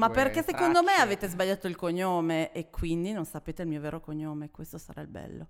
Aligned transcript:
Ma 0.00 0.08
perché 0.08 0.42
secondo 0.42 0.82
me 0.82 0.94
avete 0.94 1.28
sbagliato 1.28 1.66
il 1.66 1.76
cognome 1.76 2.52
e 2.52 2.70
quindi 2.70 3.12
non 3.12 3.26
sapete 3.26 3.62
il 3.62 3.68
mio 3.68 3.80
vero 3.80 4.00
cognome, 4.00 4.50
questo 4.50 4.78
sarà 4.78 5.02
il 5.02 5.08
bello. 5.08 5.46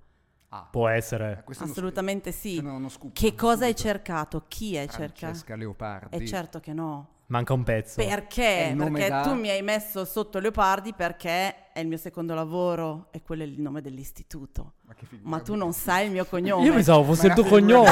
Ah, 0.49 0.67
Può 0.69 0.89
eh, 0.89 0.97
essere. 0.97 1.45
uno 1.47 1.71
Assolutamente 1.71 2.33
sì. 2.33 2.57
Scoop. 2.89 3.13
Che 3.13 3.35
cosa 3.37 3.67
hai 3.67 3.77
cercato? 3.77 4.45
Chi 4.49 4.77
hai 4.77 4.89
cercato? 4.89 5.19
Francesca 5.19 5.55
Leopardi. 5.55 6.17
E 6.17 6.27
certo 6.27 6.59
che 6.59 6.73
no. 6.73 7.09
Manca 7.27 7.53
un 7.53 7.63
pezzo. 7.63 8.03
Perché? 8.03 8.75
Perché 8.77 9.09
da- 9.09 9.21
tu 9.21 9.35
mi 9.35 9.49
hai 9.51 9.63
messo 9.63 10.05
sotto 10.05 10.41
Leopardi 10.41 10.93
perché 10.95 11.71
è 11.71 11.79
il 11.79 11.87
mio 11.87 11.97
secondo 11.97 12.35
lavoro 12.35 13.07
e 13.13 13.23
quello 13.23 13.45
è 13.45 13.47
il 13.47 13.61
nome 13.61 13.81
dell'istituto. 13.81 14.73
Ma, 14.83 14.95
Ma 15.23 15.41
tu 15.41 15.55
non 15.55 15.73
sai 15.73 16.07
il 16.07 16.11
mio 16.11 16.25
cognome. 16.25 16.65
Io 16.65 16.73
pensavo 16.73 17.05
fosse 17.05 17.29
il 17.29 17.35
tuo 17.35 17.45
cognome. 17.45 17.91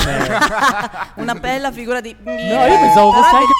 Una 1.15 1.37
bella 1.37 1.71
figura 1.71 2.01
di... 2.01 2.17
No, 2.19 2.33
io 2.33 2.79
pensavo 2.81 3.13
fosse 3.13 3.37
anche... 3.37 3.53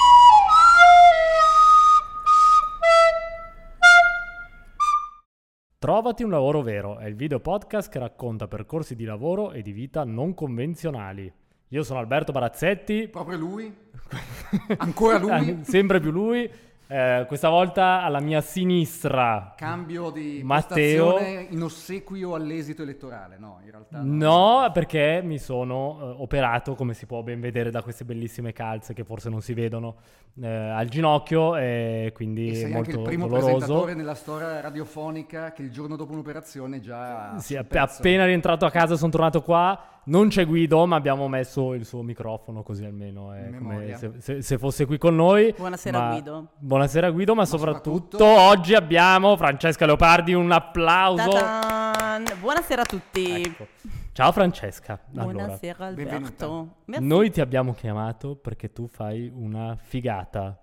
Trovati 5.79 6.23
un 6.23 6.29
lavoro 6.31 6.61
vero 6.61 6.97
è 6.97 7.05
il 7.05 7.15
video 7.15 7.39
podcast 7.39 7.89
che 7.89 7.99
racconta 7.99 8.49
percorsi 8.49 8.97
di 8.97 9.05
lavoro 9.05 9.53
e 9.53 9.61
di 9.61 9.71
vita 9.71 10.03
non 10.03 10.33
convenzionali. 10.33 11.31
Io 11.69 11.83
sono 11.83 11.99
Alberto 11.99 12.33
Barazzetti, 12.33 13.07
Proprio 13.07 13.37
lui? 13.37 13.73
Ancora 14.75 15.17
lui? 15.19 15.59
sempre 15.63 16.01
più 16.01 16.11
lui. 16.11 16.51
Eh, 16.91 17.25
questa 17.27 17.49
volta 17.49 18.01
alla 18.01 18.19
mia 18.19 18.41
sinistra. 18.41 19.53
Cambio 19.55 20.09
di 20.09 20.41
Matteo. 20.43 21.19
in 21.19 21.61
ossequio 21.61 22.33
all'esito 22.33 22.81
elettorale. 22.81 23.37
No, 23.37 23.59
in 23.63 23.69
realtà 23.69 24.01
no. 24.01 24.61
No, 24.63 24.71
perché 24.73 25.21
mi 25.23 25.37
sono 25.37 25.99
eh, 26.01 26.15
operato, 26.17 26.73
come 26.73 26.95
si 26.95 27.05
può 27.05 27.21
ben 27.21 27.39
vedere 27.39 27.69
da 27.69 27.83
queste 27.83 28.05
bellissime 28.05 28.53
calze 28.53 28.93
che 28.95 29.03
forse 29.03 29.29
non 29.29 29.41
si 29.41 29.53
vedono, 29.53 29.97
eh, 30.41 30.47
al 30.47 30.87
ginocchio 30.87 31.55
e 31.57 32.11
quindi 32.15 32.49
E 32.49 32.55
sei 32.55 32.63
anche 32.73 32.75
molto 32.75 32.97
il 32.97 33.01
primo 33.03 33.27
doloroso. 33.27 33.55
presentatore 33.57 33.93
nella 33.93 34.15
storia 34.15 34.59
radiofonica 34.59 35.51
che 35.51 35.61
il 35.61 35.69
giorno 35.71 35.95
dopo 35.95 36.13
un'operazione 36.13 36.79
già... 36.79 37.37
Sì, 37.37 37.55
app- 37.55 37.75
appena 37.75 38.25
rientrato 38.25 38.65
a 38.65 38.71
casa 38.71 38.95
sono 38.95 39.11
tornato 39.11 39.43
qua. 39.43 39.79
Non 40.05 40.29
c'è 40.29 40.45
Guido, 40.45 40.85
ma 40.87 40.95
abbiamo 40.95 41.27
messo 41.27 41.73
il 41.73 41.85
suo 41.85 42.01
microfono 42.01 42.63
così 42.63 42.83
almeno 42.83 43.31
è 43.33 43.45
In 43.47 43.57
come 43.57 43.75
memoria. 43.75 43.97
se, 43.97 44.11
se- 44.17 44.41
se 44.41 44.57
fosse 44.57 44.85
qui 44.85 44.97
con 44.97 45.15
noi. 45.15 45.53
Buonasera, 45.55 45.99
Ma- 45.99 46.11
Guido. 46.11 46.47
Buonasera 46.57 47.11
Guido, 47.11 47.35
ma, 47.35 47.45
soprattutto, 47.45 48.17
soprattutto- 48.17 48.25
oggi 48.49 48.73
abbiamo 48.73 49.37
Francesca 49.37 49.85
Leopardi, 49.85 50.33
un 50.33 50.51
applauso. 50.51 51.29
Ta-tan! 51.29 52.25
Buonasera 52.39 52.81
a 52.81 52.85
tutti. 52.85 53.41
Ecco. 53.41 53.67
Ciao 54.13 54.31
Francesca. 54.31 54.99
Allora, 55.15 55.31
Buonasera 55.45 55.85
Alberto. 55.85 56.75
noi 56.85 57.29
ti 57.29 57.39
abbiamo 57.41 57.73
chiamato 57.73 58.35
perché 58.35 58.73
tu 58.73 58.87
fai 58.87 59.31
una 59.33 59.77
figata. 59.79 60.59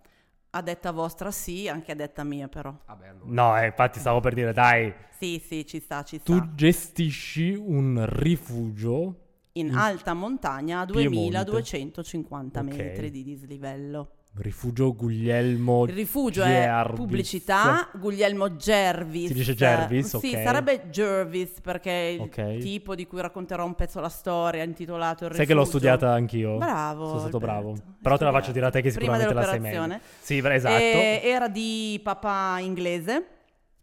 A 0.51 0.62
detta 0.62 0.91
vostra 0.91 1.31
sì, 1.31 1.69
anche 1.69 1.92
a 1.92 1.95
detta 1.95 2.25
mia 2.25 2.48
però. 2.48 2.75
Vabbè, 2.87 3.09
allora. 3.09 3.25
No, 3.29 3.59
eh, 3.61 3.67
infatti 3.67 3.98
stavo 4.01 4.20
per 4.20 4.34
dire, 4.34 4.53
dai, 4.53 4.92
Sì, 5.19 5.39
sì, 5.45 5.64
ci 5.67 5.79
sta, 5.81 6.03
ci 6.03 6.19
sta. 6.19 6.33
tu 6.33 6.55
gestisci 6.55 7.55
un 7.55 8.05
rifugio 8.09 9.20
In 9.59 9.75
alta 9.75 10.12
montagna 10.15 10.81
a 10.81 10.85
Piemonte. 10.87 11.45
2250 11.45 12.61
Ok. 12.61 12.67
metri 12.67 13.11
di 13.11 13.23
dislivello. 13.23 14.11
Rifugio 14.39 14.95
Guglielmo 14.95 15.85
Il 15.87 15.95
rifugio 15.95 16.43
è 16.43 16.47
Gervis. 16.65 16.97
pubblicità, 16.97 17.89
Guglielmo 17.95 18.55
Gervis. 18.57 19.29
Si 19.29 19.33
dice 19.33 19.55
Gervis, 19.55 20.19
Sì, 20.19 20.27
ok. 20.35 20.43
sarebbe 20.43 20.89
Jervis 20.91 21.61
perché 21.63 21.91
è 21.91 22.43
il 22.51 22.61
tipo 22.63 22.95
di 22.95 23.07
cui 23.07 23.19
racconterò 23.23 23.65
un 23.65 23.75
pezzo 23.75 23.98
la 24.01 24.11
storia 24.11 24.63
intitolato 24.63 25.25
Il 25.25 25.35
Sai 25.35 25.47
che 25.47 25.55
l'ho 25.55 25.65
studiata 25.65 26.13
anch'io. 26.13 26.59
Bravo. 26.59 27.07
Sono 27.07 27.19
stato 27.20 27.37
Alberto. 27.39 27.63
bravo. 27.63 27.77
Però 28.03 28.19
te 28.19 28.25
la 28.25 28.33
faccio 28.33 28.53
dire 28.53 28.67
a 28.67 28.70
te 28.70 28.83
che 28.83 28.91
sicuramente 28.91 29.33
la 29.33 29.43
sai 29.43 29.59
meglio. 29.59 29.98
Sì, 30.20 30.37
esatto. 30.37 30.75
E 30.75 31.20
era 31.25 31.48
di 31.48 31.98
papà 32.05 32.59
inglese, 32.61 33.25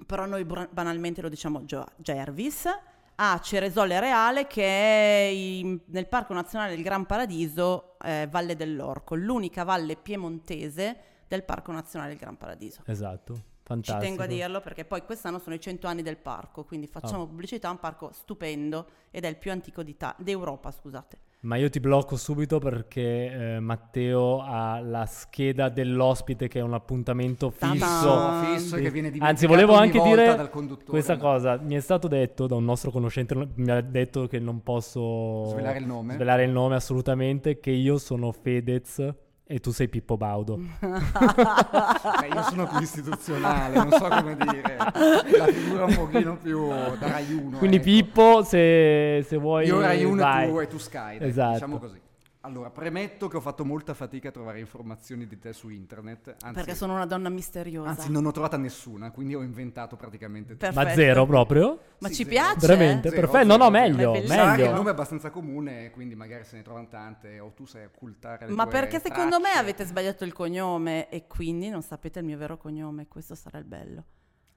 però 0.05 0.27
noi 0.27 0.45
banalmente 0.69 1.21
lo 1.23 1.29
diciamo 1.29 1.63
Jervis, 1.97 2.67
a 3.15 3.39
Ceresole 3.39 3.99
Reale 3.99 4.47
che 4.47 4.63
è 4.63 5.29
in- 5.31 5.79
nel 5.87 6.07
Parco 6.07 6.33
Nazionale 6.33 6.73
del 6.75 6.83
Gran 6.83 7.05
Paradiso, 7.05 7.97
eh, 8.03 8.27
Valle 8.29 8.55
dell'Orco, 8.55 9.15
l'unica 9.15 9.63
valle 9.63 9.95
piemontese 9.95 10.97
del 11.27 11.43
Parco 11.43 11.71
Nazionale 11.71 12.11
del 12.11 12.19
Gran 12.19 12.37
Paradiso. 12.37 12.81
Esatto. 12.85 13.33
Ci 13.35 13.41
Fantastico. 13.69 13.99
tengo 14.05 14.23
a 14.23 14.25
dirlo 14.25 14.59
perché 14.59 14.83
poi 14.83 15.03
quest'anno 15.05 15.39
sono 15.39 15.55
i 15.55 15.59
100 15.61 15.87
anni 15.87 16.01
del 16.01 16.17
parco, 16.17 16.65
quindi 16.65 16.85
facciamo 16.87 17.23
Ah. 17.23 17.27
pubblicità, 17.27 17.69
un 17.69 17.79
parco 17.79 18.11
stupendo 18.11 18.87
ed 19.09 19.23
è 19.23 19.27
il 19.29 19.37
più 19.37 19.51
antico 19.51 19.83
d'Europa, 20.17 20.69
scusate. 20.69 21.17
Ma 21.43 21.57
io 21.57 21.69
ti 21.69 21.81
blocco 21.81 22.15
subito 22.15 22.59
perché 22.59 23.55
eh, 23.55 23.59
Matteo 23.59 24.41
ha 24.41 24.79
la 24.79 25.05
scheda 25.05 25.67
dell'ospite 25.67 26.47
che 26.47 26.59
è 26.59 26.61
un 26.61 26.73
appuntamento 26.73 27.49
fisso. 27.49 28.43
Fisso 28.45 28.77
che 28.77 28.89
viene 28.89 29.11
Anzi, 29.19 29.45
volevo 29.45 29.73
anche 29.73 30.01
dire 30.01 30.49
questa 30.85 31.17
cosa. 31.17 31.57
Mi 31.61 31.75
è 31.75 31.81
stato 31.81 32.07
detto 32.07 32.47
da 32.47 32.55
un 32.55 32.63
nostro 32.63 32.91
conoscente, 32.91 33.35
mi 33.55 33.71
ha 33.71 33.81
detto 33.81 34.27
che 34.27 34.39
non 34.39 34.63
posso 34.63 35.47
Svelare 35.49 35.79
il 35.79 35.85
nome? 35.85 36.13
svelare 36.13 36.45
il 36.45 36.51
nome 36.51 36.75
assolutamente, 36.75 37.59
che 37.59 37.71
io 37.71 37.97
sono 37.97 38.31
Fedez 38.31 39.13
e 39.45 39.59
tu 39.59 39.71
sei 39.71 39.87
Pippo 39.89 40.17
Baudo. 40.17 40.59
Eh, 42.23 42.27
io 42.27 42.41
sono 42.43 42.67
più 42.67 42.79
istituzionale, 42.79 43.75
non 43.75 43.91
so 43.91 44.07
come 44.07 44.35
dire. 44.37 44.77
La 44.77 45.47
figura 45.47 45.85
un 45.85 45.95
pochino 45.95 46.37
più 46.37 46.67
da 46.67 46.95
Rai 47.07 47.33
1. 47.33 47.57
Quindi 47.57 47.77
ecco. 47.77 47.85
Pippo, 47.85 48.43
se, 48.43 49.23
se 49.27 49.37
vuoi... 49.37 49.65
Io 49.65 49.81
Rai 49.81 50.03
1 50.05 50.15
vai. 50.15 50.45
e 50.47 50.49
tu, 50.51 50.59
e 50.59 50.67
tu 50.67 50.77
Sky, 50.77 51.17
dai, 51.17 51.27
Esatto. 51.27 51.53
diciamo 51.53 51.77
così. 51.79 51.99
Allora, 52.45 52.69
premetto 52.71 53.29
che 53.29 53.37
ho 53.37 53.39
fatto 53.39 53.63
molta 53.63 53.93
fatica 53.93 54.27
a 54.27 54.31
trovare 54.33 54.59
informazioni 54.59 55.25
di 55.27 55.39
te 55.39 55.53
su 55.53 55.69
internet, 55.69 56.35
anzi, 56.41 56.53
Perché 56.55 56.75
sono 56.75 56.93
una 56.93 57.05
donna 57.05 57.29
misteriosa. 57.29 57.87
anzi 57.91 58.11
non 58.11 58.25
ho 58.25 58.31
trovata 58.31 58.57
nessuna, 58.57 59.11
quindi 59.11 59.33
ho 59.33 59.41
inventato 59.41 59.95
praticamente 59.95 60.57
tutto. 60.57 60.73
Ma 60.73 60.89
zero 60.89 61.25
proprio? 61.25 61.79
Ma 61.99 62.09
Sì, 62.09 62.15
ci 62.15 62.23
zero. 62.25 62.29
piace? 62.29 62.67
Veramente? 62.67 63.09
Zero, 63.09 63.21
Perfetto. 63.21 63.43
zero, 63.45 63.57
No, 63.57 63.63
no, 63.63 63.69
meglio, 63.69 64.09
È 64.09 64.13
bellissimo. 64.15 64.27
Sarà 64.39 64.55
che 64.55 64.57
il 64.57 64.61
meglio. 64.63 64.75
nome 64.75 64.89
è 64.89 64.91
abbastanza 64.91 65.29
comune, 65.29 65.89
quindi 65.91 66.15
magari 66.15 66.43
se 66.43 66.57
ne 66.57 66.63
trovano 66.63 66.87
tante 66.89 67.39
o 67.39 67.53
tu 67.53 67.65
sai 67.65 67.85
occultare 67.85 68.45
le 68.47 68.53
Ma 68.53 68.65
perché 68.67 68.99
secondo 68.99 69.37
me 69.37 69.43
tracce. 69.43 69.59
avete 69.59 69.85
sbagliato 69.85 70.25
il 70.25 70.33
cognome 70.33 71.07
e 71.09 71.27
quindi 71.27 71.69
non 71.69 71.81
sapete 71.81 72.19
il 72.19 72.25
mio 72.25 72.37
vero 72.37 72.57
cognome, 72.57 73.07
questo 73.07 73.35
sarà 73.35 73.57
il 73.57 73.65
bello. 73.65 74.03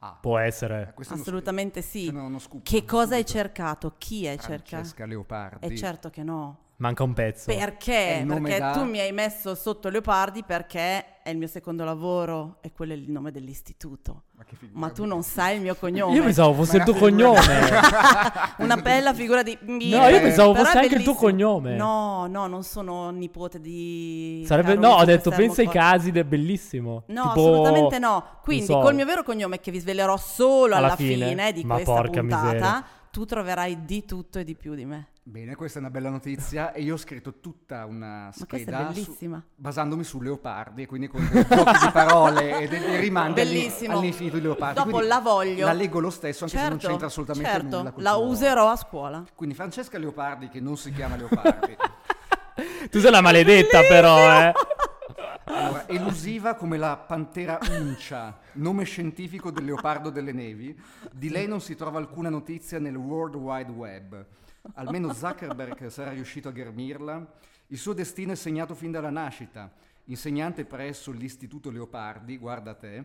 Ah, 0.00 0.18
Può 0.20 0.40
eh, 0.40 0.46
essere. 0.46 0.92
uno 0.96 1.06
Assolutamente 1.20 1.82
sì. 1.82 2.06
Se 2.06 2.10
no, 2.10 2.36
scoop. 2.40 2.64
Che 2.64 2.84
cosa 2.84 3.14
hai 3.14 3.24
cercato? 3.24 3.94
Chi 3.96 4.26
hai 4.26 4.40
cercato? 4.40 4.64
Francesca 4.66 5.06
Leopardi. 5.06 5.66
E 5.66 5.76
certo 5.76 6.10
che 6.10 6.24
no. 6.24 6.64
Manca 6.78 7.04
un 7.04 7.14
pezzo. 7.14 7.50
È 7.50 7.56
Perché? 7.56 8.24
Perché 8.26 8.58
da- 8.58 8.72
tu 8.72 8.84
mi 8.84 8.98
hai 9.00 9.10
messo 9.10 9.54
sotto 9.54 9.88
Leopardi 9.88 10.44
perché 10.44 11.22
è 11.22 11.30
il 11.30 11.38
mio 11.38 11.46
secondo 11.46 11.84
lavoro 11.84 12.58
e 12.60 12.70
quello 12.70 12.92
è 12.92 12.96
il 12.96 13.10
nome 13.10 13.30
dell'istituto. 13.30 14.24
Ma, 14.32 14.44
che 14.44 14.56
figura 14.56 14.78
Ma 14.78 14.90
tu 14.90 15.06
non 15.06 15.22
sai 15.22 15.56
il 15.56 15.62
mio 15.62 15.74
cognome. 15.74 16.14
Io 16.14 16.22
pensavo 16.22 16.52
fosse 16.52 16.76
il 16.76 16.84
tuo 16.84 16.92
cognome. 16.94 17.40
Una 18.58 18.76
bella 18.76 19.14
figura 19.14 19.42
di... 19.42 19.56
No, 19.62 20.06
io 20.08 20.20
pensavo 20.20 20.52
Però 20.52 20.64
fosse 20.64 20.78
è 20.78 20.82
anche 20.82 20.94
il 20.96 21.02
tuo 21.02 21.14
cognome. 21.14 21.76
No, 21.76 22.26
no, 22.26 22.46
non 22.46 22.62
sono 22.62 23.08
nipote 23.08 23.58
di... 23.58 24.44
Sarebbe, 24.46 24.74
caro 24.74 24.80
no, 24.86 24.94
ho 24.96 25.04
detto, 25.04 25.30
pensa 25.30 25.62
ai 25.62 25.68
casi 25.68 26.10
del 26.12 26.24
bellissimo. 26.26 27.04
No, 27.06 27.22
Tipo, 27.22 27.30
assolutamente 27.30 27.98
no. 27.98 28.24
Quindi 28.42 28.66
so. 28.66 28.80
col 28.80 28.94
mio 28.94 29.06
vero 29.06 29.22
cognome 29.22 29.60
che 29.60 29.70
vi 29.70 29.78
svelerò 29.78 30.16
solo 30.18 30.74
alla, 30.74 30.88
Alla 30.88 30.96
fine? 30.96 31.52
di 31.52 31.64
Ma 31.64 31.74
questa 31.76 31.92
porca 31.94 32.20
puntata, 32.20 32.44
miseria. 32.52 32.84
tu 33.10 33.24
troverai 33.24 33.84
di 33.86 34.04
tutto 34.04 34.38
e 34.38 34.44
di 34.44 34.54
più 34.54 34.74
di 34.74 34.84
me. 34.84 35.08
Bene, 35.28 35.56
questa 35.56 35.78
è 35.78 35.82
una 35.82 35.90
bella 35.90 36.08
notizia 36.08 36.72
e 36.72 36.82
io 36.82 36.94
ho 36.94 36.96
scritto 36.96 37.40
tutta 37.40 37.84
una 37.84 38.30
scheda 38.32 38.92
su- 38.92 39.02
bellissima. 39.06 39.42
basandomi 39.56 40.04
su 40.04 40.20
Leopardi 40.20 40.82
e 40.82 40.86
quindi 40.86 41.08
con 41.08 41.28
dei 41.28 41.44
giochi 41.44 41.78
di 41.84 41.90
parole 41.92 42.60
e 42.60 42.68
dei 42.68 42.94
rimandi 43.00 43.40
agli- 43.40 43.48
Bellissimo. 43.48 43.98
all'infinito 43.98 44.36
di 44.36 44.42
Leopardi. 44.42 44.74
Dopo 44.78 44.90
Quindi 44.90 45.08
la 45.08 45.18
voglio. 45.18 45.66
La 45.66 45.72
leggo 45.72 45.98
lo 45.98 46.10
stesso 46.10 46.44
anche 46.44 46.56
se 46.56 46.62
non 46.62 46.72
Certo, 46.74 46.86
c'entra 46.86 47.06
assolutamente 47.08 47.50
certo, 47.50 47.76
nulla. 47.78 47.92
la 47.96 48.14
userò 48.14 48.68
a 48.70 48.76
scuola. 48.76 49.24
Quindi 49.34 49.56
Francesca 49.56 49.98
Leopardi, 49.98 50.48
che 50.48 50.60
non 50.60 50.76
si 50.76 50.92
chiama 50.92 51.16
Leopardi, 51.16 51.76
Tu 52.88 53.00
sei 53.00 53.08
una 53.08 53.20
maledetta 53.20 53.80
però, 53.80 54.16
eh. 54.18 54.52
allora, 55.46 55.88
elusiva 55.88 56.54
come 56.54 56.76
la 56.78 56.96
pantera 56.96 57.58
uncia, 57.68 58.38
nome 58.52 58.84
scientifico 58.84 59.50
del 59.50 59.64
leopardo 59.64 60.08
delle 60.10 60.30
nevi, 60.32 60.78
di 61.10 61.30
lei 61.30 61.48
non 61.48 61.60
si 61.60 61.74
trova 61.74 61.98
alcuna 61.98 62.28
notizia 62.28 62.78
nel 62.78 62.94
World 62.94 63.34
Wide 63.34 63.72
Web. 63.72 64.26
Almeno 64.74 65.12
Zuckerberg 65.12 65.86
sarà 65.88 66.10
riuscito 66.10 66.48
a 66.48 66.52
ghermirla. 66.52 67.34
Il 67.68 67.78
suo 67.78 67.92
destino 67.92 68.32
è 68.32 68.36
segnato 68.36 68.74
fin 68.74 68.90
dalla 68.90 69.10
nascita. 69.10 69.72
Insegnante 70.04 70.64
presso 70.64 71.10
l'Istituto 71.10 71.70
Leopardi, 71.70 72.38
guarda 72.38 72.74
te, 72.74 73.04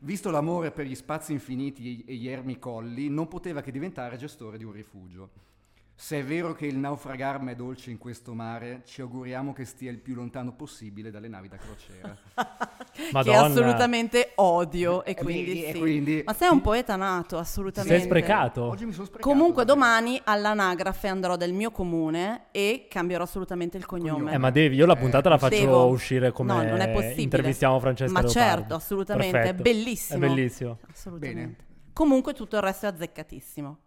visto 0.00 0.30
l'amore 0.30 0.72
per 0.72 0.84
gli 0.86 0.94
spazi 0.94 1.32
infiniti 1.32 2.04
e 2.04 2.14
gli 2.14 2.28
ermi 2.28 2.58
colli, 2.58 3.08
non 3.08 3.28
poteva 3.28 3.62
che 3.62 3.72
diventare 3.72 4.18
gestore 4.18 4.58
di 4.58 4.64
un 4.64 4.72
rifugio. 4.72 5.52
Se 5.96 6.18
è 6.18 6.24
vero 6.24 6.54
che 6.54 6.66
il 6.66 6.76
naufragarme 6.76 7.52
è 7.52 7.54
dolce 7.54 7.90
in 7.92 7.98
questo 7.98 8.34
mare, 8.34 8.82
ci 8.84 9.00
auguriamo 9.00 9.52
che 9.52 9.64
stia 9.64 9.92
il 9.92 9.98
più 9.98 10.14
lontano 10.16 10.52
possibile 10.52 11.10
dalle 11.10 11.28
navi 11.28 11.46
da 11.48 11.56
crociera. 11.56 12.16
che 13.22 13.32
assolutamente 13.32 14.32
odio 14.36 15.04
e 15.04 15.12
E 15.12 15.14
quindi, 15.14 15.44
vedi, 15.44 15.64
e 15.64 15.72
sì. 15.72 15.78
quindi- 15.78 16.22
Ma 16.26 16.32
sei 16.32 16.48
un 16.50 16.60
poeta 16.60 16.96
nato, 16.96 17.38
assolutamente. 17.38 17.96
sei 17.96 18.04
sprecato? 18.06 18.64
Oggi 18.64 18.86
mi 18.86 18.92
sono 18.92 19.06
sprecato. 19.06 19.28
Comunque 19.30 19.64
domani 19.64 20.20
all'anagrafe 20.24 21.06
andrò 21.06 21.36
del 21.36 21.52
mio 21.52 21.70
comune 21.70 22.46
e 22.50 22.86
cambierò 22.90 23.22
assolutamente 23.22 23.76
il 23.76 23.86
cognome. 23.86 24.10
Cognome. 24.14 24.32
Eh, 24.32 24.38
ma 24.38 24.50
devi, 24.50 24.74
io 24.76 24.86
la 24.86 24.96
puntata 24.96 25.28
la 25.28 25.38
faccio 25.38 25.56
Devo. 25.60 25.86
uscire 25.86 26.32
come 26.32 26.52
No, 26.54 26.62
non 26.62 26.80
è 26.80 26.90
possibile. 26.90 27.22
intervistiamo 27.22 27.78
Francesca 27.78 28.12
Ma 28.12 28.20
Leopardi. 28.20 28.48
certo, 28.50 28.74
assolutamente, 28.74 29.30
Perfetto. 29.38 29.58
è 29.60 29.62
bellissimo. 29.62 30.24
È 30.24 30.28
bellissimo. 30.28 30.78
Assolutamente. 30.90 31.64
Comunque 31.92 32.32
tutto 32.34 32.56
il 32.56 32.62
resto 32.62 32.86
è 32.86 32.88
azzeccatissimo. 32.88 33.78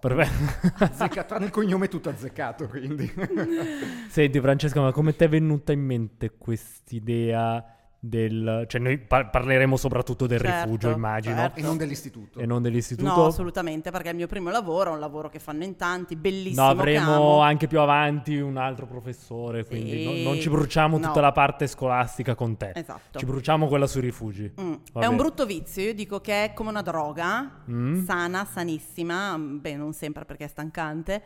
Azzecca- 0.78 1.24
tranne 1.24 1.46
il 1.46 1.50
cognome 1.50 1.86
è 1.86 1.88
tutto 1.88 2.08
azzeccato, 2.08 2.68
quindi. 2.68 3.12
Senti 4.08 4.40
Francesca, 4.40 4.80
ma 4.80 4.92
come 4.92 5.14
ti 5.14 5.24
è 5.24 5.28
venuta 5.28 5.72
in 5.72 5.80
mente 5.80 6.36
quest'idea 6.36 7.81
del... 8.04 8.64
Cioè 8.66 8.80
noi 8.80 8.98
par- 8.98 9.30
parleremo 9.30 9.76
soprattutto 9.76 10.26
del 10.26 10.40
Certo, 10.40 10.64
rifugio, 10.64 10.90
immagino, 10.90 11.36
certo. 11.36 11.60
e 11.60 11.62
non 11.62 11.76
dell'istituto. 11.76 12.40
e 12.40 12.46
non 12.46 12.60
dell'istituto. 12.60 13.14
No, 13.14 13.26
assolutamente, 13.26 13.92
perché 13.92 14.08
è 14.08 14.10
il 14.10 14.16
mio 14.16 14.26
primo 14.26 14.50
lavoro, 14.50 14.90
è 14.90 14.94
un 14.94 14.98
lavoro 14.98 15.28
che 15.28 15.38
fanno 15.38 15.62
in 15.62 15.76
tanti, 15.76 16.16
bellissimo. 16.16 16.62
No, 16.64 16.68
avremo 16.70 17.38
anche 17.42 17.68
più 17.68 17.78
avanti 17.78 18.36
un 18.36 18.56
altro 18.56 18.86
professore, 18.86 19.64
quindi 19.64 19.90
Sì. 19.98 20.04
non, 20.04 20.22
non 20.22 20.40
ci 20.40 20.48
bruciamo 20.48 20.98
No. 20.98 21.06
tutta 21.06 21.20
la 21.20 21.30
parte 21.30 21.68
scolastica 21.68 22.34
con 22.34 22.56
te. 22.56 22.72
Esatto. 22.74 23.20
Ci 23.20 23.24
bruciamo 23.24 23.68
quella 23.68 23.86
sui 23.86 24.00
rifugi. 24.00 24.52
Mm. 24.60 24.72
È 24.94 25.06
un 25.06 25.16
brutto 25.16 25.46
vizio, 25.46 25.84
io 25.84 25.94
dico 25.94 26.20
che 26.20 26.44
è 26.46 26.52
come 26.54 26.70
una 26.70 26.82
droga, 26.82 27.60
Mm. 27.70 28.02
sana, 28.04 28.44
sanissima, 28.44 29.38
beh 29.38 29.76
non 29.76 29.92
sempre 29.92 30.24
perché 30.24 30.44
è 30.46 30.48
stancante, 30.48 31.22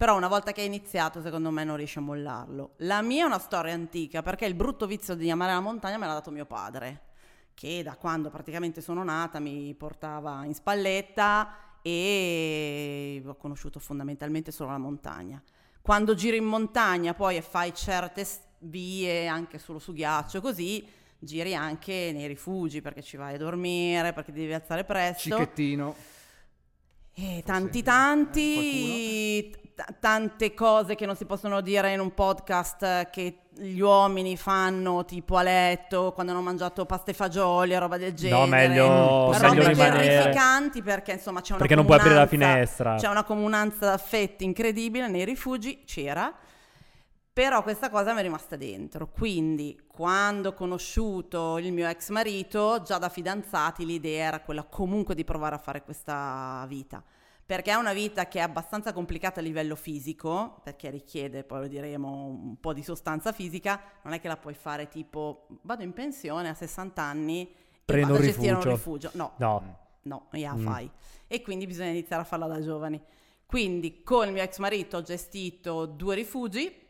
però 0.00 0.16
una 0.16 0.28
volta 0.28 0.52
che 0.52 0.62
hai 0.62 0.66
iniziato 0.66 1.20
secondo 1.20 1.50
me 1.50 1.62
non 1.62 1.76
riesci 1.76 1.98
a 1.98 2.00
mollarlo. 2.00 2.70
La 2.78 3.02
mia 3.02 3.24
è 3.24 3.26
una 3.26 3.38
storia 3.38 3.74
antica 3.74 4.22
perché 4.22 4.46
il 4.46 4.54
brutto 4.54 4.86
vizio 4.86 5.14
di 5.14 5.30
amare 5.30 5.52
la 5.52 5.60
montagna 5.60 5.98
me 5.98 6.06
l'ha 6.06 6.14
dato 6.14 6.30
mio 6.30 6.46
padre, 6.46 7.02
che 7.52 7.82
da 7.82 7.96
quando 7.96 8.30
praticamente 8.30 8.80
sono 8.80 9.04
nata 9.04 9.40
mi 9.40 9.74
portava 9.74 10.46
in 10.46 10.54
spalletta 10.54 11.54
e 11.82 13.22
ho 13.26 13.36
conosciuto 13.36 13.78
fondamentalmente 13.78 14.50
solo 14.50 14.70
la 14.70 14.78
montagna. 14.78 15.42
Quando 15.82 16.14
giri 16.14 16.38
in 16.38 16.44
montagna 16.44 17.12
poi 17.12 17.36
e 17.36 17.42
fai 17.42 17.74
certe 17.74 18.26
vie 18.60 19.26
anche 19.26 19.58
solo 19.58 19.78
su 19.78 19.92
ghiaccio 19.92 20.40
così, 20.40 20.82
giri 21.18 21.54
anche 21.54 22.10
nei 22.14 22.26
rifugi 22.26 22.80
perché 22.80 23.02
ci 23.02 23.18
vai 23.18 23.34
a 23.34 23.36
dormire, 23.36 24.14
perché 24.14 24.32
devi 24.32 24.54
alzare 24.54 24.84
presto. 24.84 25.28
Cicchettino. 25.28 25.94
Tanti 27.44 27.78
eh, 27.80 27.82
tanti, 27.82 29.50
t- 29.74 29.94
tante 30.00 30.54
cose 30.54 30.94
che 30.94 31.06
non 31.06 31.16
si 31.16 31.24
possono 31.26 31.60
dire 31.60 31.92
in 31.92 32.00
un 32.00 32.14
podcast 32.14 33.10
che 33.10 33.40
gli 33.56 33.80
uomini 33.80 34.36
fanno 34.38 35.04
tipo 35.04 35.36
a 35.36 35.42
letto 35.42 36.12
quando 36.12 36.32
hanno 36.32 36.40
mangiato 36.40 36.86
pasta 36.86 37.10
e 37.10 37.14
fagioli 37.14 37.72
e 37.72 37.78
roba 37.78 37.98
del 37.98 38.14
genere. 38.14 38.46
meglio- 38.46 39.32
Robe 39.32 39.38
meglio 39.38 39.68
rimanere- 39.68 40.06
terrificanti 40.06 40.82
perché 40.82 41.12
insomma 41.12 41.40
c'è 41.42 41.50
una 41.50 41.58
Perché 41.58 41.74
non 41.74 41.84
puoi 41.84 41.98
aprire 41.98 42.14
la 42.14 42.26
finestra. 42.26 42.94
C'è 42.96 43.08
una 43.08 43.24
comunanza 43.24 43.86
d'affetti 43.86 44.44
incredibile 44.44 45.08
nei 45.08 45.24
rifugi, 45.24 45.82
c'era. 45.84 46.32
Però 47.32 47.62
questa 47.62 47.90
cosa 47.90 48.12
mi 48.12 48.20
è 48.20 48.22
rimasta 48.22 48.56
dentro, 48.56 49.08
quindi 49.08 49.78
quando 50.00 50.48
ho 50.48 50.54
conosciuto 50.54 51.58
il 51.58 51.74
mio 51.74 51.86
ex 51.86 52.08
marito, 52.08 52.80
già 52.80 52.96
da 52.96 53.10
fidanzati 53.10 53.84
l'idea 53.84 54.28
era 54.28 54.40
quella 54.40 54.62
comunque 54.64 55.14
di 55.14 55.24
provare 55.24 55.56
a 55.56 55.58
fare 55.58 55.82
questa 55.82 56.64
vita, 56.66 57.04
perché 57.44 57.70
è 57.70 57.74
una 57.74 57.92
vita 57.92 58.26
che 58.26 58.38
è 58.38 58.42
abbastanza 58.42 58.94
complicata 58.94 59.40
a 59.40 59.42
livello 59.42 59.76
fisico, 59.76 60.58
perché 60.64 60.88
richiede, 60.88 61.44
poi 61.44 61.60
lo 61.60 61.66
diremo, 61.66 62.08
un 62.28 62.58
po' 62.58 62.72
di 62.72 62.82
sostanza 62.82 63.32
fisica, 63.32 63.78
non 64.04 64.14
è 64.14 64.20
che 64.22 64.28
la 64.28 64.38
puoi 64.38 64.54
fare 64.54 64.88
tipo 64.88 65.46
vado 65.64 65.82
in 65.82 65.92
pensione 65.92 66.48
a 66.48 66.54
60 66.54 67.02
anni 67.02 67.42
e 67.42 67.54
Prendo 67.84 68.14
vado 68.14 68.24
a 68.24 68.26
gestire 68.26 68.54
un 68.54 68.62
rifugio. 68.62 69.10
No, 69.12 69.32
No, 69.36 69.76
no, 70.04 70.28
gliela 70.30 70.54
Mm. 70.54 70.64
fai. 70.64 70.90
E 71.26 71.42
quindi 71.42 71.66
bisogna 71.66 71.90
iniziare 71.90 72.22
a 72.22 72.24
farla 72.24 72.46
da 72.46 72.62
giovani. 72.62 72.98
Quindi 73.44 74.02
con 74.02 74.28
il 74.28 74.32
mio 74.32 74.42
ex 74.42 74.56
marito 74.60 74.96
ho 74.96 75.02
gestito 75.02 75.84
due 75.84 76.14
rifugi, 76.14 76.88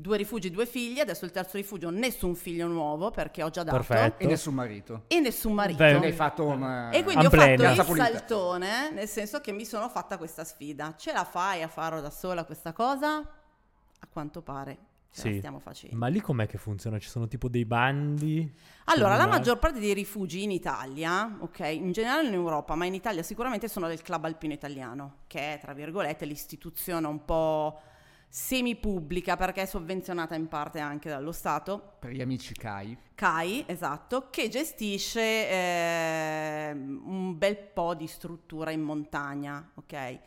due 0.00 0.16
rifugi, 0.16 0.50
due 0.50 0.66
figli, 0.66 0.98
adesso 0.98 1.24
il 1.24 1.30
terzo 1.30 1.56
rifugio 1.56 1.90
nessun 1.90 2.34
figlio 2.34 2.66
nuovo 2.66 3.10
perché 3.10 3.42
ho 3.42 3.50
già 3.50 3.62
dato 3.62 3.76
perfetto. 3.76 4.22
E 4.22 4.26
nessun 4.26 4.54
marito. 4.54 5.04
e 5.06 5.20
nessun 5.20 5.52
marito. 5.52 5.78
Beh, 5.82 5.96
hai 5.96 6.12
fatto 6.12 6.44
un... 6.46 6.90
E 6.92 7.02
quindi 7.02 7.24
ho 7.24 7.28
Amplena. 7.28 7.74
fatto 7.74 7.90
il 7.92 7.96
saltone, 7.98 8.90
nel 8.92 9.08
senso 9.08 9.40
che 9.40 9.52
mi 9.52 9.64
sono 9.64 9.88
fatta 9.88 10.16
questa 10.18 10.44
sfida. 10.44 10.94
Ce 10.96 11.12
la 11.12 11.24
fai 11.24 11.62
a 11.62 11.68
farlo 11.68 12.00
da 12.00 12.10
sola 12.10 12.44
questa 12.44 12.72
cosa? 12.72 13.18
A 13.18 14.06
quanto 14.10 14.40
pare 14.42 14.78
ce 15.12 15.24
la 15.26 15.30
Sì. 15.32 15.38
stiamo 15.38 15.58
facendo. 15.58 15.96
Ma 15.96 16.06
lì 16.06 16.20
com'è 16.20 16.46
che 16.46 16.56
funziona? 16.56 16.98
Ci 16.98 17.08
sono 17.08 17.26
tipo 17.28 17.48
dei 17.48 17.64
bandi? 17.64 18.50
Allora, 18.84 19.16
la 19.16 19.26
maggior 19.26 19.58
parte 19.58 19.78
dei 19.78 19.92
rifugi 19.92 20.42
in 20.42 20.50
Italia, 20.50 21.36
ok, 21.40 21.58
in 21.60 21.92
generale 21.92 22.28
in 22.28 22.34
Europa, 22.34 22.74
ma 22.74 22.86
in 22.86 22.94
Italia 22.94 23.22
sicuramente 23.22 23.68
sono 23.68 23.86
del 23.88 24.02
Club 24.02 24.24
Alpino 24.24 24.52
Italiano, 24.52 25.18
che 25.26 25.54
è, 25.54 25.58
tra 25.60 25.74
virgolette, 25.74 26.24
l'istituzione 26.24 27.06
un 27.06 27.24
po' 27.24 27.80
semipubblica 28.32 29.36
perché 29.36 29.62
è 29.62 29.66
sovvenzionata 29.66 30.36
in 30.36 30.46
parte 30.46 30.78
anche 30.78 31.08
dallo 31.08 31.32
Stato. 31.32 31.96
Per 31.98 32.12
gli 32.12 32.20
amici 32.20 32.54
CAI. 32.54 32.96
CAI, 33.16 33.64
esatto, 33.66 34.28
che 34.30 34.48
gestisce 34.48 35.50
ehm, 35.50 37.02
un 37.04 37.36
bel 37.36 37.58
po' 37.58 37.94
di 37.94 38.06
struttura 38.06 38.70
in 38.70 38.82
montagna, 38.82 39.72
ok? 39.74 40.18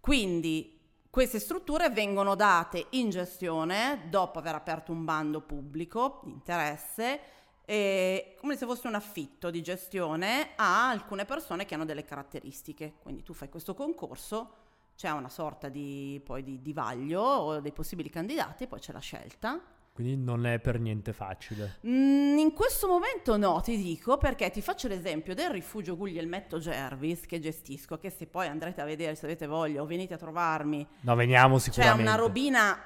Quindi 0.00 0.78
queste 1.08 1.40
strutture 1.40 1.88
vengono 1.88 2.34
date 2.34 2.86
in 2.90 3.08
gestione 3.08 4.02
dopo 4.10 4.38
aver 4.38 4.54
aperto 4.54 4.92
un 4.92 5.04
bando 5.04 5.40
pubblico 5.40 6.20
di 6.24 6.30
interesse, 6.32 7.20
eh, 7.64 8.36
come 8.38 8.56
se 8.56 8.66
fosse 8.66 8.86
un 8.86 8.94
affitto 8.94 9.50
di 9.50 9.62
gestione 9.62 10.50
a 10.56 10.90
alcune 10.90 11.24
persone 11.24 11.64
che 11.64 11.74
hanno 11.74 11.86
delle 11.86 12.04
caratteristiche. 12.04 12.96
Quindi 13.02 13.22
tu 13.22 13.32
fai 13.32 13.48
questo 13.48 13.74
concorso, 13.74 14.59
c'è 15.00 15.08
una 15.12 15.30
sorta 15.30 15.70
di, 15.70 16.20
poi 16.22 16.42
di, 16.42 16.60
di 16.60 16.74
vaglio 16.74 17.22
o 17.22 17.60
dei 17.60 17.72
possibili 17.72 18.10
candidati, 18.10 18.66
poi 18.66 18.80
c'è 18.80 18.92
la 18.92 18.98
scelta. 18.98 19.58
Quindi 19.94 20.14
non 20.22 20.44
è 20.44 20.58
per 20.58 20.78
niente 20.78 21.14
facile. 21.14 21.76
Mm, 21.86 22.36
in 22.36 22.52
questo 22.52 22.86
momento 22.86 23.38
no, 23.38 23.62
ti 23.62 23.78
dico, 23.78 24.18
perché 24.18 24.50
ti 24.50 24.60
faccio 24.60 24.88
l'esempio 24.88 25.34
del 25.34 25.48
rifugio 25.48 25.96
Guglielmetto 25.96 26.58
Gervis 26.58 27.24
che 27.24 27.38
gestisco, 27.40 27.96
che 27.96 28.10
se 28.10 28.26
poi 28.26 28.46
andrete 28.48 28.82
a 28.82 28.84
vedere, 28.84 29.14
se 29.14 29.24
avete 29.24 29.46
voglia 29.46 29.80
o 29.80 29.86
venite 29.86 30.12
a 30.12 30.18
trovarmi, 30.18 30.86
No, 31.00 31.14
veniamo 31.14 31.56
c'è 31.56 31.62
sicuramente. 31.62 32.02
una 32.02 32.14
robina 32.16 32.78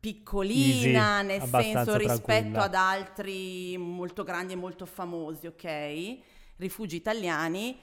piccolina, 0.00 1.20
Easy, 1.20 1.26
nel 1.26 1.42
senso 1.48 1.96
rispetto 1.96 2.24
tranquilla. 2.24 2.62
ad 2.64 2.74
altri 2.74 3.78
molto 3.78 4.24
grandi 4.24 4.54
e 4.54 4.56
molto 4.56 4.86
famosi, 4.86 5.46
ok? 5.46 6.18
Rifugi 6.56 6.96
italiani. 6.96 7.78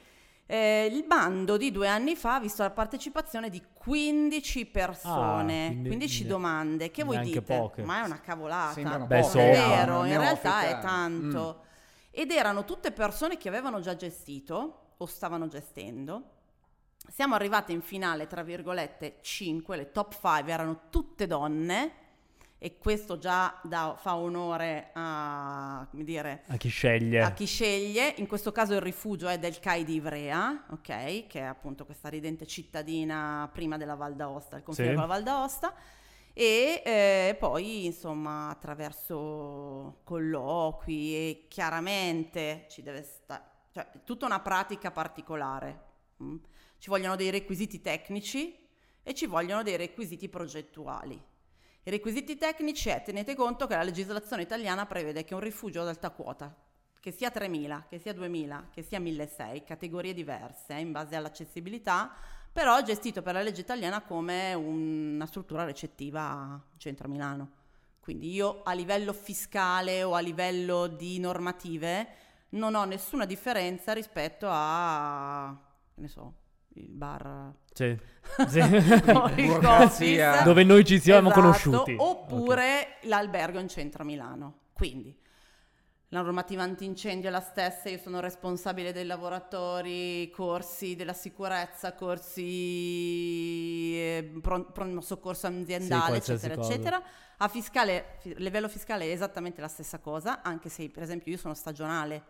Eh, 0.53 0.89
il 0.91 1.05
bando 1.05 1.55
di 1.55 1.71
due 1.71 1.87
anni 1.87 2.13
fa 2.17 2.35
ha 2.35 2.39
visto 2.41 2.61
la 2.61 2.71
partecipazione 2.71 3.49
di 3.49 3.63
15 3.73 4.65
persone, 4.65 5.63
Ah, 5.63 5.67
quindi 5.69 5.87
15 5.87 6.23
ne- 6.23 6.27
domande. 6.27 6.91
Che 6.91 7.03
voi 7.05 7.19
dite? 7.21 7.41
poche. 7.41 7.83
Ma 7.83 8.01
è 8.01 8.05
una 8.05 8.19
cavolata. 8.19 8.97
Beh, 8.97 9.23
so- 9.23 9.39
è 9.39 9.49
vero, 9.51 9.99
no, 9.99 10.05
in 10.07 10.17
realtà 10.17 10.59
è 10.63 10.67
neofita. 10.71 10.79
tanto. 10.81 11.59
Mm. 11.61 11.69
Ed 12.11 12.31
erano 12.31 12.65
tutte 12.65 12.91
persone 12.91 13.37
che 13.37 13.47
avevano 13.47 13.79
già 13.79 13.95
gestito 13.95 14.95
o 14.97 15.05
stavano 15.05 15.47
gestendo. 15.47 16.23
Siamo 17.07 17.35
arrivate 17.35 17.71
in 17.71 17.81
finale, 17.81 18.27
tra 18.27 18.43
virgolette, 18.43 19.19
5, 19.21 19.77
le 19.77 19.91
top 19.91 20.11
5 20.19 20.51
erano 20.51 20.81
tutte 20.89 21.27
donne 21.27 21.93
e 22.63 22.77
questo 22.77 23.17
già 23.17 23.59
dà- 23.63 23.95
fa 23.99 24.15
onore 24.17 24.91
a, 24.93 25.87
come 25.89 26.03
dire, 26.03 26.43
A 26.47 26.57
chi 26.57 26.69
sceglie. 26.69 27.21
a 27.23 27.31
chi 27.33 27.45
sceglie. 27.47 28.13
In 28.17 28.27
questo 28.27 28.51
caso 28.51 28.75
il 28.75 28.81
rifugio 28.81 29.27
è 29.27 29.39
del 29.39 29.57
CAI 29.59 29.83
di 29.83 29.95
Ivrea, 29.95 30.65
ok? 30.69 31.25
Che 31.25 31.39
è 31.39 31.41
appunto 31.41 31.85
questa 31.85 32.07
ridente 32.07 32.45
cittadina 32.45 33.49
prima 33.51 33.77
della 33.77 33.95
Val 33.95 34.13
d'Aosta, 34.15 34.57
il 34.57 34.63
confine 34.63 34.89
Sì. 34.89 34.93
con 34.93 35.01
la 35.01 35.07
Val 35.07 35.23
d'Aosta. 35.23 35.73
E 36.33 36.83
eh, 36.85 37.35
poi, 37.39 37.85
insomma, 37.85 38.49
attraverso 38.49 40.01
colloqui 40.03 41.15
e 41.15 41.45
chiaramente 41.49 42.67
ci 42.69 42.83
deve 42.83 43.01
stare, 43.01 43.43
cioè, 43.71 43.87
tutta 44.05 44.27
una 44.27 44.39
pratica 44.39 44.91
particolare. 44.91 45.81
mm. 46.21 46.35
Ci 46.77 46.89
vogliono 46.89 47.15
dei 47.15 47.31
requisiti 47.31 47.81
tecnici 47.81 48.55
e 49.01 49.13
ci 49.15 49.25
vogliono 49.25 49.63
dei 49.63 49.77
requisiti 49.77 50.29
progettuali. 50.29 51.19
I 51.83 51.89
requisiti 51.89 52.37
tecnici 52.37 52.89
è, 52.89 53.01
tenete 53.01 53.33
conto 53.33 53.65
che 53.65 53.75
la 53.75 53.81
legislazione 53.81 54.43
italiana 54.43 54.85
prevede 54.85 55.23
che 55.23 55.33
un 55.33 55.39
rifugio 55.39 55.81
ad 55.81 55.87
alta 55.87 56.11
quota, 56.11 56.55
che 56.99 57.11
sia 57.11 57.31
3.000, 57.33 57.87
che 57.89 57.97
sia 57.97 58.13
2.000, 58.13 58.69
che 58.69 58.83
sia 58.83 58.99
1.600, 58.99 59.63
categorie 59.63 60.13
diverse 60.13 60.75
eh, 60.75 60.79
in 60.79 60.91
base 60.91 61.15
all'accessibilità, 61.15 62.13
però 62.53 62.77
è 62.77 62.83
gestito 62.83 63.23
per 63.23 63.33
la 63.33 63.41
legge 63.41 63.61
italiana 63.61 64.01
come 64.01 64.53
una 64.53 65.25
struttura 65.25 65.63
recettiva 65.63 66.61
centro 66.77 67.07
Milano. 67.07 67.59
Quindi 67.99 68.31
io 68.31 68.61
a 68.63 68.73
livello 68.73 69.13
fiscale 69.13 70.03
o 70.03 70.13
a 70.13 70.19
livello 70.19 70.85
di 70.85 71.19
normative 71.19 72.07
non 72.49 72.75
ho 72.75 72.83
nessuna 72.83 73.25
differenza 73.25 73.93
rispetto 73.93 74.47
a, 74.49 75.57
che 75.95 76.01
ne 76.01 76.07
so, 76.07 76.33
il 76.75 76.89
bar 76.89 77.51
Sì. 77.73 77.97
Sì. 78.47 78.59
o 78.59 79.27
il 79.35 79.45
Burocrazia. 79.45 80.29
coffees. 80.31 80.43
Dove 80.43 80.63
noi 80.63 80.85
ci 80.85 80.99
siamo 80.99 81.27
Esatto, 81.29 81.41
conosciuti. 81.41 81.95
Oppure 81.97 82.97
l'albergo 83.03 83.59
in 83.59 83.67
centro 83.67 84.03
a 84.03 84.05
Milano. 84.05 84.59
Quindi 84.73 85.15
la 86.09 86.21
normativa 86.21 86.61
antincendio 86.63 87.29
è 87.29 87.31
la 87.31 87.39
stessa, 87.39 87.87
io 87.89 87.97
sono 87.97 88.19
responsabile 88.19 88.91
dei 88.91 89.05
lavoratori, 89.05 90.29
corsi 90.29 90.95
della 90.97 91.13
sicurezza, 91.13 91.93
corsi 91.93 92.41
eh, 93.95 94.31
pron- 94.41 94.71
pronto 94.73 94.99
soccorso 95.01 95.47
aziendale, 95.47 96.07
qualsiasi 96.07 96.45
eccetera, 96.45 96.55
cosa. 96.55 96.73
eccetera. 96.73 97.03
A 97.37 97.47
fiscale, 97.47 98.05
fi- 98.19 98.35
livello 98.37 98.67
fiscale 98.67 99.05
è 99.05 99.11
esattamente 99.11 99.61
la 99.61 99.67
stessa 99.69 99.99
cosa, 99.99 100.41
anche 100.41 100.67
se 100.69 100.89
per 100.89 101.03
esempio 101.03 101.31
io 101.31 101.37
sono 101.37 101.53
stagionale, 101.53 102.21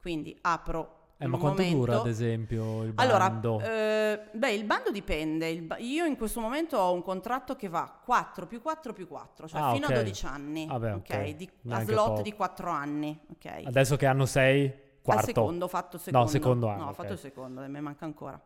quindi 0.00 0.36
apro 0.42 0.97
Eh, 1.20 1.26
ma 1.26 1.36
quanto 1.36 1.62
momento- 1.62 1.78
dura, 1.78 2.00
ad 2.00 2.06
esempio, 2.06 2.84
il 2.84 2.92
allora, 2.94 3.28
bando? 3.28 3.60
eh, 3.60 4.20
beh, 4.32 4.52
il 4.52 4.64
bando 4.64 4.92
dipende. 4.92 5.48
Il 5.48 5.62
ba- 5.62 5.78
io 5.78 6.04
in 6.04 6.16
questo 6.16 6.40
momento 6.40 6.78
ho 6.78 6.92
un 6.92 7.02
contratto 7.02 7.56
che 7.56 7.68
va 7.68 7.92
4 8.04 8.46
più 8.46 8.62
4 8.62 8.92
più 8.92 9.08
4, 9.08 9.48
cioè 9.48 9.60
Ah, 9.60 9.72
fino 9.72 9.86
ok. 9.86 9.92
a 9.92 9.94
12 9.96 10.26
anni. 10.26 10.66
Vabbè, 10.66 10.94
ok, 10.94 11.00
ok. 11.10 11.28
di- 11.34 11.50
a 11.70 11.80
slot 11.82 12.06
poco. 12.08 12.22
di 12.22 12.32
4 12.32 12.70
anni. 12.70 13.18
Ok. 13.32 13.62
Adesso 13.64 13.96
che 13.96 14.06
hanno 14.06 14.26
sei, 14.26 14.72
quarto. 15.02 15.22
Al 15.22 15.26
secondo, 15.26 15.64
ho 15.64 15.68
fatto 15.68 15.96
il 15.96 16.02
secondo. 16.02 16.24
No, 16.26 16.30
secondo 16.32 16.68
anno, 16.68 16.84
No, 16.84 16.90
ho 16.90 16.94
fatto 16.94 17.12
il 17.14 17.18
secondo, 17.18 17.60
me 17.68 17.80
manca 17.80 18.04
ancora. 18.04 18.40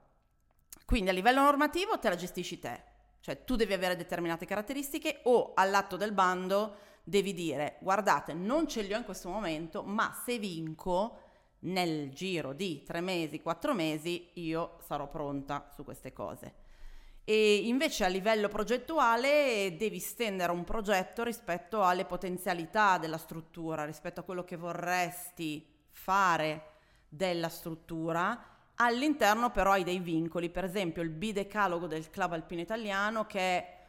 Quindi 0.86 1.10
a 1.10 1.12
livello 1.12 1.42
normativo 1.42 1.98
te 1.98 2.08
la 2.08 2.16
gestisci 2.16 2.58
te. 2.58 2.82
Cioè 3.20 3.44
tu 3.44 3.54
devi 3.54 3.74
avere 3.74 3.96
determinate 3.96 4.46
caratteristiche 4.46 5.20
o 5.24 5.52
all'atto 5.54 5.96
del 5.98 6.12
bando 6.12 6.74
devi 7.04 7.32
dire 7.34 7.76
guardate 7.80 8.32
non 8.32 8.66
ce 8.68 8.82
li 8.82 8.92
ho 8.94 8.96
in 8.96 9.04
questo 9.04 9.28
momento 9.28 9.82
ma 9.82 10.12
se 10.24 10.38
vinco 10.38 11.18
nel 11.64 12.11
giro 12.11 12.52
di 12.52 12.83
tre 12.83 13.00
mesi, 13.00 13.40
quattro 13.40 13.75
mesi 13.75 14.31
io 14.35 14.78
sarò 14.87 15.09
pronta 15.09 15.69
su 15.75 15.85
queste 15.85 16.12
cose. 16.12 16.54
E 17.25 17.66
invece 17.69 18.04
a 18.04 18.09
livello 18.09 18.49
progettuale 18.49 19.76
devi 19.78 20.00
stendere 20.00 20.50
un 20.50 20.64
progetto 20.64 21.23
rispetto 21.23 21.85
alle 21.85 22.04
potenzialità 22.04 22.99
della 22.99 23.19
struttura, 23.19 23.85
rispetto 23.85 24.21
a 24.21 24.25
quello 24.25 24.45
che 24.45 24.57
vorresti 24.57 25.64
fare 25.90 26.71
della 27.09 27.49
struttura. 27.49 28.47
All'interno 28.76 29.50
però 29.50 29.73
hai 29.73 29.85
dei 29.85 30.00
vincoli, 30.00 30.50
per 30.50 30.64
esempio 30.64 31.02
il 31.02 31.11
bidecalogo 31.11 31.87
del 31.87 32.11
Club 32.11 32.33
Alpino 32.33 32.61
Italiano 32.61 33.25
che 33.26 33.38
è 33.38 33.81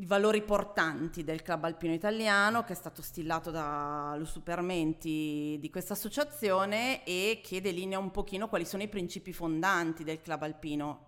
i 0.00 0.06
valori 0.06 0.42
portanti 0.42 1.24
del 1.24 1.42
Club 1.42 1.64
Alpino 1.64 1.92
Italiano 1.92 2.62
che 2.62 2.72
è 2.72 2.76
stato 2.76 3.02
stillato 3.02 3.50
da 3.50 4.14
Lu 4.16 4.24
Supermenti 4.24 5.56
di 5.60 5.70
questa 5.70 5.94
associazione 5.94 7.04
e 7.04 7.40
che 7.42 7.60
delinea 7.60 7.98
un 7.98 8.12
pochino 8.12 8.48
quali 8.48 8.64
sono 8.64 8.84
i 8.84 8.88
principi 8.88 9.32
fondanti 9.32 10.04
del 10.04 10.20
Club 10.20 10.42
Alpino. 10.42 11.06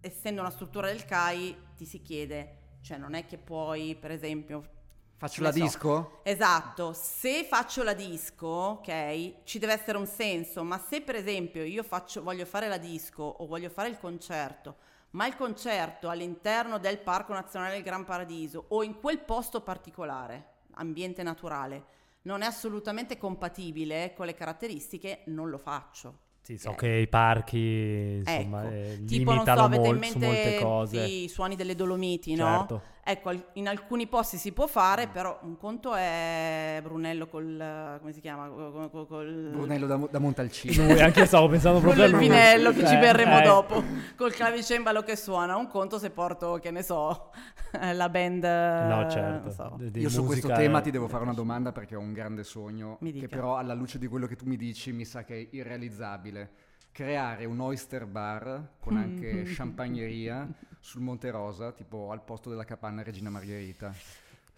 Essendo 0.00 0.42
una 0.42 0.50
struttura 0.50 0.88
del 0.88 1.06
CAI 1.06 1.56
ti 1.76 1.86
si 1.86 2.02
chiede, 2.02 2.76
cioè 2.82 2.98
non 2.98 3.14
è 3.14 3.24
che 3.24 3.38
puoi 3.38 3.96
per 3.98 4.10
esempio 4.10 4.78
Faccio 5.16 5.42
la 5.42 5.52
so. 5.52 5.62
disco? 5.62 6.20
Esatto, 6.22 6.94
se 6.94 7.44
faccio 7.44 7.82
la 7.82 7.92
disco, 7.92 8.46
ok, 8.46 9.44
ci 9.44 9.58
deve 9.58 9.74
essere 9.74 9.98
un 9.98 10.06
senso, 10.06 10.64
ma 10.64 10.78
se 10.78 11.02
per 11.02 11.14
esempio 11.14 11.62
io 11.62 11.82
faccio, 11.82 12.22
voglio 12.22 12.46
fare 12.46 12.68
la 12.68 12.78
disco 12.78 13.22
o 13.22 13.46
voglio 13.46 13.68
fare 13.68 13.90
il 13.90 13.98
concerto, 13.98 14.76
ma 15.12 15.26
il 15.26 15.36
concerto 15.36 16.08
all'interno 16.08 16.78
del 16.78 16.98
Parco 16.98 17.32
Nazionale 17.32 17.74
del 17.74 17.82
Gran 17.82 18.04
Paradiso 18.04 18.66
o 18.68 18.82
in 18.82 18.98
quel 19.00 19.20
posto 19.20 19.60
particolare, 19.60 20.46
ambiente 20.74 21.22
naturale, 21.22 21.84
non 22.22 22.42
è 22.42 22.46
assolutamente 22.46 23.16
compatibile 23.16 24.12
con 24.14 24.26
le 24.26 24.34
caratteristiche, 24.34 25.22
non 25.26 25.48
lo 25.48 25.58
faccio. 25.58 26.18
Sì, 26.42 26.56
so 26.56 26.70
ok. 26.70 26.76
che 26.76 26.88
i 26.88 27.08
parchi, 27.08 28.22
insomma, 28.24 28.64
Ecco, 28.64 28.74
eh, 28.74 29.04
tipo 29.04 29.34
non 29.34 29.44
so, 29.44 29.50
avete 29.52 29.88
in 29.88 29.98
mente 29.98 30.58
cose. 30.60 31.04
i 31.04 31.28
suoni 31.28 31.54
delle 31.54 31.74
Dolomiti, 31.74 32.34
no? 32.34 32.66
Ecco, 33.10 33.32
in 33.54 33.66
alcuni 33.66 34.06
posti 34.06 34.36
si 34.36 34.52
può 34.52 34.68
fare, 34.68 35.08
però 35.08 35.38
un 35.42 35.56
conto 35.56 35.94
è 35.94 36.78
Brunello 36.82 37.26
col... 37.26 37.98
come 38.00 38.12
si 38.12 38.20
chiama? 38.20 38.46
Col, 38.48 38.88
col- 38.90 39.06
col- 39.08 39.50
Brunello 39.52 39.86
da, 39.86 39.96
da 40.08 40.18
Montalcino. 40.20 40.84
Lui, 40.86 41.00
anche 41.00 41.20
io 41.20 41.26
stavo 41.26 41.48
pensando 41.48 41.80
proprio 41.80 42.04
a 42.04 42.06
il 42.06 42.12
lui. 42.12 42.20
vinello 42.20 42.70
che 42.72 42.86
ci 42.86 42.94
Eh, 42.94 42.98
berremo 42.98 43.40
eh. 43.40 43.42
dopo, 43.42 43.82
col 44.16 44.32
clavicembalo 44.32 45.02
che 45.02 45.16
suona. 45.16 45.56
Un 45.56 45.66
conto 45.66 45.98
se 45.98 46.10
porto, 46.10 46.58
che 46.62 46.70
ne 46.70 46.82
so, 46.84 47.30
la 47.72 48.08
band... 48.08 48.44
No, 48.44 49.10
certo. 49.10 49.50
so. 49.50 49.74
di- 49.76 49.90
di 49.90 50.00
Io 50.02 50.08
su 50.08 50.24
questo 50.24 50.46
tema 50.48 50.78
eh. 50.78 50.82
ti 50.82 50.90
devo 50.92 51.08
fare 51.08 51.24
una 51.24 51.34
domanda 51.34 51.72
perché 51.72 51.96
ho 51.96 52.00
un 52.00 52.12
grande 52.12 52.44
sogno 52.44 52.96
Mi 53.00 53.12
che 53.12 53.26
però 53.26 53.56
alla 53.56 53.74
luce 53.74 53.98
di 53.98 54.06
quello 54.06 54.26
che 54.26 54.36
tu 54.36 54.44
mi 54.46 54.56
dici 54.56 54.92
mi 54.92 55.04
sa 55.04 55.24
che 55.24 55.34
è 55.34 55.48
irrealizzabile. 55.56 56.50
Creare 56.92 57.44
un 57.44 57.58
oyster 57.60 58.04
bar 58.06 58.74
con 58.78 58.96
anche 58.96 59.42
champagneria 59.54 60.46
sul 60.80 61.02
Monte 61.02 61.30
Rosa, 61.30 61.72
tipo 61.72 62.10
al 62.10 62.24
posto 62.24 62.48
della 62.48 62.64
capanna 62.64 63.02
Regina 63.02 63.30
Margherita. 63.30 63.94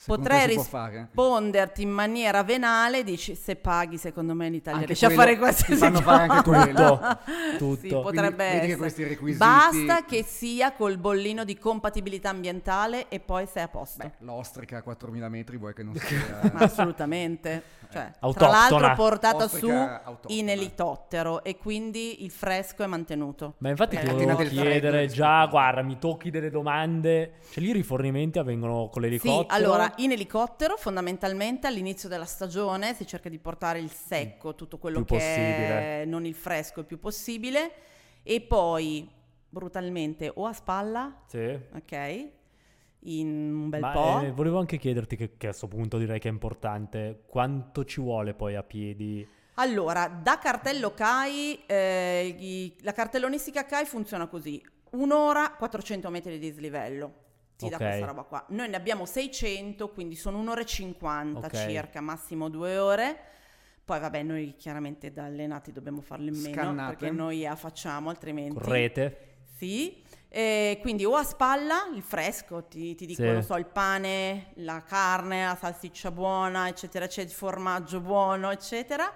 Potrei 0.06 0.46
risponderti 0.46 1.82
in 1.82 1.90
maniera 1.90 2.42
venale, 2.42 3.04
dici 3.04 3.34
se 3.34 3.56
paghi 3.56 3.98
secondo 3.98 4.34
me 4.34 4.46
in 4.46 4.54
Italia 4.54 4.80
Anche 4.80 4.86
riesci 4.94 5.04
a 5.04 5.10
fare 5.10 5.38
qualsiasi 5.38 5.72
ti 5.72 5.78
fanno 5.78 6.00
fare 6.00 6.22
anche 6.28 6.42
quello. 6.48 7.00
Tutto. 7.58 7.74
Sì, 7.80 7.88
Quindi 7.88 8.02
potrebbe 8.02 8.44
che 8.44 8.56
essere. 8.58 8.76
questi 8.76 9.04
requisiti- 9.04 9.44
Basta 9.44 10.04
che 10.04 10.22
sia 10.24 10.72
col 10.72 10.98
bollino 10.98 11.44
di 11.44 11.56
compatibilità 11.58 12.30
ambientale 12.30 13.08
e 13.08 13.20
poi 13.20 13.46
sei 13.46 13.62
a 13.62 13.68
posto. 13.68 13.98
Beh, 13.98 14.12
l'ostrica 14.18 14.78
a 14.78 14.82
4000 14.82 15.28
metri 15.28 15.56
vuoi 15.56 15.74
che 15.74 15.82
non 15.82 15.94
sia... 15.98 16.52
Assolutamente. 16.54 17.62
Cioè, 17.92 18.10
tra 18.32 18.48
l'altro 18.48 18.94
portata 18.94 19.46
su 19.48 19.56
Ostrica 19.66 20.02
autoctona. 20.04 20.34
in 20.40 20.48
elicottero 20.48 21.44
e 21.44 21.58
quindi 21.58 22.24
il 22.24 22.30
fresco 22.30 22.82
è 22.82 22.86
mantenuto. 22.86 23.54
Ma 23.58 23.68
infatti 23.68 23.96
Eh, 23.96 24.00
ti 24.00 24.06
volevo 24.10 24.36
chiedere 24.44 25.06
già, 25.08 25.44
guarda, 25.46 25.82
mi 25.82 25.98
tocchi 25.98 26.30
delle 26.30 26.48
domande. 26.50 27.34
Cioè 27.50 27.62
lì 27.62 27.68
i 27.68 27.72
rifornimenti 27.72 28.38
avvengono 28.38 28.88
con 28.90 29.02
l'elicottero? 29.02 29.42
Sì, 29.42 29.46
allora 29.50 29.91
in 29.96 30.12
elicottero 30.12 30.76
fondamentalmente 30.76 31.66
all'inizio 31.66 32.08
della 32.08 32.24
stagione 32.24 32.94
si 32.94 33.06
cerca 33.06 33.28
di 33.28 33.38
portare 33.38 33.78
il 33.78 33.90
secco, 33.90 34.54
tutto 34.54 34.78
quello 34.78 35.02
Più 35.04 35.16
che 35.16 35.22
possibile. 35.22 36.02
è 36.02 36.04
non 36.06 36.24
il 36.26 36.34
fresco 36.34 36.80
il 36.80 36.86
più 36.86 36.98
possibile 36.98 37.72
e 38.22 38.40
poi 38.40 39.08
brutalmente 39.48 40.30
o 40.34 40.46
a 40.46 40.52
spalla, 40.52 41.22
Sì. 41.26 41.58
ok? 41.74 42.28
In 43.04 43.28
un 43.52 43.68
bel 43.68 43.80
Ma 43.80 43.90
po'. 43.92 44.20
eh, 44.22 44.30
volevo 44.30 44.58
anche 44.58 44.78
chiederti, 44.78 45.16
che, 45.16 45.36
che 45.36 45.46
a 45.46 45.48
questo 45.50 45.66
punto 45.68 45.98
direi 45.98 46.18
che 46.20 46.28
è 46.28 46.30
importante, 46.32 47.22
quanto 47.26 47.84
ci 47.84 48.00
vuole 48.00 48.32
poi 48.34 48.54
a 48.54 48.62
piedi? 48.62 49.26
Allora, 49.54 50.06
da 50.08 50.38
cartello 50.38 50.94
CAI, 50.94 51.64
eh, 51.66 52.74
la 52.80 52.92
cartellonistica 52.92 53.66
CAI 53.66 53.84
funziona 53.86 54.26
così. 54.28 54.64
Un'ora, 54.92 55.52
400 55.58 56.08
metri 56.10 56.38
di 56.38 56.50
dislivello. 56.50 57.14
Ti 57.56 57.68
dà 57.68 57.76
Ok. 57.76 57.82
questa 57.82 58.06
roba 58.06 58.22
qua. 58.22 58.44
Noi 58.48 58.68
ne 58.68 58.76
abbiamo 58.76 59.04
600, 59.06 59.90
quindi 59.90 60.16
sono 60.16 60.38
un'ora 60.38 60.60
e 60.62 60.66
50 60.66 61.46
Ok. 61.46 61.52
circa, 61.68 62.00
massimo 62.00 62.48
due 62.48 62.76
ore. 62.78 63.18
Poi 63.84 63.98
vabbè, 64.00 64.22
noi 64.22 64.54
chiaramente 64.56 65.12
da 65.12 65.24
allenati 65.24 65.72
dobbiamo 65.72 66.00
farlo 66.00 66.28
in 66.28 66.40
meno, 66.40 66.54
Scannate. 66.54 66.96
perché 66.96 67.10
noi 67.14 67.42
la 67.42 67.56
facciamo, 67.56 68.08
altrimenti... 68.10 68.54
Correte? 68.54 69.18
Sì, 69.56 70.02
e 70.28 70.78
quindi 70.80 71.04
o 71.04 71.14
a 71.14 71.22
spalla 71.24 71.90
il 71.94 72.02
fresco, 72.02 72.64
ti, 72.64 72.94
ti 72.94 73.06
dico, 73.06 73.22
Sì. 73.22 73.28
non 73.28 73.42
so, 73.42 73.56
il 73.56 73.66
pane, 73.66 74.52
la 74.56 74.82
carne, 74.82 75.44
la 75.44 75.56
salsiccia 75.56 76.10
buona, 76.10 76.68
eccetera, 76.68 77.04
eccetera, 77.04 77.28
il 77.28 77.34
formaggio 77.36 78.00
buono, 78.00 78.50
eccetera. 78.50 79.12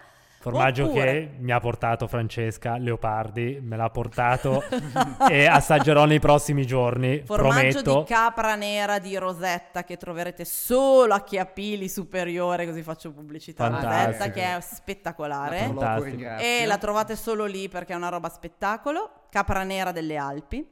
Formaggio 0.51 0.85
Oppure- 0.85 1.05
che 1.05 1.31
mi 1.39 1.51
ha 1.51 1.59
portato 1.59 2.07
Francesca 2.07 2.77
Leopardi, 2.77 3.59
me 3.61 3.77
l'ha 3.77 3.91
portato 3.91 4.63
e 5.29 5.47
assaggerò 5.47 6.05
nei 6.05 6.21
prossimi 6.21 6.65
giorni, 6.65 7.23
Formaggio 7.25 7.83
prometto. 7.83 7.99
di 7.99 8.05
capra 8.15 8.55
nera 8.55 9.01
di 9.01 9.17
Rosetta 9.17 9.83
che 9.83 9.97
troverete 9.97 10.45
solo 10.45 11.15
a 11.15 11.23
Chiapili 11.23 11.89
Superiore, 11.89 12.65
così 12.65 12.85
faccio 12.85 13.11
pubblicità 13.11 13.65
a 13.65 13.69
Rosetta, 13.69 13.91
Fantastico. 13.91 14.35
che 14.35 14.57
è 14.57 14.61
spettacolare. 14.61 15.59
Fantastico. 15.59 16.05
ringrazio. 16.05 16.47
E 16.47 16.65
la 16.65 16.79
trovate 16.79 17.17
solo 17.17 17.45
lì 17.45 17.69
perché 17.69 17.93
è 17.93 17.97
una 17.97 18.09
roba 18.09 18.29
spettacolo. 18.29 19.11
Capra 19.31 19.65
nera 19.65 19.91
delle 19.91 20.17
Alpi. 20.17 20.65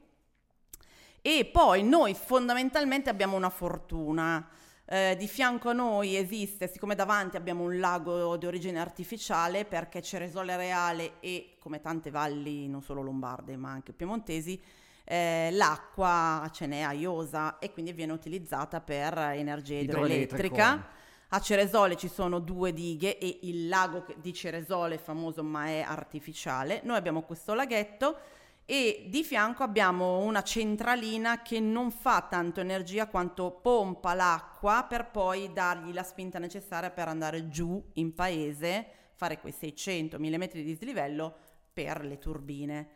E 1.21 1.49
poi 1.51 1.83
noi 1.83 2.13
fondamentalmente 2.13 3.09
abbiamo 3.09 3.35
una 3.35 3.49
fortuna. 3.49 4.47
Eh, 4.87 5.15
di 5.17 5.27
fianco 5.27 5.69
a 5.69 5.73
noi 5.73 6.15
esiste, 6.15 6.67
siccome 6.67 6.93
davanti 6.93 7.37
abbiamo 7.37 7.63
un 7.63 7.79
lago 7.79 8.37
di 8.37 8.45
origine 8.45 8.79
artificiale, 8.79 9.65
perché 9.65 10.01
Ceresole 10.01 10.55
Reale 10.55 11.13
e 11.21 11.55
come 11.59 11.81
tante 11.81 12.11
valli, 12.11 12.67
non 12.67 12.83
solo 12.83 13.01
lombarde 13.01 13.57
ma 13.57 13.71
anche 13.71 13.93
piemontesi, 13.93 14.61
eh, 15.03 15.49
l'acqua 15.51 16.47
ce 16.51 16.67
n'è 16.67 16.81
a 16.81 16.93
Iosa 16.93 17.57
e 17.57 17.71
quindi 17.71 17.93
viene 17.93 18.11
utilizzata 18.13 18.79
per 18.79 19.17
energia 19.17 19.75
idroelettrica. 19.75 20.87
A 21.29 21.39
Ceresole 21.39 21.97
ci 21.97 22.07
sono 22.07 22.39
due 22.39 22.71
dighe 22.71 23.17
e 23.17 23.39
il 23.43 23.67
lago 23.67 24.05
di 24.17 24.31
Ceresole 24.33 24.95
è 24.95 24.99
famoso 24.99 25.43
ma 25.43 25.65
è 25.65 25.81
artificiale. 25.81 26.81
Noi 26.83 26.95
abbiamo 26.95 27.23
questo 27.23 27.55
laghetto 27.55 28.17
e 28.65 29.05
di 29.09 29.23
fianco 29.23 29.61
abbiamo 29.61 30.19
una 30.19 30.41
centralina 30.41 31.43
che 31.43 31.59
non 31.59 31.91
fa 31.91 32.25
tanto 32.27 32.61
energia 32.61 33.07
quanto 33.07 33.51
pompa 33.51 34.15
l'acqua 34.15 34.85
per 34.89 35.11
poi 35.11 35.53
dargli 35.53 35.93
la 35.93 36.01
spinta 36.01 36.39
necessaria 36.39 36.89
per 36.89 37.07
andare 37.07 37.47
giù 37.47 37.83
in 37.93 38.15
paese, 38.15 38.87
fare 39.13 39.39
quei 39.39 39.53
600 39.53 40.17
mm 40.17 40.43
di 40.51 40.63
dislivello 40.63 41.35
per 41.71 42.03
le 42.03 42.17
turbine. 42.17 42.89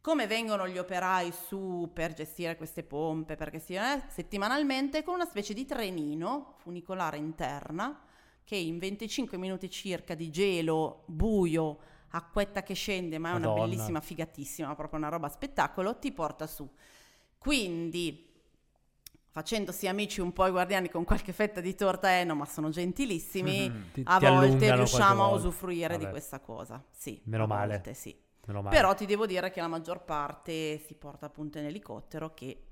Come 0.00 0.26
vengono 0.26 0.66
gli 0.66 0.78
operai 0.78 1.30
su 1.30 1.88
per 1.94 2.12
gestire 2.14 2.56
queste 2.56 2.82
pompe? 2.82 3.36
Perché 3.36 3.60
si 3.60 3.74
eh, 3.74 4.02
settimanalmente 4.08 5.04
con 5.04 5.14
una 5.14 5.26
specie 5.26 5.54
di 5.54 5.64
trenino 5.64 6.54
funicolare 6.56 7.18
interna 7.18 8.02
che 8.42 8.56
in 8.56 8.78
25 8.78 9.38
minuti 9.38 9.70
circa 9.70 10.16
di 10.16 10.28
gelo, 10.30 11.04
buio, 11.06 11.78
acquetta 12.12 12.62
che 12.62 12.74
scende, 12.74 13.18
ma 13.18 13.30
è 13.30 13.34
una 13.34 13.48
Madonna. 13.48 13.66
bellissima, 13.66 14.00
figatissima, 14.00 14.74
proprio 14.74 14.98
una 14.98 15.08
roba 15.08 15.28
spettacolo, 15.28 15.98
ti 15.98 16.12
porta 16.12 16.46
su. 16.46 16.68
Quindi, 17.38 18.30
facendosi 19.30 19.88
amici 19.88 20.20
un 20.20 20.32
po' 20.32 20.46
i 20.46 20.50
guardiani 20.50 20.88
con 20.90 21.04
qualche 21.04 21.32
fetta 21.32 21.60
di 21.60 21.74
torta 21.74 22.10
Eno, 22.12 22.34
ma 22.34 22.44
sono 22.44 22.68
gentilissimi, 22.70 23.68
Mhm. 23.70 23.90
Ti- 23.92 24.02
a 24.04 24.18
ti 24.18 24.26
volte 24.26 24.74
riusciamo 24.74 25.24
a 25.24 25.28
usufruire 25.28 25.96
di 25.98 26.04
Vabbè, 26.04 26.10
questa 26.10 26.40
cosa. 26.40 26.84
Sì, 26.90 27.20
Meno 27.24 27.46
male. 27.46 27.74
volte 27.74 27.94
sì. 27.94 28.16
meno 28.46 28.62
male. 28.62 28.76
Però 28.76 28.94
ti 28.94 29.06
devo 29.06 29.26
dire 29.26 29.50
che 29.50 29.60
la 29.60 29.68
maggior 29.68 30.04
parte 30.04 30.78
si 30.78 30.94
porta 30.94 31.26
appunto 31.26 31.58
in 31.58 31.66
elicottero 31.66 32.34
che 32.34 32.62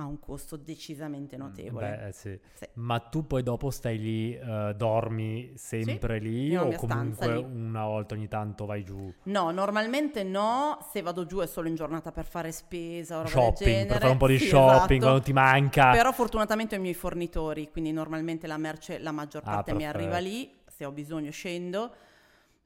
ha 0.00 0.06
un 0.06 0.18
costo 0.18 0.56
decisamente 0.56 1.36
notevole. 1.36 1.96
Beh, 1.96 2.06
eh, 2.08 2.12
sì. 2.12 2.38
Sì. 2.52 2.66
Ma 2.74 2.98
tu 3.00 3.26
poi 3.26 3.42
dopo 3.42 3.70
stai 3.70 3.98
lì, 3.98 4.34
eh, 4.36 4.74
dormi 4.76 5.52
sempre 5.56 6.18
lì 6.18 6.56
ho 6.56 6.68
la 6.68 6.76
o 6.76 6.76
comunque 6.76 7.34
lì. 7.36 7.42
una 7.44 7.84
volta 7.84 8.14
ogni 8.14 8.28
tanto 8.28 8.66
vai 8.66 8.84
giù? 8.84 9.12
No, 9.24 9.50
normalmente 9.50 10.22
no, 10.22 10.78
se 10.90 11.02
vado 11.02 11.26
giù 11.26 11.38
è 11.38 11.46
solo 11.46 11.68
in 11.68 11.74
giornata 11.74 12.12
per 12.12 12.24
fare 12.26 12.52
spesa 12.52 13.16
o 13.18 13.22
roba 13.22 13.28
Shopping, 13.30 13.86
per 13.86 13.98
fare 13.98 14.12
un 14.12 14.18
po' 14.18 14.26
di 14.26 14.38
Sì, 14.38 14.46
shopping 14.48 14.72
esatto. 14.80 14.98
quando 14.98 15.20
ti 15.22 15.32
manca. 15.32 15.90
Però 15.92 16.12
fortunatamente 16.12 16.74
ho 16.74 16.78
i 16.78 16.80
miei 16.82 16.94
fornitori, 16.94 17.70
quindi 17.70 17.92
normalmente 17.92 18.46
la 18.46 18.56
merce, 18.58 18.98
la 18.98 19.12
maggior 19.12 19.42
Ah, 19.44 19.50
parte 19.54 19.72
mi 19.72 19.78
perfetto. 19.84 19.98
arriva 19.98 20.18
lì, 20.18 20.52
se 20.66 20.84
ho 20.84 20.92
bisogno 20.92 21.30
scendo. 21.30 21.92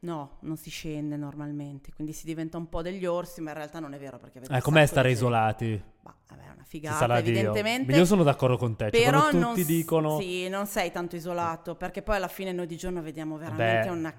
No, 0.04 0.36
non 0.40 0.58
si 0.58 0.68
scende 0.68 1.16
normalmente, 1.16 1.90
quindi 1.94 2.12
si 2.12 2.26
diventa 2.26 2.58
un 2.58 2.68
po' 2.68 2.82
degli 2.82 3.06
orsi, 3.06 3.40
ma 3.40 3.50
in 3.52 3.56
realtà 3.56 3.80
non 3.80 3.94
è 3.94 3.98
vero 3.98 4.18
perché 4.18 4.38
vedo 4.38 4.54
Eh, 4.54 4.60
com'è 4.60 4.84
stare 4.84 5.08
di 5.08 5.14
isolati? 5.14 5.82
Ma 6.02 6.14
vabbè, 6.28 6.42
è 6.42 6.50
una 6.52 6.64
figata, 6.64 7.20
Dio. 7.22 7.30
evidentemente. 7.30 7.92
Io 7.92 8.04
sono 8.04 8.22
d'accordo 8.22 8.58
con 8.58 8.76
te. 8.76 8.90
Cioè, 8.90 9.02
Però 9.02 9.30
non, 9.32 9.54
tutti 9.54 9.62
s- 9.62 9.66
dicono 9.66 10.20
Sì, 10.20 10.48
non 10.50 10.66
sei 10.66 10.90
tanto 10.92 11.16
isolato, 11.16 11.74
perché 11.74 12.02
poi 12.02 12.16
alla 12.16 12.28
fine 12.28 12.52
noi 12.52 12.66
di 12.66 12.76
giorno 12.76 13.00
vediamo 13.00 13.38
veramente 13.38 13.88
Beh, 13.88 13.94
una 13.94 14.14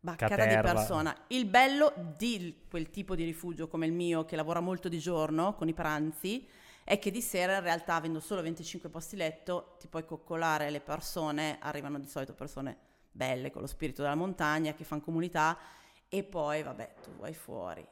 baccata 0.00 0.34
di 0.34 0.40
caterva. 0.40 0.72
persona. 0.74 1.16
Il 1.28 1.46
bello 1.46 1.92
di 2.16 2.62
quel 2.68 2.90
tipo 2.90 3.14
di 3.14 3.22
rifugio 3.22 3.68
come 3.68 3.86
il 3.86 3.92
mio, 3.92 4.24
che 4.24 4.34
lavora 4.34 4.58
molto 4.58 4.88
di 4.88 4.98
giorno 4.98 5.54
con 5.54 5.68
i 5.68 5.72
pranzi, 5.74 6.48
è 6.82 6.98
che 6.98 7.12
di 7.12 7.22
sera 7.22 7.58
in 7.58 7.62
realtà, 7.62 7.94
avendo 7.94 8.18
solo 8.18 8.42
25 8.42 8.88
posti 8.88 9.14
letto, 9.14 9.76
ti 9.78 9.86
puoi 9.86 10.04
coccolare 10.04 10.68
le 10.70 10.80
persone, 10.80 11.58
arrivano 11.60 12.00
di 12.00 12.08
solito 12.08 12.34
persone 12.34 12.76
belle, 13.10 13.50
con 13.50 13.60
lo 13.62 13.66
spirito 13.66 14.02
della 14.02 14.14
montagna, 14.14 14.74
che 14.74 14.84
fanno 14.84 15.02
comunità, 15.02 15.56
e 16.08 16.22
poi, 16.24 16.62
vabbè, 16.62 16.94
tu 17.02 17.10
vai 17.18 17.34
fuori 17.34 17.86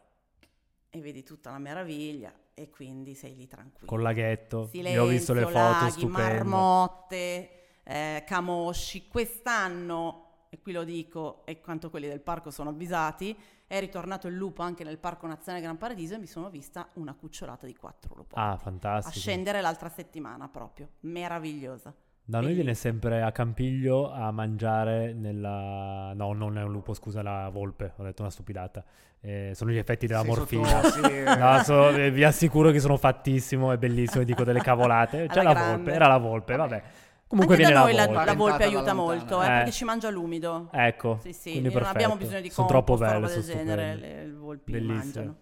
e 0.88 1.00
vedi 1.00 1.22
tutta 1.22 1.50
la 1.50 1.58
meraviglia 1.58 2.32
e 2.54 2.70
quindi 2.70 3.14
sei 3.14 3.36
lì 3.36 3.46
tranquillo. 3.46 3.86
col 3.86 4.00
laghetto. 4.02 4.66
Silenzio, 4.68 5.00
Io 5.02 5.06
ho 5.06 5.10
visto 5.10 5.34
le 5.34 5.42
foto 5.42 5.52
laghi, 5.58 5.90
stupende. 5.90 6.22
marmotte, 6.32 7.50
eh, 7.82 8.24
camosci. 8.26 9.06
Quest'anno, 9.08 10.46
e 10.48 10.58
qui 10.60 10.72
lo 10.72 10.84
dico, 10.84 11.44
e 11.44 11.60
quanto 11.60 11.90
quelli 11.90 12.08
del 12.08 12.20
parco 12.20 12.50
sono 12.50 12.70
avvisati, 12.70 13.36
è 13.66 13.80
ritornato 13.80 14.28
il 14.28 14.34
lupo 14.36 14.62
anche 14.62 14.84
nel 14.84 14.96
Parco 14.96 15.26
Nazionale 15.26 15.62
Gran 15.64 15.76
Paradiso 15.76 16.14
e 16.14 16.18
mi 16.18 16.26
sono 16.26 16.48
vista 16.50 16.88
una 16.94 17.14
cucciolata 17.14 17.66
di 17.66 17.74
quattro 17.74 18.14
lupotti. 18.14 18.38
Ah, 18.40 18.52
a 18.52 18.56
fantastico. 18.56 19.18
scendere 19.18 19.60
l'altra 19.60 19.88
settimana 19.88 20.48
proprio, 20.48 20.90
meravigliosa. 21.00 21.92
Da 22.28 22.40
noi 22.40 22.54
viene 22.54 22.74
sempre 22.74 23.22
a 23.22 23.30
Campiglio 23.30 24.10
a 24.12 24.32
mangiare 24.32 25.12
nella... 25.12 26.12
No, 26.14 26.32
non 26.32 26.58
è 26.58 26.62
un 26.64 26.72
lupo, 26.72 26.92
scusa, 26.92 27.22
la 27.22 27.48
volpe. 27.50 27.92
Ho 27.98 28.02
detto 28.02 28.22
una 28.22 28.32
stupidata. 28.32 28.82
Eh, 29.20 29.52
sono 29.54 29.70
gli 29.70 29.76
effetti 29.76 30.08
della 30.08 30.20
Sei 30.22 30.28
morfina. 30.28 30.82
sotto- 30.82 31.06
sì, 31.08 31.22
No, 31.38 31.62
so- 31.62 31.90
eh, 31.90 32.10
vi 32.10 32.24
assicuro 32.24 32.72
che 32.72 32.80
sono 32.80 32.96
fattissimo, 32.96 33.70
è 33.70 33.78
bellissimo, 33.78 34.22
e 34.22 34.24
dico 34.24 34.42
delle 34.42 34.60
cavolate. 34.60 35.28
C'è 35.28 35.38
Alla 35.38 35.52
la 35.52 35.54
grande. 35.54 35.76
volpe, 35.76 35.92
era 35.92 36.08
la 36.08 36.16
volpe, 36.18 36.56
vabbè. 36.56 36.82
Comunque 37.28 37.54
anche 37.54 37.66
viene 37.68 37.80
da 37.80 37.86
noi 37.86 37.94
la 37.96 38.00
la, 38.00 38.06
volpe. 38.12 38.24
la 38.24 38.34
volpe 38.34 38.64
aiuta 38.64 38.92
molto, 38.94 39.42
eh, 39.42 39.44
Eh. 39.44 39.48
perché 39.48 39.70
ci 39.70 39.84
mangia 39.84 40.10
l'umido. 40.10 40.68
Ecco, 40.72 41.18
Sì, 41.22 41.32
sì, 41.32 41.50
quindi 41.52 41.72
non 41.72 41.84
abbiamo 41.84 42.16
perfetto. 42.16 42.16
bisogno 42.18 42.40
di 42.40 42.50
Sono 42.50 42.66
compost 42.66 42.86
troppo 42.86 42.92
o 42.92 42.96
belle, 43.06 43.20
roba 43.20 43.32
del 43.34 43.42
sono 43.44 43.56
genere, 43.56 43.92
stupende. 43.92 44.24
le 44.26 44.32
volpi 44.32 44.72
Bellissime. 44.72 44.96
mangiano. 44.98 45.36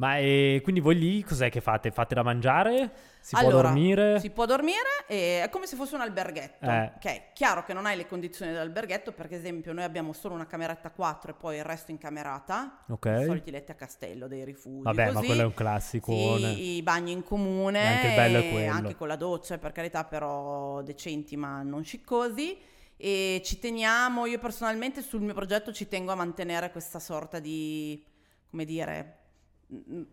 Ma 0.00 0.16
e 0.16 0.60
quindi 0.62 0.80
voi 0.80 0.96
lì 0.98 1.22
cos'è 1.22 1.50
che 1.50 1.60
fate? 1.60 1.90
Fate 1.90 2.14
da 2.14 2.22
mangiare? 2.22 2.90
Si 3.20 3.34
può 3.36 3.46
Allora, 3.46 3.68
dormire? 3.68 4.18
Si 4.18 4.30
può 4.30 4.46
dormire 4.46 5.04
è 5.06 5.46
come 5.50 5.66
se 5.66 5.76
fosse 5.76 5.94
un 5.94 6.00
alberghetto. 6.00 6.64
Eh. 6.64 6.92
Ok, 6.96 7.32
chiaro 7.34 7.64
che 7.64 7.74
non 7.74 7.84
hai 7.84 7.98
le 7.98 8.06
condizioni 8.06 8.50
dell'alberghetto, 8.50 9.12
perché 9.12 9.34
ad 9.34 9.40
esempio 9.40 9.74
noi 9.74 9.84
abbiamo 9.84 10.14
solo 10.14 10.34
una 10.34 10.46
cameretta 10.46 10.90
4 10.90 11.32
e 11.32 11.34
poi 11.34 11.58
il 11.58 11.64
resto 11.64 11.90
in 11.90 11.98
camerata. 11.98 12.78
I 12.88 12.92
Ok. 12.92 13.24
soliti 13.26 13.50
letti 13.50 13.72
a 13.72 13.74
castello 13.74 14.26
dei 14.26 14.42
rifugi. 14.42 14.84
Vabbè, 14.84 15.06
ma 15.08 15.12
così. 15.12 15.26
quello 15.26 15.42
è 15.42 15.44
un 15.44 15.54
classico. 15.54 16.12
Sì, 16.12 16.76
i 16.76 16.82
bagni 16.82 17.12
in 17.12 17.22
comune, 17.22 17.82
E 17.82 17.86
anche 17.86 18.06
il 18.06 18.14
bello 18.14 18.38
è 18.38 18.50
quello. 18.50 18.72
anche 18.72 18.94
con 18.94 19.06
la 19.06 19.16
doccia, 19.16 19.58
per 19.58 19.72
carità, 19.72 20.04
però 20.04 20.80
decenti 20.80 21.36
ma 21.36 21.60
non 21.60 21.84
sciccosi. 21.84 22.56
E 22.96 23.42
ci 23.44 23.58
teniamo, 23.58 24.24
io 24.24 24.38
personalmente 24.38 25.02
sul 25.02 25.20
mio 25.20 25.34
progetto 25.34 25.72
ci 25.74 25.88
tengo 25.88 26.10
a 26.12 26.14
mantenere 26.14 26.70
questa 26.70 26.98
sorta 26.98 27.38
di, 27.38 28.02
come 28.48 28.64
dire, 28.64 29.16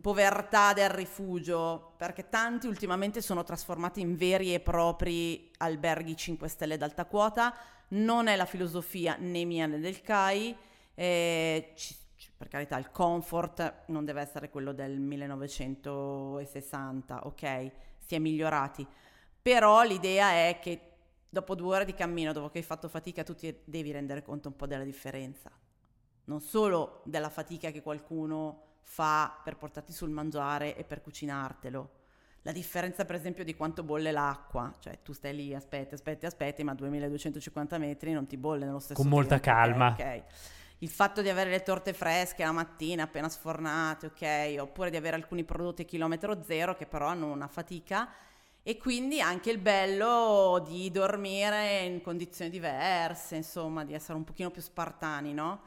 povertà 0.02 0.74
del 0.74 0.90
rifugio, 0.90 1.94
perché 1.98 2.30
tanti 2.30 2.68
ultimamente 2.68 3.22
sono 3.22 3.44
trasformati 3.44 4.02
in 4.02 4.16
veri 4.16 4.54
e 4.54 4.60
propri 4.60 5.50
alberghi 5.58 6.16
5 6.16 6.48
stelle 6.48 6.78
d'alta 6.78 7.06
quota. 7.06 7.54
Non 7.90 8.28
è 8.28 8.36
la 8.36 8.46
filosofia 8.46 9.16
né 9.20 9.44
mia 9.46 9.66
né 9.66 9.80
del 9.80 10.02
CAI. 10.02 10.56
eh, 11.00 11.74
ci- 11.76 11.96
ci- 12.16 12.32
per 12.36 12.48
carità, 12.48 12.76
il 12.80 12.90
comfort 12.90 13.84
non 13.88 14.04
deve 14.04 14.22
essere 14.22 14.50
quello 14.50 14.72
del 14.74 15.00
1960, 15.00 17.26
ok? 17.28 17.72
Si 18.00 18.16
è 18.16 18.20
migliorati. 18.20 18.86
Però 19.42 19.84
l'idea 19.84 20.32
è 20.32 20.58
che 20.60 20.82
dopo 21.30 21.54
due 21.56 21.76
ore 21.76 21.86
di 21.86 21.94
cammino, 21.94 22.34
dopo 22.34 22.50
che 22.50 22.58
hai 22.60 22.64
fatto 22.64 22.88
fatica, 22.90 23.24
tu 23.24 23.36
ti 23.36 23.56
devi 23.64 23.92
rendere 23.92 24.24
conto 24.24 24.48
un 24.50 24.56
po' 24.56 24.66
della 24.66 24.84
differenza. 24.84 25.52
Non 26.26 26.42
solo 26.42 27.02
della 27.06 27.30
fatica 27.30 27.72
che 27.72 27.82
qualcuno 27.82 28.64
fa 28.90 29.42
per 29.44 29.58
portarti 29.58 29.92
sul 29.92 30.10
mangiare 30.10 30.76
e 30.76 30.86
per 30.86 31.02
cucinartelo. 31.02 31.92
La 32.44 32.54
differenza, 32.54 33.04
per 33.04 33.16
esempio, 33.16 33.44
di 33.44 33.54
quanto 33.56 33.84
bolle 33.84 34.12
l'acqua, 34.12 34.74
cioè 34.80 35.00
tu 35.04 35.12
stai 35.12 35.36
lì, 35.36 35.54
aspetti, 35.54 35.94
aspetti, 35.94 36.26
aspetti, 36.26 36.64
ma 36.64 36.72
a 36.72 36.76
2250 36.76 37.78
metri 37.78 38.14
non 38.14 38.26
ti 38.26 38.38
bolle 38.38 38.66
nello 38.66 38.80
stesso 38.80 39.02
Con 39.02 39.10
molta 39.10 39.38
tempo, 39.40 39.60
calma. 39.60 39.92
ok. 39.92 40.24
Il 40.80 40.90
fatto 40.90 41.22
di 41.22 41.28
avere 41.28 41.50
le 41.50 41.64
torte 41.64 41.92
fresche 41.92 42.46
la 42.46 42.54
mattina, 42.54 43.04
appena 43.04 43.28
sfornate, 43.28 44.06
ok, 44.06 44.62
oppure 44.62 44.90
di 44.90 44.96
avere 44.96 45.18
alcuni 45.18 45.44
prodotti 45.44 45.82
a 45.82 45.86
chilometro 45.86 46.42
zero 46.44 46.76
che 46.76 46.86
però 46.86 47.08
hanno 47.08 47.30
una 47.30 47.48
fatica 47.48 48.10
e 48.64 48.78
quindi 48.78 49.20
anche 49.20 49.52
il 49.52 49.58
bello 49.58 50.64
di 50.66 50.90
dormire 50.90 51.80
in 51.84 52.02
condizioni 52.02 52.50
diverse, 52.50 53.36
insomma, 53.36 53.84
di 53.84 53.94
essere 53.94 54.18
un 54.18 54.24
pochino 54.24 54.52
più 54.52 54.62
spartani, 54.62 55.34
no? 55.34 55.62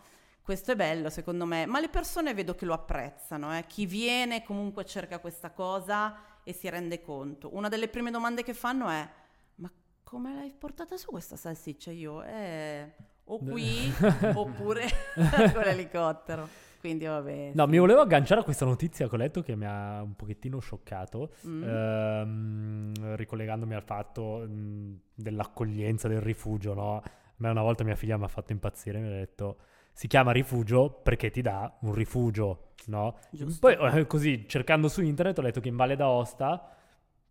Questo 0.50 0.72
è 0.72 0.74
bello 0.74 1.10
secondo 1.10 1.46
me, 1.46 1.64
ma 1.64 1.78
le 1.78 1.88
persone 1.88 2.34
vedo 2.34 2.56
che 2.56 2.64
lo 2.64 2.74
apprezzano, 2.74 3.56
eh. 3.56 3.66
chi 3.68 3.86
viene 3.86 4.42
comunque 4.42 4.84
cerca 4.84 5.20
questa 5.20 5.52
cosa 5.52 6.40
e 6.42 6.52
si 6.52 6.68
rende 6.68 7.00
conto. 7.00 7.54
Una 7.54 7.68
delle 7.68 7.86
prime 7.86 8.10
domande 8.10 8.42
che 8.42 8.52
fanno 8.52 8.88
è, 8.88 9.08
ma 9.54 9.70
come 10.02 10.34
l'hai 10.34 10.52
portata 10.58 10.96
su 10.96 11.08
questa 11.10 11.36
salsiccia? 11.36 11.92
Io, 11.92 12.24
eh, 12.24 12.94
o 13.26 13.38
qui 13.38 13.92
oppure 14.34 14.88
con 15.14 15.62
l'elicottero. 15.62 16.48
Quindi 16.80 17.04
vabbè. 17.04 17.52
No, 17.54 17.64
sì. 17.66 17.70
mi 17.70 17.78
volevo 17.78 18.00
agganciare 18.00 18.40
a 18.40 18.42
questa 18.42 18.64
notizia 18.64 19.08
che 19.08 19.14
ho 19.14 19.18
letto 19.18 19.42
che 19.42 19.54
mi 19.54 19.66
ha 19.66 20.02
un 20.02 20.16
pochettino 20.16 20.58
scioccato, 20.58 21.32
Mm. 21.46 21.62
ehm, 21.62 23.14
ricollegandomi 23.14 23.74
al 23.74 23.84
fatto 23.84 24.38
mh, 24.48 25.00
dell'accoglienza, 25.14 26.08
del 26.08 26.20
rifugio, 26.20 26.74
no? 26.74 26.96
A 26.96 27.02
me 27.36 27.50
una 27.50 27.62
volta 27.62 27.84
mia 27.84 27.94
figlia 27.94 28.16
mi 28.16 28.24
ha 28.24 28.28
fatto 28.28 28.50
impazzire, 28.50 28.98
mi 28.98 29.06
ha 29.06 29.12
detto 29.12 29.58
si 30.00 30.06
chiama 30.06 30.32
rifugio 30.32 30.88
perché 31.02 31.28
ti 31.30 31.42
dà 31.42 31.76
un 31.82 31.92
rifugio, 31.92 32.72
no? 32.86 33.18
Giusto. 33.28 33.58
Poi 33.60 33.76
eh, 34.00 34.06
così, 34.06 34.48
cercando 34.48 34.88
su 34.88 35.02
internet, 35.02 35.38
ho 35.38 35.42
letto 35.42 35.60
che 35.60 35.68
in 35.68 35.76
Valle 35.76 35.94
d'Aosta 35.94 36.74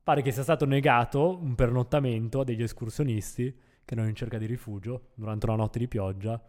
pare 0.03 0.21
che 0.21 0.31
sia 0.31 0.43
stato 0.43 0.67
negato 0.67 1.39
un 1.41 1.55
pernottamento 1.55 2.41
a 2.41 2.43
degli 2.43 2.61
escursionisti 2.61 3.51
che 3.83 3.93
erano 3.95 4.07
in 4.07 4.13
cerca 4.13 4.37
di 4.37 4.45
rifugio 4.45 5.07
durante 5.15 5.47
una 5.47 5.55
notte 5.55 5.79
di 5.79 5.87
pioggia. 5.87 6.39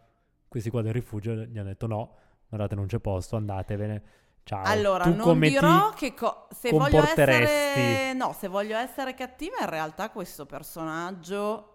Questi 0.47 0.69
qua 0.69 0.83
del 0.83 0.93
rifugio 0.93 1.33
gli 1.33 1.57
hanno 1.57 1.69
detto 1.69 1.87
no, 1.87 2.15
guardate 2.47 2.75
non 2.75 2.85
c'è 2.85 2.99
posto, 2.99 3.35
andatevene. 3.35 4.03
Ciao. 4.43 4.63
Allora, 4.63 5.05
tu 5.05 5.15
non 5.15 5.39
dirò 5.39 5.89
che 5.89 6.13
co- 6.13 6.49
se 6.51 6.69
voglio 6.69 6.99
comporteresti? 6.99 7.79
essere 7.79 8.13
no, 8.13 8.31
se 8.33 8.47
voglio 8.47 8.77
essere 8.77 9.15
cattiva, 9.15 9.55
in 9.61 9.69
realtà 9.69 10.11
questo 10.11 10.45
personaggio 10.45 11.73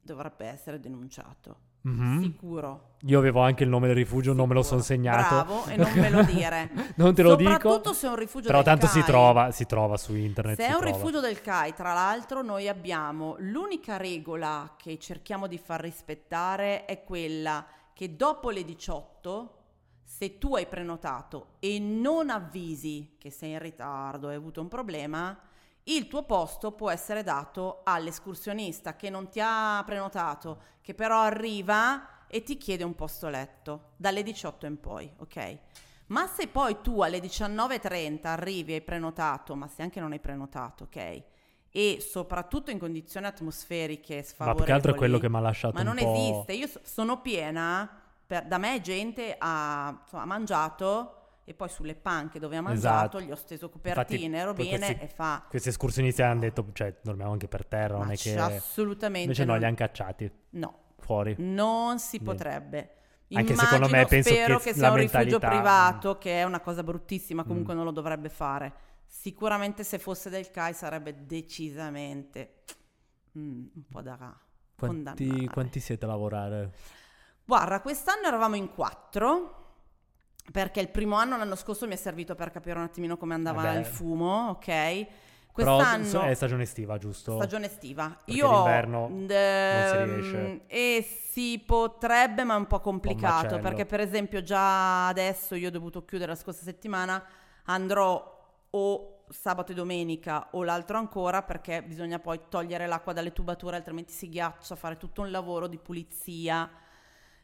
dovrebbe 0.00 0.46
essere 0.46 0.80
denunciato. 0.80 1.68
Mhm. 1.82 2.22
Sicuro. 2.22 2.88
Io 3.04 3.18
avevo 3.18 3.40
anche 3.40 3.62
il 3.64 3.70
nome 3.70 3.86
del 3.86 3.96
rifugio, 3.96 4.34
non 4.34 4.46
me 4.48 4.52
lo 4.54 4.62
sono 4.62 4.82
Sicuro. 4.82 5.02
segnato. 5.02 5.34
Bravo, 5.34 5.64
e 5.66 5.76
non 5.76 5.90
me 5.94 6.10
lo 6.10 6.22
dire. 6.24 6.70
non 6.96 7.14
te 7.14 7.22
lo 7.22 7.34
dico. 7.36 7.50
Soprattutto 7.50 7.92
se 7.94 8.06
è 8.06 8.10
un 8.10 8.16
rifugio 8.16 8.46
Però 8.48 8.58
del 8.58 8.66
tanto 8.66 8.86
si 8.86 8.98
CAI. 9.00 9.08
trova, 9.08 9.50
si 9.52 9.64
trova 9.66 9.96
su 9.96 10.14
internet. 10.14 10.56
Se 10.56 10.64
si 10.64 10.68
è 10.68 10.74
un 10.74 10.80
trova. 10.80 10.94
rifugio 10.96 11.20
del 11.20 11.40
CAI, 11.40 11.72
tra 11.74 11.94
l'altro, 11.94 12.42
noi 12.42 12.68
abbiamo 12.68 13.36
l'unica 13.38 13.96
regola 13.96 14.74
che 14.76 14.98
cerchiamo 14.98 15.46
di 15.46 15.56
far 15.56 15.80
rispettare 15.80 16.84
è 16.84 17.02
quella 17.02 17.64
che 17.94 18.16
dopo 18.16 18.50
le 18.50 18.64
18, 18.64 19.54
Se 20.02 20.38
tu 20.38 20.54
hai 20.56 20.66
prenotato 20.66 21.52
e 21.60 21.78
non 21.78 22.28
avvisi 22.30 23.14
che 23.18 23.30
sei 23.30 23.52
in 23.52 23.58
ritardo 23.60 24.28
hai 24.28 24.34
avuto 24.34 24.60
un 24.60 24.68
problema, 24.68 25.38
il 25.96 26.06
tuo 26.08 26.22
posto 26.24 26.72
può 26.72 26.90
essere 26.90 27.22
dato 27.22 27.80
all'escursionista 27.84 28.94
che 28.96 29.10
non 29.10 29.28
ti 29.28 29.40
ha 29.42 29.82
prenotato, 29.84 30.62
che 30.82 30.94
però 30.94 31.20
arriva 31.20 32.26
e 32.26 32.42
ti 32.42 32.56
chiede 32.56 32.84
un 32.84 32.94
posto 32.94 33.28
letto 33.28 33.92
dalle 33.96 34.22
18 34.22 34.66
in 34.66 34.78
poi, 34.78 35.10
ok? 35.18 35.58
Ma 36.06 36.26
se 36.26 36.48
poi 36.48 36.80
tu 36.80 37.02
alle 37.02 37.18
19.30 37.20 38.26
arrivi 38.26 38.72
e 38.72 38.76
hai 38.76 38.82
prenotato, 38.82 39.54
ma 39.56 39.66
se 39.68 39.82
anche 39.82 40.00
non 40.00 40.12
hai 40.12 40.20
prenotato, 40.20 40.84
ok? 40.84 41.22
E 41.72 41.98
soprattutto 42.00 42.70
in 42.70 42.78
condizioni 42.78 43.26
atmosferiche 43.26 44.16
Ma 44.16 44.22
sfavorevoli. 44.22 44.56
più 44.56 44.64
che 44.66 44.72
altro 44.72 44.92
è 44.92 44.96
quello 44.96 45.18
che 45.18 45.28
mi 45.28 45.36
ha 45.36 45.40
lasciato 45.40 45.74
Ma 45.74 45.82
non 45.82 45.98
esiste, 45.98 46.52
io 46.52 46.66
so- 46.66 46.80
sono 46.84 47.20
piena, 47.20 47.88
per- 48.26 48.46
da 48.46 48.58
me 48.58 48.80
gente 48.80 49.34
ha, 49.38 49.98
insomma, 50.02 50.22
ha 50.22 50.26
mangiato 50.26 51.14
e 51.50 51.54
poi 51.54 51.68
sulle 51.68 51.96
panche 51.96 52.38
dove 52.38 52.56
ha 52.56 52.60
mangiato 52.60 53.16
Esatto. 53.16 53.20
gli 53.20 53.32
ho 53.32 53.36
steso 53.36 53.64
Infatti, 53.64 53.90
copertine, 53.92 54.36
poi 54.36 54.46
robine 54.46 54.78
questi- 54.78 54.98
e 55.02 55.08
fa... 55.08 55.44
Questi 55.48 55.68
escursionisti 55.70 56.22
hanno 56.22 56.38
detto, 56.40 56.64
cioè, 56.72 56.94
dormiamo 57.02 57.32
anche 57.32 57.48
per 57.48 57.66
terra, 57.66 57.96
non 57.96 58.06
Ma 58.06 58.12
è 58.12 58.16
che... 58.16 58.38
assolutamente 58.38 59.22
Invece 59.24 59.44
no, 59.44 59.50
non- 59.50 59.60
li 59.60 59.66
hanno 59.66 59.74
cacciati 59.74 60.30
No, 60.50 60.78
fuori. 61.00 61.34
non 61.38 61.98
si 61.98 62.18
Niente. 62.20 62.34
potrebbe. 62.36 62.78
Anche 63.32 63.52
Immagino, 63.52 63.56
secondo 63.58 63.88
me 63.88 64.04
penso 64.06 64.28
spero 64.30 64.58
che 64.58 64.62
che, 64.62 64.70
la 64.70 64.76
sia 64.76 64.90
un 64.90 64.96
rifugio 64.96 65.18
mentalità- 65.18 65.46
mm. 65.46 65.50
privato, 65.50 66.18
che 66.18 66.40
è 66.40 66.42
una 66.44 66.60
cosa 66.60 66.82
bruttissima, 66.84 67.42
comunque 67.44 67.74
Mm. 67.74 67.76
non 67.76 67.86
lo 67.86 67.92
dovrebbe 67.92 68.28
fare. 68.28 68.72
Sicuramente 69.06 69.82
se 69.82 69.98
fosse 69.98 70.30
del 70.30 70.50
CAI 70.52 70.72
sarebbe 70.72 71.26
decisamente 71.26 72.62
mm, 73.36 73.66
un 73.74 73.82
po' 73.90 74.02
da 74.02 74.16
Quanti, 74.16 74.36
condannare. 74.76 75.46
quanti 75.52 75.80
siete 75.80 76.04
a 76.04 76.08
lavorare? 76.08 76.72
Guarda, 77.44 77.80
quest'anno 77.80 78.26
eravamo 78.28 78.54
in 78.54 78.72
quattro, 78.72 79.59
perché 80.50 80.80
il 80.80 80.88
primo 80.88 81.16
anno 81.16 81.36
l'anno 81.36 81.54
scorso 81.56 81.86
mi 81.86 81.92
è 81.94 81.96
servito 81.96 82.34
per 82.34 82.50
capire 82.50 82.76
un 82.78 82.84
attimino 82.84 83.16
come 83.16 83.34
andava 83.34 83.62
Vabbè. 83.62 83.78
il 83.78 83.84
fumo, 83.84 84.48
ok? 84.50 85.06
Però 85.52 85.76
Quest'anno 85.76 86.04
so- 86.04 86.20
è 86.22 86.34
stagione 86.34 86.62
estiva, 86.62 86.96
giusto? 86.96 87.34
stagione 87.34 87.66
estiva. 87.66 88.16
Perché 88.24 88.40
Io 88.40 88.48
d'inverno 88.48 89.08
d- 89.08 89.32
non 89.32 89.88
si 89.88 90.04
riesce. 90.04 90.60
E 90.68 91.06
si 91.30 91.62
potrebbe, 91.66 92.44
ma 92.44 92.54
è 92.54 92.56
un 92.56 92.66
po' 92.66 92.80
complicato, 92.80 93.44
macello. 93.44 93.60
perché 93.60 93.84
per 93.84 94.00
esempio 94.00 94.42
già 94.42 95.08
adesso 95.08 95.54
io 95.56 95.68
ho 95.68 95.70
dovuto 95.72 96.04
chiudere 96.04 96.30
la 96.32 96.36
scorsa 96.38 96.62
settimana, 96.62 97.22
andrò 97.64 98.38
o 98.70 99.14
sabato 99.28 99.72
e 99.72 99.74
domenica 99.74 100.48
o 100.52 100.62
l'altro 100.62 100.98
ancora 100.98 101.42
perché 101.42 101.82
bisogna 101.82 102.18
poi 102.18 102.40
togliere 102.48 102.86
l'acqua 102.86 103.12
dalle 103.12 103.32
tubature, 103.32 103.76
altrimenti 103.76 104.12
si 104.12 104.28
ghiaccia, 104.28 104.76
fare 104.76 104.96
tutto 104.96 105.20
un 105.22 105.30
lavoro 105.30 105.66
di 105.66 105.78
pulizia 105.78 106.68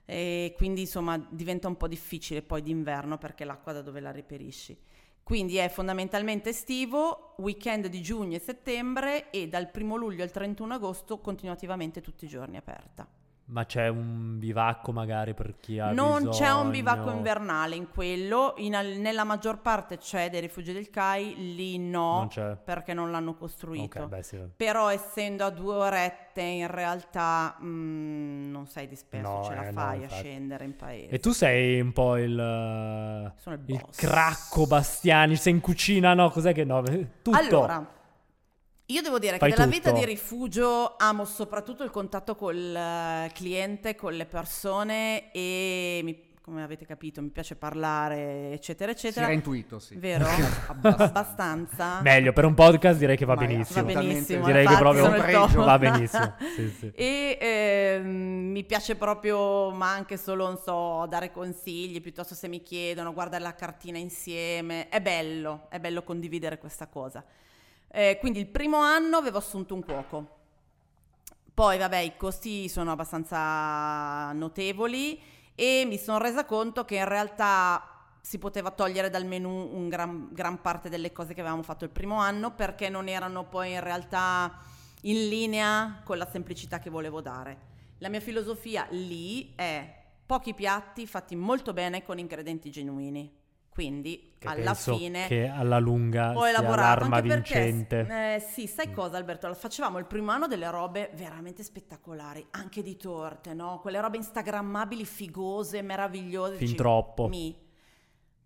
e 0.07 0.55
quindi 0.57 0.83
insomma 0.83 1.19
diventa 1.19 1.69
un 1.69 1.77
po' 1.77 1.88
difficile 1.88 2.40
poi 2.40 2.62
d'inverno 2.62 3.19
perché 3.19 3.45
l'acqua 3.45 3.73
da 3.73 3.83
dove 3.83 4.01
la 4.01 4.12
reperisci. 4.12 4.79
Quindi 5.23 5.57
è 5.57 5.69
fondamentalmente 5.69 6.51
estivo, 6.51 7.35
weekend 7.38 7.88
di 7.88 8.01
giugno 8.01 8.37
e 8.37 8.40
settembre 8.40 9.31
e 9.31 9.49
dal 9.49 9.69
1 9.75 9.97
luglio 9.97 10.23
al 10.23 10.31
31 10.31 10.75
agosto 10.75 11.19
continuativamente 11.19 12.01
tutti 12.01 12.25
i 12.25 12.29
giorni 12.29 12.57
aperta. 12.57 13.26
Ma 13.49 13.65
c'è 13.65 13.87
un 13.87 14.41
bivacco 14.41 14.91
magari 14.91 15.33
per 15.33 15.55
chi 15.61 15.79
ha 15.79 15.93
non 15.93 16.31
c'è 16.31 16.51
un 16.51 16.69
bisogno? 16.69 16.71
bivacco 16.71 17.11
invernale 17.13 17.77
in 17.77 17.89
quello, 17.89 18.55
in 18.57 18.73
nella 18.99 19.23
maggior 19.23 19.61
parte 19.61 19.99
c'è 19.99 20.29
dei 20.31 20.41
rifugi 20.41 20.73
del 20.73 20.91
CAI, 20.91 21.55
lì 21.55 21.79
no, 21.79 22.29
Non 22.35 22.59
perché 22.65 22.93
non 22.93 23.13
l'hanno 23.13 23.35
costruito. 23.37 24.01
Ok, 24.03 24.09
beh 24.09 24.23
sì. 24.25 24.39
Però 24.57 24.89
essendo 24.91 25.45
a 25.45 25.51
due 25.51 25.77
orette 25.77 26.41
in 26.41 26.67
realtà 26.69 27.57
mm, 27.63 28.51
non 28.51 28.67
sei 28.67 28.89
disperso, 28.89 29.31
No, 29.31 29.45
ce 29.45 29.55
la 29.55 29.63
eh, 29.63 29.71
no, 29.71 29.73
fai 29.81 29.99
a 29.99 30.03
infatti. 30.03 30.23
scendere 30.23 30.65
in 30.65 30.75
paese. 30.77 31.09
E 31.15 31.19
tu 31.21 31.31
sei 31.31 31.81
un 31.81 31.93
po' 31.93 32.17
il... 32.17 33.33
Sono 33.37 33.55
il 33.57 33.63
il 33.67 33.85
cracco 33.95 34.67
Bastiani, 34.67 35.37
sei 35.37 35.53
in 35.53 35.61
cucina, 35.61 36.15
no? 36.15 36.31
Cos'è 36.31 36.53
che 36.53 36.65
no? 36.65 36.83
Tutto. 36.83 37.31
Allora, 37.37 37.95
io 38.87 39.03
devo 39.03 39.18
dire 39.18 39.38
Fai 39.38 39.51
che 39.51 39.57
della 39.57 39.68
vita 39.68 39.90
di 39.90 40.05
rifugio 40.05 40.94
amo 40.96 41.25
soprattutto 41.25 41.83
il 41.83 41.90
contatto 41.90 42.37
col 42.37 42.75
eh, 42.75 43.31
cliente, 43.35 43.94
con 43.96 44.12
le 44.14 44.27
persone 44.27 45.33
e 45.33 46.01
mi- 46.05 46.25
come 46.40 46.62
avete 46.62 46.87
capito 46.87 47.20
mi 47.20 47.31
piace 47.31 47.57
parlare, 47.57 48.53
eccetera, 48.53 48.92
Si 48.92 48.99
eccetera. 48.99 49.27
era 49.27 49.35
intuito, 49.35 49.81
sì. 49.81 49.96
Vero? 49.96 50.25
Abbastanza. 50.68 52.01
Meglio, 52.03 52.33
per 52.33 52.44
un 52.44 52.55
podcast 52.55 53.01
direi 53.01 53.16
che 53.16 53.25
va 53.25 53.35
Ma 53.35 53.42
è 53.42 53.46
Va 53.46 53.51
benissimo. 53.53 53.85
benissimo. 53.85 54.44
Direi 54.44 54.64
che 54.64 54.72
infatti 54.72 54.81
proprio 54.81 55.05
sono 55.05 55.16
pregio. 55.18 55.46
top. 55.46 55.64
Va 55.64 55.79
benissimo. 55.79 56.35
Sì, 56.55 56.68
sì. 56.79 56.92
E 56.94 57.38
ehm, 57.40 58.07
mi 58.53 58.62
piace 58.62 58.94
proprio, 58.94 59.70
ma 59.72 59.90
anche 59.92 60.16
solo, 60.16 60.46
non 60.46 60.57
so, 60.57 61.05
dare 61.09 61.33
consigli, 61.33 62.01
piuttosto 62.01 62.37
se 62.37 62.46
mi 62.46 62.62
chiedono, 62.62 63.12
guardare 63.12 63.42
la 63.42 63.57
cartina 63.57 63.99
insieme. 63.99 64.88
È 64.88 65.01
bello, 65.01 65.66
è 65.68 65.81
bello 65.81 66.05
condividere 66.05 66.59
questa 66.59 66.87
cosa. 66.87 67.25
Eh, 67.88 68.18
quindi 68.20 68.40
il 68.40 68.46
primo 68.46 68.79
anno 68.79 69.16
avevo 69.16 69.38
assunto 69.38 69.75
un 69.75 69.85
cuoco. 69.85 70.35
Poi, 71.53 71.79
vabbè, 71.79 71.99
i 71.99 72.16
costi 72.16 72.68
sono 72.68 72.92
abbastanza 72.92 74.33
notevoli 74.33 75.18
e 75.55 75.85
mi 75.87 75.96
sono 75.96 76.18
resa 76.18 76.44
conto 76.44 76.85
che 76.85 76.96
in 76.96 77.09
realtà 77.09 77.96
si 78.20 78.38
poteva 78.38 78.70
togliere 78.72 79.09
dal 79.09 79.25
menù 79.25 79.88
gran, 79.88 80.29
gran 80.33 80.61
parte 80.61 80.88
delle 80.88 81.12
cose 81.12 81.33
che 81.33 81.40
avevamo 81.40 81.62
fatto 81.62 81.85
il 81.85 81.90
primo 81.90 82.16
anno 82.16 82.53
perché 82.55 82.88
non 82.88 83.09
erano 83.09 83.44
poi 83.44 83.72
in 83.72 83.81
realtà 83.81 84.59
in 85.03 85.29
linea 85.29 86.01
con 86.05 86.18
la 86.18 86.29
semplicità 86.29 86.79
che 86.79 86.90
volevo 86.90 87.20
dare. 87.20 87.75
La 87.99 88.09
mia 88.09 88.20
filosofia 88.20 88.87
lì 88.90 89.55
è 89.55 89.94
pochi 90.27 90.55
piatti 90.55 91.07
fatti 91.07 91.37
molto 91.37 91.72
bene 91.72 92.03
con 92.03 92.18
ingredienti 92.18 92.70
genuini. 92.70 93.33
Quindi 93.77 94.33
Che 94.39 94.49
alla 94.49 94.73
fine 94.73 95.27
che 95.27 95.49
alla 95.49 95.79
lunga 95.79 96.33
ho 96.35 96.49
elaborato 96.49 97.01
l'arma 97.01 97.17
anche 97.17 97.29
perché 97.29 97.61
vincente. 97.61 98.35
eh, 98.37 98.41
sì, 98.41 98.67
sai 98.67 98.91
cosa 98.91 99.19
Alberto? 99.19 99.53
Facevamo 99.53 99.99
il 99.99 100.07
primo 100.07 100.31
anno 100.31 100.47
delle 100.47 100.71
robe 100.71 101.11
veramente 101.12 101.62
spettacolari, 101.62 102.47
anche 102.53 102.81
di 102.83 102.97
torte, 102.97 103.53
no? 103.53 103.79
Quelle 103.83 104.01
robe 104.01 104.17
instagrammabili, 104.17 105.05
figose, 105.05 105.83
meravigliose. 105.83 106.55
Fin 106.55 106.65
Dici, 106.65 106.75
troppo. 106.75 107.29
Mi. 107.29 107.55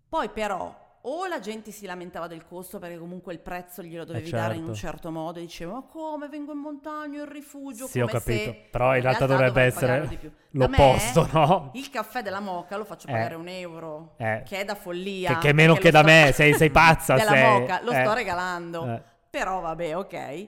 Poi 0.09 0.27
però 0.31 0.99
o 1.03 1.25
la 1.27 1.39
gente 1.39 1.71
si 1.71 1.85
lamentava 1.85 2.27
del 2.27 2.45
costo 2.45 2.77
perché 2.77 2.97
comunque 2.97 3.31
il 3.31 3.39
prezzo 3.39 3.81
glielo 3.81 4.03
dovevi 4.03 4.29
dare 4.31 4.55
in 4.55 4.65
un 4.65 4.73
certo. 4.73 4.91
certo 4.91 5.11
modo 5.11 5.39
e 5.39 5.43
diceva 5.43 5.75
ma 5.75 5.81
come 5.83 6.27
vengo 6.27 6.51
in 6.51 6.57
montagna 6.59 7.23
in 7.23 7.31
rifugio 7.31 7.87
Sì, 7.87 8.01
ho 8.01 8.05
capito. 8.07 8.53
Però 8.69 8.93
in 8.97 9.01
realtà 9.01 9.25
dovrebbe 9.25 9.47
dovrei 9.47 9.67
essere 9.67 10.31
l'opposto, 10.51 11.27
no? 11.31 11.71
il 11.75 11.89
caffè 11.89 12.21
della 12.21 12.39
moca 12.39 12.75
lo 12.77 12.83
faccio 12.85 13.07
Eh. 13.07 13.11
pagare 13.11 13.35
un 13.35 13.47
euro 13.47 14.13
Eh. 14.17 14.43
che 14.45 14.59
è 14.59 14.65
da 14.65 14.75
follia 14.75 15.33
Che, 15.35 15.39
che 15.39 15.49
è 15.49 15.53
meno 15.53 15.73
che 15.75 15.91
da 15.91 15.99
sto- 15.99 16.07
me, 16.07 16.31
sei, 16.35 16.53
sei 16.53 16.69
pazza. 16.69 17.15
della 17.15 17.31
sei. 17.31 17.59
moca 17.59 17.81
lo 17.81 17.91
Eh. 17.91 18.01
sto 18.03 18.13
regalando 18.13 18.85
Eh. 18.95 19.01
però 19.29 19.59
vabbè 19.61 19.95
ok 19.97 20.47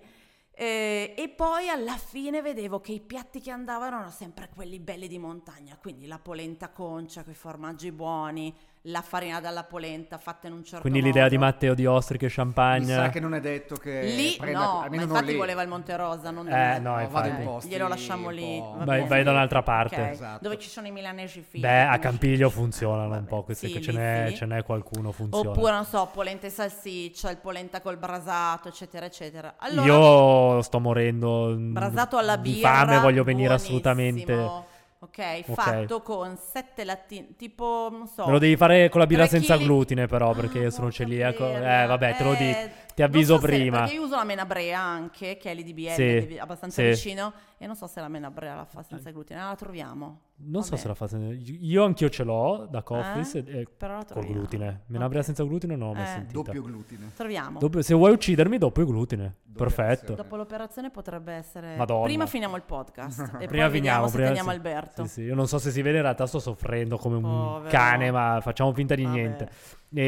Eh, 0.55 1.15
e 1.17 1.29
poi 1.29 1.67
alla 1.69 1.97
fine 1.97 2.43
vedevo 2.43 2.79
che 2.79 2.91
i 2.91 2.99
piatti 2.99 3.41
che 3.41 3.49
andavano 3.49 3.95
erano 3.95 4.11
sempre 4.11 4.49
quelli 4.53 4.79
belli 4.79 5.07
di 5.07 5.17
montagna 5.17 5.75
quindi 5.81 6.05
la 6.05 6.19
polenta 6.19 6.69
concia 6.69 7.23
con 7.23 7.31
i 7.31 7.35
formaggi 7.35 7.91
buoni 7.91 8.55
la 8.87 9.01
farina 9.01 9.39
dalla 9.39 9.63
polenta 9.63 10.17
fatta 10.17 10.47
in 10.47 10.53
un 10.53 10.63
certo 10.65 10.81
Quindi 10.81 11.01
l'idea 11.01 11.29
di 11.29 11.37
modo. 11.37 11.51
Matteo 11.51 11.73
di 11.73 11.85
ostriche 11.85 12.25
e 12.25 12.27
Mi 12.27 12.33
sa 12.33 12.41
champagne. 12.41 13.09
che 13.11 13.19
non 13.21 13.33
è 13.33 13.39
detto 13.39 13.75
che 13.75 14.01
lì 14.01 14.35
prenda, 14.37 14.59
no 14.59 14.85
ma 14.89 15.01
infatti 15.01 15.25
lì. 15.27 15.35
voleva 15.37 15.61
il 15.61 15.69
Monte 15.69 15.95
Rosa 15.95 16.31
non 16.31 16.49
Eh, 16.51 16.79
no, 16.79 16.99
infatti. 16.99 17.29
in 17.29 17.43
posti 17.45 17.69
glielo 17.69 17.87
lasciamo 17.87 18.29
lì 18.29 18.61
Vai, 18.83 19.07
vai 19.07 19.23
da 19.23 19.31
un'altra 19.31 19.63
parte. 19.63 19.95
Ok, 19.95 20.07
Esatto. 20.09 20.39
dove 20.43 20.57
ci 20.59 20.67
sono 20.67 20.87
i 20.87 20.91
milanesi 20.91 21.41
fighi 21.47 21.61
Beh, 21.61 21.83
a 21.83 21.97
Campiglio 21.97 22.49
funzionano 22.49 23.15
un 23.15 23.23
po' 23.25 23.43
queste 23.43 23.67
sì, 23.67 23.73
che 23.73 23.81
ce 23.81 23.91
n'è, 23.93 24.25
sì. 24.31 24.35
ce 24.35 24.45
n'è 24.47 24.63
qualcuno 24.63 25.13
funziona. 25.13 25.49
Oppure, 25.51 25.71
non 25.71 25.85
so, 25.85 26.09
polenta 26.11 26.47
e 26.47 26.49
salsiccia, 26.49 27.29
il 27.29 27.37
polenta 27.37 27.79
col 27.79 27.95
brasato, 27.95 28.67
eccetera, 28.67 29.05
eccetera. 29.05 29.53
Allora, 29.59 29.87
Io 29.87 30.61
sto 30.61 30.79
morendo 30.81 31.55
brasato 31.57 32.17
alla 32.17 32.35
di 32.35 32.51
birra, 32.55 32.69
fame, 32.69 32.99
voglio 32.99 33.23
venire 33.23 33.47
buonissimo. 33.55 33.77
assolutamente. 33.77 34.71
Ok, 35.03 35.41
fatto 35.43 36.01
con 36.01 36.37
sette 36.37 36.85
lattine, 36.85 37.35
tipo, 37.35 37.89
non 37.91 38.07
so... 38.07 38.25
Me 38.25 38.31
lo 38.31 38.39
devi 38.39 38.55
fare 38.55 38.87
con 38.87 39.01
la 39.01 39.05
birra 39.05 39.27
senza 39.27 39.55
chili- 39.55 39.65
glutine, 39.67 40.07
però, 40.07 40.33
perché 40.33 40.59
Ah, 40.59 40.61
io 40.63 40.69
sono 40.69 40.89
celiaco. 40.91 41.45
Eh, 41.45 41.85
vabbè, 41.85 42.15
te 42.15 42.23
lo 42.23 42.29
dico. 42.35 42.57
Eh, 42.57 42.71
Ti 42.95 43.01
avviso 43.01 43.35
so 43.35 43.41
se- 43.41 43.47
prima. 43.47 43.79
perché 43.79 43.95
io 43.95 44.03
uso 44.03 44.15
la 44.15 44.23
Menabrea 44.23 44.79
anche, 44.79 45.35
che 45.37 45.51
è 45.51 45.53
lì 45.53 45.63
di 45.63 45.73
BL, 45.73 45.89
Sì, 45.89 46.37
abbastanza 46.39 46.81
sì. 46.81 46.87
vicino, 46.89 47.33
e 47.57 47.65
non 47.67 47.75
so 47.75 47.85
se 47.87 47.99
la 47.99 48.07
Menabrea 48.07 48.55
la 48.55 48.65
fa 48.65 48.81
senza 48.81 49.11
glutine, 49.11 49.41
Ah, 49.41 49.47
la 49.49 49.55
troviamo. 49.55 50.21
Non 50.45 50.63
so 50.63 50.71
Vabbè. 50.71 50.81
se 50.81 50.87
la 50.87 50.93
fa 50.95 51.07
senza... 51.07 51.33
Io 51.61 51.83
anch'io 51.83 52.09
ce 52.09 52.23
l'ho 52.23 52.67
da 52.69 52.81
Coffees 52.83 53.35
Eh? 53.35 53.43
e- 53.47 53.59
e 53.61 53.67
Però 53.77 53.95
la 53.97 54.05
col 54.11 54.25
glutine. 54.25 54.81
Menabrea 54.87 55.19
Ok. 55.19 55.25
senza 55.25 55.43
glutine 55.43 55.75
non 55.75 55.89
l'ho 55.89 55.93
mai 55.93 56.03
Eh. 56.03 56.07
sentita. 56.07 56.41
Doppio 56.41 56.61
glutine. 56.63 57.11
Troviamo. 57.15 57.59
Doppio- 57.59 57.81
se 57.81 57.93
vuoi 57.93 58.11
uccidermi, 58.11 58.57
doppio 58.57 58.85
glutine. 58.85 59.35
Doppio 59.43 59.65
Perfetto. 59.65 59.91
essere. 60.03 60.15
Dopo 60.15 60.35
l'operazione 60.35 60.89
potrebbe 60.89 61.33
essere... 61.33 61.75
Madonna. 61.75 62.03
Prima 62.05 62.25
finiamo 62.25 62.55
il 62.55 62.63
podcast 62.63 63.19
e 63.39 63.47
Prima 63.47 63.65
poi 63.65 63.73
finiamo, 63.75 64.09
prima 64.09 64.27
teniamo 64.27 64.49
sì. 64.49 64.55
Alberto. 64.55 65.03
Sì, 65.05 65.09
sì, 65.09 65.21
io 65.21 65.35
non 65.35 65.47
so 65.47 65.59
se 65.59 65.69
si 65.71 65.81
vede, 65.81 65.97
in 65.97 66.03
realtà 66.03 66.25
sto 66.25 66.39
soffrendo 66.39 66.97
come 66.97 67.15
un 67.17 67.21
Povero. 67.21 67.69
cane, 67.69 68.11
ma 68.11 68.39
facciamo 68.41 68.73
finta 68.73 68.95
di 68.95 69.03
Vabbè. 69.03 69.15
niente. 69.15 69.49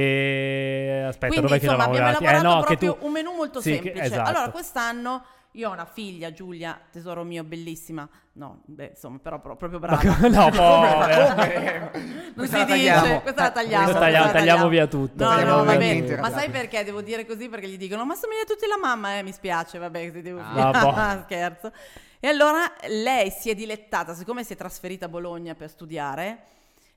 E 0.05 1.03
aspetta, 1.07 1.27
Quindi 1.27 1.47
dov'è 1.47 1.59
che 1.59 1.65
insomma 1.65 1.83
eravamo 1.85 2.05
abbiamo 2.07 2.27
arrivati? 2.27 2.45
Eh 2.45 2.49
no, 2.49 2.59
che 2.61 2.65
proprio 2.65 2.95
tu... 2.95 3.05
un 3.05 3.11
menù 3.11 3.31
molto 3.35 3.61
Sì, 3.61 3.69
che- 3.71 3.75
semplice. 3.81 4.05
esatto. 4.05 4.29
Allora 4.29 4.49
quest'anno 4.51 5.23
Io 5.55 5.69
ho 5.69 5.71
una 5.71 5.85
figlia, 5.85 6.31
Giulia, 6.33 6.79
tesoro 6.91 7.23
mio, 7.23 7.43
bellissima. 7.43 8.07
No, 8.33 8.61
beh, 8.65 8.87
insomma, 8.93 9.19
però 9.19 9.39
pro- 9.39 9.55
proprio 9.55 9.79
brava. 9.79 9.97
co- 10.01 10.27
no, 10.27 10.49
povera. 10.49 11.91
Non 12.35 12.45
si 12.47 12.51
dice, 12.53 12.65
tagliamo. 12.65 13.21
questa 13.21 13.43
la 13.43 13.51
tagliamo. 13.51 13.83
Questa 13.85 13.99
Tagliamo- 14.01 14.31
tagliamo 14.31 14.67
via 14.67 14.87
tutto. 14.87 15.23
No, 15.23 15.29
Tagliamo 15.29 15.51
no, 15.57 15.63
via 15.63 15.71
vabbè. 15.73 15.83
niente, 15.93 16.17
Ma 16.17 16.29
sai 16.29 16.49
perché 16.49 16.83
devo 16.83 17.01
dire 17.01 17.25
così? 17.25 17.47
Perché 17.47 17.67
gli 17.69 17.77
dicono, 17.77 18.05
ma 18.05 18.15
somiglia 18.15 18.43
tutti 18.45 18.67
la 18.67 18.77
mamma, 18.77 19.17
eh, 19.17 19.23
mi 19.23 19.31
spiace, 19.31 19.77
vabbè, 19.77 20.11
se 20.11 20.21
devo 20.21 20.41
Ah, 20.43 20.71
boh. 21.17 21.23
scherzo. 21.23 21.71
E 22.19 22.27
allora 22.27 22.69
lei 22.89 23.29
si 23.29 23.49
è 23.49 23.55
dilettata, 23.55 24.13
siccome 24.13 24.43
si 24.43 24.53
è 24.53 24.55
trasferita 24.57 25.05
a 25.05 25.09
Bologna 25.09 25.53
per 25.55 25.69
studiare, 25.69 26.39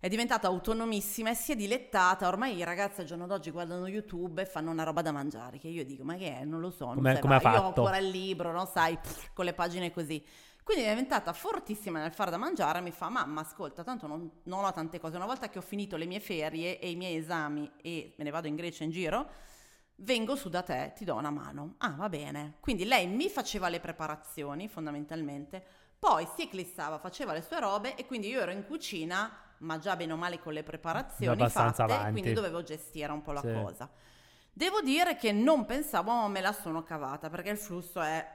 è 0.01 0.09
diventata 0.09 0.47
autonomissima 0.47 1.31
e 1.31 1.35
si 1.35 1.53
è 1.53 1.57
dilettata. 1.57 2.29
Ormai 2.29 2.57
i 2.57 2.65
ragazzi 2.65 3.01
al 3.01 3.07
giorno 3.07 3.27
d'oggi 3.27 3.51
guardano 3.51 3.89
YouTube 3.89 4.43
e 4.43 4.47
fanno 4.47 4.71
una 4.71 4.85
roba 4.85 5.03
da 5.03 5.13
mangiare. 5.13 5.59
Che 5.59 5.69
io 5.69 5.85
dico, 5.85 6.05
ma 6.05 6.15
che 6.17 6.39
è? 6.39 6.45
Non 6.45 6.61
lo 6.61 6.71
so. 6.71 6.87
non 6.87 6.97
Come- 6.97 7.19
come 7.19 7.35
ha 7.35 7.39
va. 7.39 7.51
Io 7.51 7.57
ho 7.57 7.63
fatto? 7.63 7.81
ancora 7.81 7.99
il 7.99 8.09
libro, 8.09 8.53
no? 8.53 8.65
Sai, 8.65 8.97
pff, 8.97 9.31
con 9.33 9.45
le 9.45 9.55
pagine 9.55 9.91
così. 9.91 10.25
Quindi 10.63 10.85
è 10.85 10.91
diventata 10.91 11.33
fortissima 11.33 12.01
nel 12.01 12.13
fare 12.13 12.31
da 12.31 12.37
mangiare. 12.37 12.81
Mi 12.81 12.91
fa, 12.91 13.09
mamma, 13.09 13.41
ascolta, 13.41 13.83
tanto 13.83 14.07
non, 14.07 14.31
non 14.45 14.65
ho 14.65 14.73
tante 14.73 15.01
cose. 15.01 15.17
Una 15.17 15.25
volta 15.27 15.49
che 15.49 15.59
ho 15.59 15.63
finito 15.63 15.97
le 15.97 16.05
mie 16.05 16.21
ferie 16.21 16.79
e 16.79 16.91
i 16.91 16.95
miei 16.97 17.17
esami 17.17 17.71
e 17.81 18.15
me 18.19 18.25
ne 18.25 18.31
vado 18.31 18.49
in 18.49 18.55
Grecia 18.55 18.85
in 18.85 18.91
giro, 18.91 19.31
vengo 19.97 20.37
su 20.37 20.49
da 20.49 20.63
te, 20.63 20.93
ti 20.95 21.05
do 21.05 21.15
una 21.15 21.31
mano. 21.31 21.75
Ah, 21.79 21.95
va 21.97 22.09
bene. 22.09 22.57
Quindi 22.61 22.85
lei 22.85 23.07
mi 23.07 23.29
faceva 23.31 23.69
le 23.69 23.81
preparazioni, 23.81 24.69
fondamentalmente, 24.69 25.65
poi 25.99 26.29
si 26.37 26.43
eclissava, 26.43 26.99
faceva 26.99 27.33
le 27.33 27.43
sue 27.43 27.59
robe 27.59 27.97
e 27.97 28.07
quindi 28.07 28.29
io 28.29 28.41
ero 28.41 28.53
in 28.53 28.65
cucina, 28.67 29.35
ma 29.61 29.79
già 29.79 29.97
bene 29.97 30.13
o 30.13 30.17
male 30.17 30.39
con 30.41 30.53
le 30.53 30.63
preparazioni 30.63 31.33
abbastanza 31.33 31.83
fatte, 31.87 31.93
avanti. 31.93 32.13
quindi 32.13 32.33
dovevo 32.33 32.63
gestire 32.63 33.13
un 33.13 33.23
po' 33.23 33.33
la 33.33 33.41
Sì. 33.41 33.53
cosa. 33.53 33.89
Devo 34.53 34.81
dire 34.81 35.17
che 35.17 35.31
non 35.33 35.65
pensavo, 35.67 36.13
ma 36.13 36.29
me 36.29 36.41
la 36.41 36.53
sono 36.53 36.83
cavata, 36.83 37.29
perché 37.31 37.51
il 37.51 37.59
flusso 37.59 38.01
è 38.01 38.27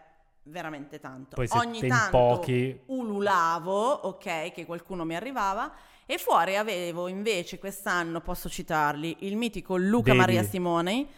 veramente 0.44 1.00
tanto. 1.00 1.36
Poi 1.36 1.48
Ogni 1.52 1.86
tanto 1.88 2.18
pochi. 2.18 2.80
ululavo, 2.88 3.92
ok, 3.92 4.52
che 4.52 4.66
qualcuno 4.66 5.04
mi 5.06 5.16
arrivava, 5.16 5.72
e 6.06 6.18
fuori 6.18 6.58
avevo 6.58 7.08
invece 7.08 7.60
quest'anno, 7.60 8.20
posso 8.22 8.50
citarli, 8.50 9.18
il 9.22 9.36
mitico 9.38 9.76
Luca 9.78 10.08
Devi. 10.12 10.18
Maria 10.18 10.44
Simoni, 10.44 11.10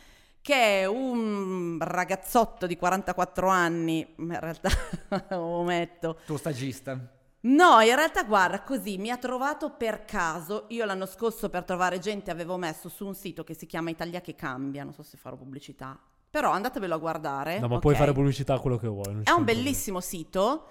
che 0.42 0.82
è 0.82 0.86
un 0.86 1.78
ragazzotto 1.82 2.68
di 2.68 2.78
44 2.78 3.48
anni, 3.48 4.08
ma 4.18 4.36
in 4.36 4.40
realtà 4.40 4.70
ometto. 5.38 6.20
Tuo 6.26 6.38
stagista. 6.38 7.00
No, 7.46 7.80
in 7.82 7.94
realtà 7.96 8.24
guarda, 8.24 8.64
così 8.64 8.98
mi 8.98 9.12
ha 9.12 9.18
trovato 9.18 9.70
per 9.70 10.04
caso. 10.06 10.66
Io 10.70 10.84
l'anno 10.84 11.06
scorso 11.06 11.50
per 11.50 11.64
trovare 11.64 12.00
gente 12.00 12.32
avevo 12.32 12.58
messo 12.58 12.90
su 12.90 13.06
un 13.06 13.14
sito 13.14 13.44
che 13.44 13.54
si 13.54 13.68
chiama 13.68 13.92
Italia 13.92 14.20
che 14.20 14.34
cambia, 14.34 14.84
non 14.84 14.94
so 14.94 15.04
se 15.04 15.18
farò 15.18 15.36
pubblicità. 15.36 16.00
Però 16.28 16.52
andatevelo 16.52 16.96
a 16.96 16.98
guardare. 16.98 17.60
No, 17.60 17.68
ma 17.68 17.76
ok? 17.76 17.82
puoi 17.82 17.96
fare 17.96 18.14
pubblicità 18.14 18.56
a 18.56 18.60
quello 18.60 18.78
che 18.78 18.88
vuoi. 18.88 19.22
È 19.24 19.30
un 19.30 19.44
bellissimo 19.44 20.00
sito 20.02 20.70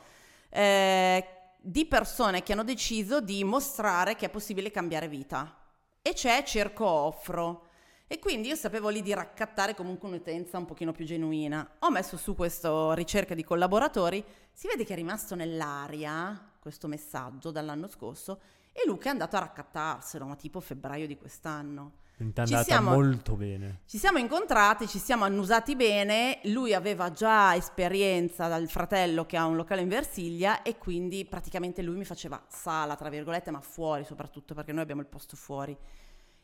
eh, 0.50 1.24
di 1.60 1.86
persone 1.86 2.42
che 2.42 2.52
hanno 2.52 2.64
deciso 2.64 3.20
di 3.20 3.44
mostrare 3.44 4.16
che 4.16 4.26
è 4.26 4.28
possibile 4.28 4.72
cambiare 4.72 5.06
vita. 5.06 5.56
E 6.02 6.12
c'è 6.12 6.42
Cerco 6.42 6.86
Offro. 6.86 7.68
E 8.08 8.18
quindi 8.18 8.48
io 8.48 8.56
sapevo 8.56 8.88
lì 8.88 9.00
di 9.00 9.14
raccattare 9.14 9.76
comunque 9.76 10.08
un'utenza 10.08 10.58
un 10.58 10.66
pochino 10.66 10.90
più 10.90 11.04
genuina. 11.04 11.76
Ho 11.78 11.90
messo 11.90 12.16
su 12.16 12.34
questa 12.34 12.92
ricerca 12.94 13.34
di 13.34 13.44
collaboratori, 13.44 14.22
si 14.52 14.66
vede 14.66 14.84
che 14.84 14.92
è 14.92 14.96
rimasto 14.96 15.36
nell'aria 15.36 16.48
questo 16.64 16.88
messaggio 16.88 17.50
dall'anno 17.50 17.88
scorso 17.88 18.40
e 18.72 18.84
Luca 18.86 19.08
è 19.08 19.10
andato 19.10 19.36
a 19.36 19.40
raccattarselo, 19.40 20.24
ma 20.24 20.34
tipo 20.34 20.60
febbraio 20.60 21.06
di 21.06 21.18
quest'anno. 21.18 21.92
È 22.16 22.22
andata 22.22 22.62
siamo- 22.62 22.92
molto 22.92 23.36
bene. 23.36 23.80
Ci 23.84 23.98
siamo 23.98 24.16
incontrati, 24.16 24.88
ci 24.88 24.98
siamo 24.98 25.24
annusati 25.24 25.76
bene, 25.76 26.40
lui 26.44 26.72
aveva 26.72 27.12
già 27.12 27.54
esperienza 27.54 28.48
dal 28.48 28.66
fratello 28.70 29.26
che 29.26 29.36
ha 29.36 29.44
un 29.44 29.56
locale 29.56 29.82
in 29.82 29.88
Versilia 29.88 30.62
e 30.62 30.78
quindi 30.78 31.26
praticamente 31.26 31.82
lui 31.82 31.96
mi 31.96 32.06
faceva 32.06 32.42
sala, 32.48 32.96
tra 32.96 33.10
virgolette, 33.10 33.50
ma 33.50 33.60
fuori 33.60 34.04
soprattutto 34.04 34.54
perché 34.54 34.72
noi 34.72 34.82
abbiamo 34.82 35.02
il 35.02 35.06
posto 35.06 35.36
fuori. 35.36 35.76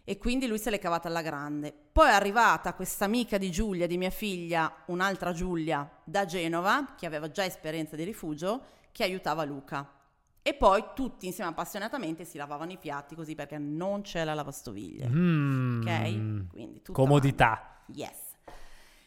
E 0.04 0.18
quindi 0.18 0.46
lui 0.46 0.59
se 0.59 0.68
l'è 0.68 0.78
cavata 0.78 1.09
alla 1.09 1.22
grande. 1.22 1.72
Poi 1.90 2.09
è 2.09 2.12
arrivata 2.12 2.74
questa 2.74 3.06
amica 3.06 3.38
di 3.38 3.50
Giulia, 3.50 3.87
di 3.87 3.96
mia 3.96 4.11
figlia, 4.11 4.83
un'altra 4.88 5.33
Giulia 5.33 5.88
da 6.04 6.26
Genova, 6.26 6.94
che 6.94 7.06
aveva 7.06 7.30
già 7.30 7.46
esperienza 7.46 7.96
di 7.96 8.04
rifugio, 8.04 8.62
che 8.92 9.02
aiutava 9.02 9.44
Luca. 9.44 9.94
E 10.42 10.55
poi 10.55 10.83
tutti 10.94 11.26
insieme 11.26 11.50
appassionatamente 11.50 12.24
si 12.24 12.38
lavavano 12.38 12.72
i 12.72 12.79
piatti 12.79 13.14
così 13.14 13.35
perché 13.35 13.59
non 13.59 14.03
c'è 14.03 14.24
la 14.24 14.35
lavastoviglie. 14.35 15.09
Mm. 15.09 15.83
Ok? 15.83 16.50
Quindi 16.50 16.83
Comodità. 16.90 17.83
Yes. 17.88 18.37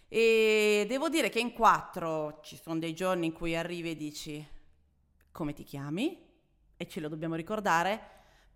E 0.08 0.86
devo 0.88 1.10
dire 1.10 1.30
che 1.30 1.40
in 1.40 1.54
quattro 1.54 2.40
ci 2.44 2.56
sono 2.56 2.78
dei 2.78 2.94
giorni 2.94 3.26
in 3.26 3.34
cui 3.34 3.56
arrivi 3.56 3.92
e 3.92 3.96
dici 3.96 4.48
come 5.32 5.54
ti 5.54 5.64
chiami 5.64 6.16
e 6.78 6.88
ce 6.88 7.00
lo 7.00 7.10
dobbiamo 7.10 7.34
ricordare, 7.34 8.00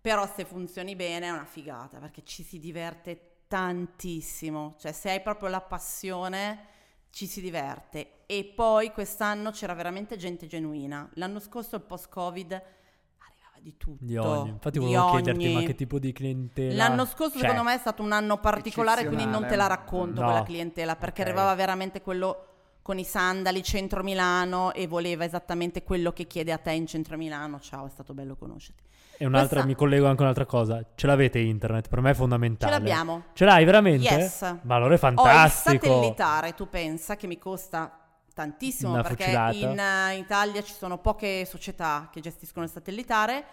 però 0.00 0.24
se 0.32 0.44
funzioni 0.44 0.94
bene 0.94 1.26
è 1.26 1.30
una 1.30 1.44
figata 1.44 1.98
perché 1.98 2.22
ci 2.22 2.44
si 2.44 2.60
diverte 2.60 3.42
tantissimo, 3.48 4.76
cioè 4.78 4.92
se 4.92 5.10
hai 5.10 5.20
proprio 5.20 5.48
la 5.48 5.60
passione 5.60 6.76
ci 7.18 7.26
si 7.26 7.40
diverte 7.40 8.20
e 8.26 8.44
poi 8.54 8.92
quest'anno 8.92 9.50
c'era 9.50 9.74
veramente 9.74 10.16
gente 10.16 10.46
genuina. 10.46 11.10
L'anno 11.14 11.40
scorso 11.40 11.74
il 11.74 11.82
post-Covid 11.82 12.52
arrivava 12.52 13.58
di 13.58 13.76
tutto. 13.76 14.04
Di 14.04 14.16
ogni. 14.16 14.50
Infatti 14.50 14.78
volevo 14.78 15.10
chiederti, 15.10 15.44
ogni. 15.46 15.54
ma 15.54 15.62
che 15.62 15.74
tipo 15.74 15.98
di 15.98 16.12
clientela 16.12 16.76
L'anno 16.76 17.04
scorso 17.06 17.32
c'è? 17.34 17.40
secondo 17.40 17.64
me 17.64 17.74
è 17.74 17.78
stato 17.78 18.04
un 18.04 18.12
anno 18.12 18.38
particolare, 18.38 19.04
quindi 19.06 19.24
non 19.26 19.44
te 19.48 19.56
la 19.56 19.66
racconto 19.66 20.20
No. 20.20 20.26
quella 20.28 20.42
clientela, 20.44 20.94
perché 20.94 21.22
Ok. 21.22 21.26
arrivava 21.26 21.54
veramente 21.56 22.00
quello 22.02 22.44
con 22.82 23.00
i 23.00 23.04
sandali 23.04 23.64
centro 23.64 24.04
Milano 24.04 24.72
e 24.72 24.86
voleva 24.86 25.24
esattamente 25.24 25.82
quello 25.82 26.12
che 26.12 26.28
chiede 26.28 26.52
a 26.52 26.58
te 26.58 26.70
in 26.70 26.86
centro 26.86 27.16
Milano. 27.16 27.58
Ciao, 27.58 27.86
è 27.86 27.90
stato 27.90 28.14
bello 28.14 28.36
conoscerti. 28.36 28.84
E 29.20 29.26
un'altra, 29.26 29.48
Questa- 29.48 29.66
mi 29.66 29.74
collego 29.74 30.06
anche 30.06 30.20
a 30.20 30.22
un'altra 30.22 30.46
cosa. 30.46 30.80
Ce 30.94 31.06
l'avete 31.06 31.38
internet? 31.40 31.88
Per 31.88 32.00
me 32.00 32.10
è 32.10 32.12
Ce 32.12 32.18
fondamentale. 32.18 32.72
l'abbiamo. 32.72 33.24
Ce 33.32 33.44
l'hai 33.44 33.64
veramente? 33.64 34.04
Yes. 34.08 34.42
Ma 34.62 34.76
allora 34.76 34.90
è 34.90 34.92
Ho 34.92 34.94
il 34.94 34.98
fantastico. 35.16 35.86
satellitare, 35.86 36.54
tu 36.54 36.68
pensa 36.68 37.16
che 37.16 37.26
mi 37.26 37.36
costa 37.38 37.92
tantissimo 38.32 38.92
Una 38.92 39.02
perché 39.02 39.24
fucilata. 39.24 39.56
in 39.56 39.78
eh, 39.78 40.16
Italia 40.18 40.62
ci 40.62 40.72
sono 40.72 40.98
poche 40.98 41.44
società 41.44 42.08
che 42.12 42.20
gestiscono 42.20 42.64
il 42.64 42.70
satellitare, 42.70 43.44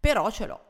però 0.00 0.30
ce 0.30 0.46
l'ho. 0.46 0.60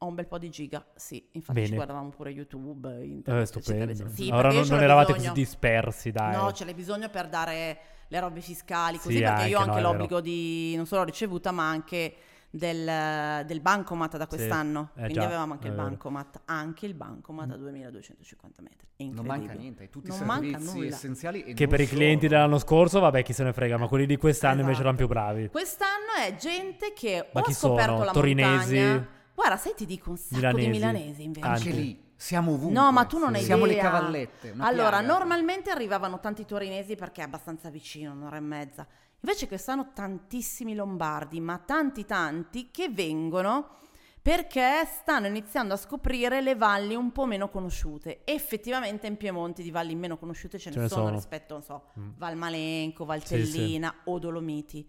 Ho 0.00 0.06
un 0.06 0.14
bel 0.14 0.28
po' 0.28 0.38
di 0.38 0.48
giga, 0.48 0.84
sì, 0.94 1.16
infatti 1.32 1.58
ci 1.58 1.64
Bene. 1.64 1.74
guardavamo 1.74 2.10
pure 2.10 2.30
YouTube, 2.30 2.88
Eh, 3.00 3.04
internet, 3.04 3.46
stupendo. 3.48 3.84
eccetera. 3.90 4.08
Sì, 4.10 4.26
io 4.26 4.40
non, 4.40 4.64
ce 4.64 4.70
non 4.72 4.82
eravate 4.84 5.12
bisogno. 5.14 5.30
così 5.32 5.42
dispersi, 5.42 6.10
dai. 6.12 6.36
No, 6.36 6.52
ce 6.52 6.64
l'hai 6.64 6.74
bisogno 6.74 7.08
per 7.08 7.26
dare 7.28 7.78
le 8.06 8.20
robe 8.20 8.40
fiscali, 8.40 8.98
così 8.98 9.16
Sì, 9.16 9.22
perché 9.22 9.46
io 9.48 9.56
ho 9.56 9.62
anche, 9.62 9.70
anche 9.72 9.82
no, 9.82 9.88
l'obbligo 9.90 10.20
di 10.20 10.76
non 10.76 10.86
solo 10.86 11.02
ricevuta, 11.02 11.50
ma 11.50 11.68
anche 11.68 12.14
del, 12.50 13.44
del 13.46 13.60
bancomat 13.60 14.16
da 14.16 14.26
quest'anno. 14.26 14.90
eh 14.94 15.00
Quindi 15.00 15.14
già, 15.14 15.24
avevamo 15.24 15.52
anche 15.54 15.68
il 15.68 15.74
vero. 15.74 15.86
bancomat, 15.86 16.40
anche 16.46 16.86
il 16.86 16.94
bancomat 16.94 17.50
a 17.52 17.56
2250 17.56 18.62
metri. 18.62 18.86
È 18.96 19.04
Non 19.04 19.26
manca 19.26 19.52
niente, 19.52 19.88
tutti 19.90 20.06
i 20.06 20.10
Non 20.10 20.26
manca 20.26 20.46
servizi 20.58 20.74
nulla. 20.74 20.88
essenziali. 20.88 21.42
E 21.44 21.54
Che 21.54 21.66
per 21.66 21.80
i 21.80 21.86
solo. 21.86 21.98
clienti 21.98 22.26
dell'anno 22.28 22.58
scorso, 22.58 23.00
vabbè, 23.00 23.22
chi 23.22 23.32
se 23.32 23.44
ne 23.44 23.52
frega, 23.52 23.76
ma 23.76 23.86
quelli 23.86 24.06
di 24.06 24.16
quest'anno 24.16 24.60
invece 24.60 24.80
Esatto. 24.80 24.88
erano 24.88 24.96
più 24.96 25.06
bravi. 25.08 25.48
Quest'anno 25.50 26.26
è 26.26 26.34
gente 26.36 26.92
che 26.94 27.28
Ma 27.32 27.40
o 27.40 27.44
chi 27.44 27.50
ha 27.50 27.54
scoperto 27.54 27.92
sono? 27.92 28.04
la 28.04 28.12
Torinesi? 28.12 28.74
montagna. 28.76 29.08
Guarda, 29.34 29.56
sai 29.56 29.74
ti 29.76 29.86
dico 29.86 30.10
un 30.10 30.16
sacco 30.16 30.34
Milanesi? 30.36 30.64
di 30.64 30.70
milanesi 30.72 31.22
invece. 31.22 31.46
Anche 31.46 31.70
lì, 31.70 32.02
siamo 32.16 32.52
ovunque. 32.54 32.72
No, 32.80 32.90
ma 32.90 33.04
tu 33.04 33.18
non 33.18 33.34
hai 33.36 33.42
Siamo 33.42 33.66
idea. 33.66 33.76
le 33.76 33.88
cavallette. 33.88 34.54
Allora, 34.58 34.98
piaga. 34.98 35.06
normalmente 35.06 35.70
arrivavano 35.70 36.18
tanti 36.18 36.44
torinesi 36.44 36.96
perché 36.96 37.20
è 37.20 37.24
abbastanza 37.24 37.70
vicino, 37.70 38.12
un'ora 38.14 38.36
e 38.36 38.40
mezza. 38.40 38.84
Invece 39.20 39.48
quest'anno 39.48 39.90
tantissimi 39.92 40.74
lombardi, 40.74 41.40
ma 41.40 41.58
tanti 41.58 42.04
tanti 42.04 42.70
che 42.70 42.88
vengono 42.88 43.76
perché 44.22 44.84
stanno 44.84 45.26
iniziando 45.26 45.74
a 45.74 45.76
scoprire 45.76 46.40
le 46.40 46.54
valli 46.54 46.94
un 46.94 47.10
po' 47.12 47.24
meno 47.24 47.48
conosciute. 47.48 48.20
Effettivamente 48.24 49.06
in 49.06 49.16
Piemonte 49.16 49.62
di 49.62 49.70
valli 49.70 49.94
meno 49.94 50.18
conosciute 50.18 50.58
ce 50.58 50.68
ne, 50.68 50.74
Ce 50.76 50.80
ne 50.82 50.88
sono, 50.88 51.04
sono. 51.04 51.14
rispetto, 51.16 51.54
non 51.54 51.62
so, 51.62 51.84
Mm. 51.98 52.10
Valmalenco, 52.16 53.02
Sì, 53.02 53.08
Valtellina 53.08 53.94
o 54.04 54.18
Dolomiti. 54.18 54.88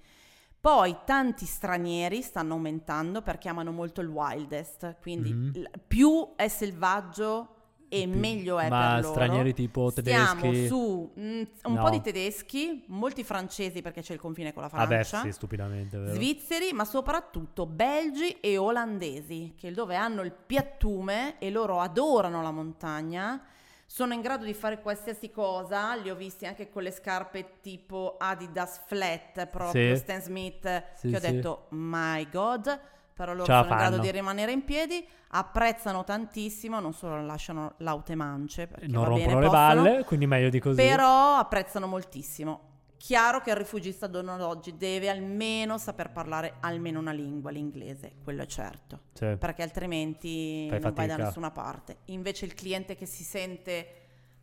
Poi 0.59 0.97
tanti 1.05 1.45
stranieri 1.45 2.21
stanno 2.21 2.53
aumentando 2.53 3.21
perché 3.21 3.47
amano 3.47 3.71
molto 3.71 4.01
il 4.01 4.07
wildest, 4.09 4.97
quindi 4.99 5.31
Mhm. 5.31 5.51
l- 5.55 5.69
più 5.87 6.33
è 6.35 6.49
selvaggio 6.49 7.55
e 7.89 8.05
meglio 8.07 8.59
è 8.59 8.69
Ma 8.69 8.93
per 8.93 9.01
loro. 9.01 9.13
stranieri 9.13 9.53
tipo 9.53 9.91
tedeschi? 9.91 10.67
su 10.67 11.11
mm, 11.19 11.41
un 11.63 11.73
No. 11.73 11.81
po' 11.83 11.89
di 11.89 12.01
tedeschi, 12.01 12.83
molti 12.87 13.23
francesi 13.23 13.81
perché 13.81 14.01
c'è 14.01 14.13
il 14.13 14.19
confine 14.19 14.53
con 14.53 14.61
la 14.61 14.69
Vabbè, 14.69 15.03
Francia, 15.03 15.21
sì, 15.21 15.31
stupidamente, 15.31 15.97
vero? 15.97 16.13
svizzeri, 16.13 16.71
ma 16.71 16.85
soprattutto 16.85 17.65
belgi 17.65 18.37
e 18.39 18.57
olandesi, 18.57 19.53
che 19.57 19.71
dove 19.71 19.95
hanno 19.95 20.21
il 20.21 20.31
piattume 20.31 21.37
e 21.39 21.49
loro 21.49 21.79
adorano 21.79 22.41
la 22.41 22.51
montagna, 22.51 23.43
sono 23.85 24.13
in 24.13 24.21
grado 24.21 24.45
di 24.45 24.53
fare 24.53 24.81
qualsiasi 24.81 25.31
cosa, 25.31 25.95
li 25.95 26.11
ho 26.11 26.15
visti 26.15 26.45
anche 26.45 26.69
con 26.69 26.83
le 26.83 26.91
scarpe 26.91 27.53
tipo 27.61 28.17
Adidas 28.19 28.81
Flat, 28.85 29.47
proprio 29.47 29.95
Sì. 29.95 30.01
Stan 30.01 30.21
Smith, 30.21 30.83
Sì, 30.95 31.09
che 31.09 31.15
ho 31.15 31.19
sì. 31.19 31.31
detto, 31.31 31.65
my 31.69 32.29
god, 32.29 32.79
però 33.19 33.33
loro 33.33 33.43
sono 33.43 33.59
in 33.63 33.67
grado 33.67 33.89
fanno. 33.91 34.01
di 34.01 34.11
rimanere 34.11 34.51
in 34.53 34.63
piedi, 34.63 35.05
apprezzano 35.31 36.05
tantissimo, 36.05 36.79
non 36.79 36.93
solo 36.93 37.21
lasciano 37.25 37.73
laute 37.79 38.15
mance, 38.15 38.69
Non 38.87 39.03
va 39.03 39.09
bene, 39.09 39.23
rompono 39.25 39.39
le 39.41 39.45
possono, 39.47 39.81
balle, 39.83 40.03
quindi 40.05 40.25
meglio 40.25 40.49
di 40.49 40.59
così. 40.59 40.77
però 40.81 41.35
apprezzano 41.35 41.85
moltissimo. 41.85 42.67
chiaro 42.95 43.39
che 43.41 43.49
il 43.49 43.55
rifugista 43.57 44.05
ad 44.07 44.15
oggi 44.15 44.75
deve 44.77 45.09
almeno 45.09 45.77
saper 45.77 46.11
parlare 46.11 46.55
almeno 46.61 46.99
una 46.99 47.11
lingua, 47.13 47.49
l'inglese, 47.51 48.15
quello 48.23 48.41
è 48.43 48.45
certo, 48.45 48.99
Sì. 49.13 49.35
perché 49.37 49.63
altrimenti 49.63 50.67
Fai 50.69 50.79
non 50.79 50.93
vai 50.93 51.07
da 51.07 51.11
fatica. 51.13 51.25
nessuna 51.27 51.51
parte. 51.51 51.97
Invece 52.05 52.45
il 52.45 52.53
cliente 52.53 52.95
che 52.95 53.05
si 53.05 53.23
sente 53.23 53.87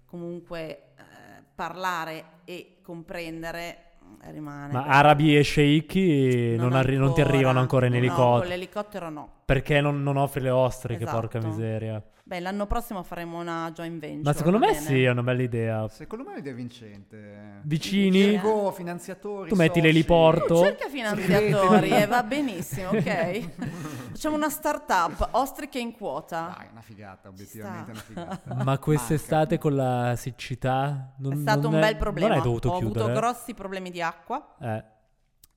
comunque 0.07 0.67
eh, 0.97 1.43
parlare 1.55 2.25
e 2.45 2.79
comprendere 2.83 3.86
rimane. 4.31 4.73
Ma 4.73 4.83
beh, 4.83 4.89
arabi 4.89 5.37
e 5.37 5.43
sceicchi 5.43 6.57
non, 6.57 6.73
arri- 6.75 6.97
non 6.97 7.15
ti 7.15 7.21
arrivano 7.21 7.61
ancora 7.61 7.87
in 7.87 7.93
No, 7.93 7.99
elicottero. 7.99 8.39
con 8.39 8.47
l'elicottero 8.49 9.11
no. 9.11 9.29
Perché 9.47 9.81
non, 9.81 10.03
non 10.03 10.17
offri 10.17 10.41
le 10.41 10.51
ostriche, 10.51 11.05
porca 11.05 11.39
Esatto. 11.39 11.55
miseria. 11.55 12.03
Beh, 12.25 12.41
l'anno 12.41 12.67
prossimo 12.67 13.05
faremo 13.05 13.39
una 13.39 13.71
joint 13.73 14.01
venture. 14.01 14.23
Ma 14.25 14.33
secondo 14.33 14.59
me 14.59 14.73
bene? 14.73 14.81
sì, 14.81 15.05
è 15.05 15.11
una 15.11 15.23
bella 15.23 15.43
idea. 15.43 15.87
Secondo 15.87 16.25
me 16.25 16.31
è 16.31 16.33
un'idea 16.35 16.53
vincente. 16.53 17.61
Vicini. 17.63 18.31
Diego, 18.31 18.73
finanziatori. 18.73 19.49
Tu 19.49 19.55
metti 19.55 19.81
l'eliporto. 19.81 20.57
Cerca 20.65 20.89
finanziatori 20.89 21.91
e 21.91 22.07
va 22.07 22.25
benissimo, 22.25 22.89
ok? 22.89 23.51
Facciamo 24.11 24.35
una 24.35 24.49
startup, 24.51 25.29
ostriche 25.31 25.79
in 25.79 25.93
quota. 25.93 26.53
Dai, 26.57 26.67
è 26.67 26.71
una 26.73 26.81
figata, 26.81 27.29
obiettivamente 27.29 27.91
è 27.93 27.95
una 27.95 28.03
figata. 28.03 28.55
Ma 28.65 28.79
quest'estate 28.79 29.59
con 29.59 29.77
la 29.77 30.15
siccità 30.17 31.13
non, 31.19 31.35
È 31.35 31.37
stato 31.37 31.61
non 31.61 31.75
un 31.75 31.81
bel 31.81 31.97
problema. 31.97 32.29
Non 32.31 32.37
hai 32.39 32.43
dovuto 32.43 32.71
Ho 32.71 32.79
chiudere. 32.79 33.05
avuto 33.05 33.21
grossi 33.21 33.55
problemi 33.55 33.93
di 33.93 34.03
acqua. 34.03 34.57
Eh, 34.61 34.85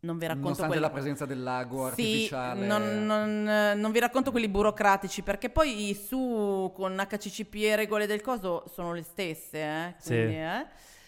Non 0.01 0.17
vi 0.17 0.27
racconto 0.27 0.49
Nonostante 0.49 0.77
quelli. 0.77 0.81
la 0.87 0.93
presenza 0.93 1.25
del 1.25 1.43
lago 1.43 1.77
Sì, 1.83 1.89
artificiale. 1.89 2.65
non, 2.65 3.05
non- 3.05 3.47
eh, 3.49 3.73
non 3.75 3.91
vi 3.91 3.99
racconto 3.99 4.31
quelli 4.31 4.47
burocratici 4.47 5.23
perché 5.23 5.49
poi 5.49 5.93
su 5.93 6.71
con 6.73 6.95
HCCP 6.95 7.55
e 7.55 7.75
regole 7.75 8.05
del 8.07 8.21
coso 8.21 8.63
sono 8.73 8.93
le 8.93 9.03
stesse, 9.03 9.57
eh? 9.59 9.95
Sì. 9.97 10.13
Quindi, 10.13 10.35
eh? 10.35 10.65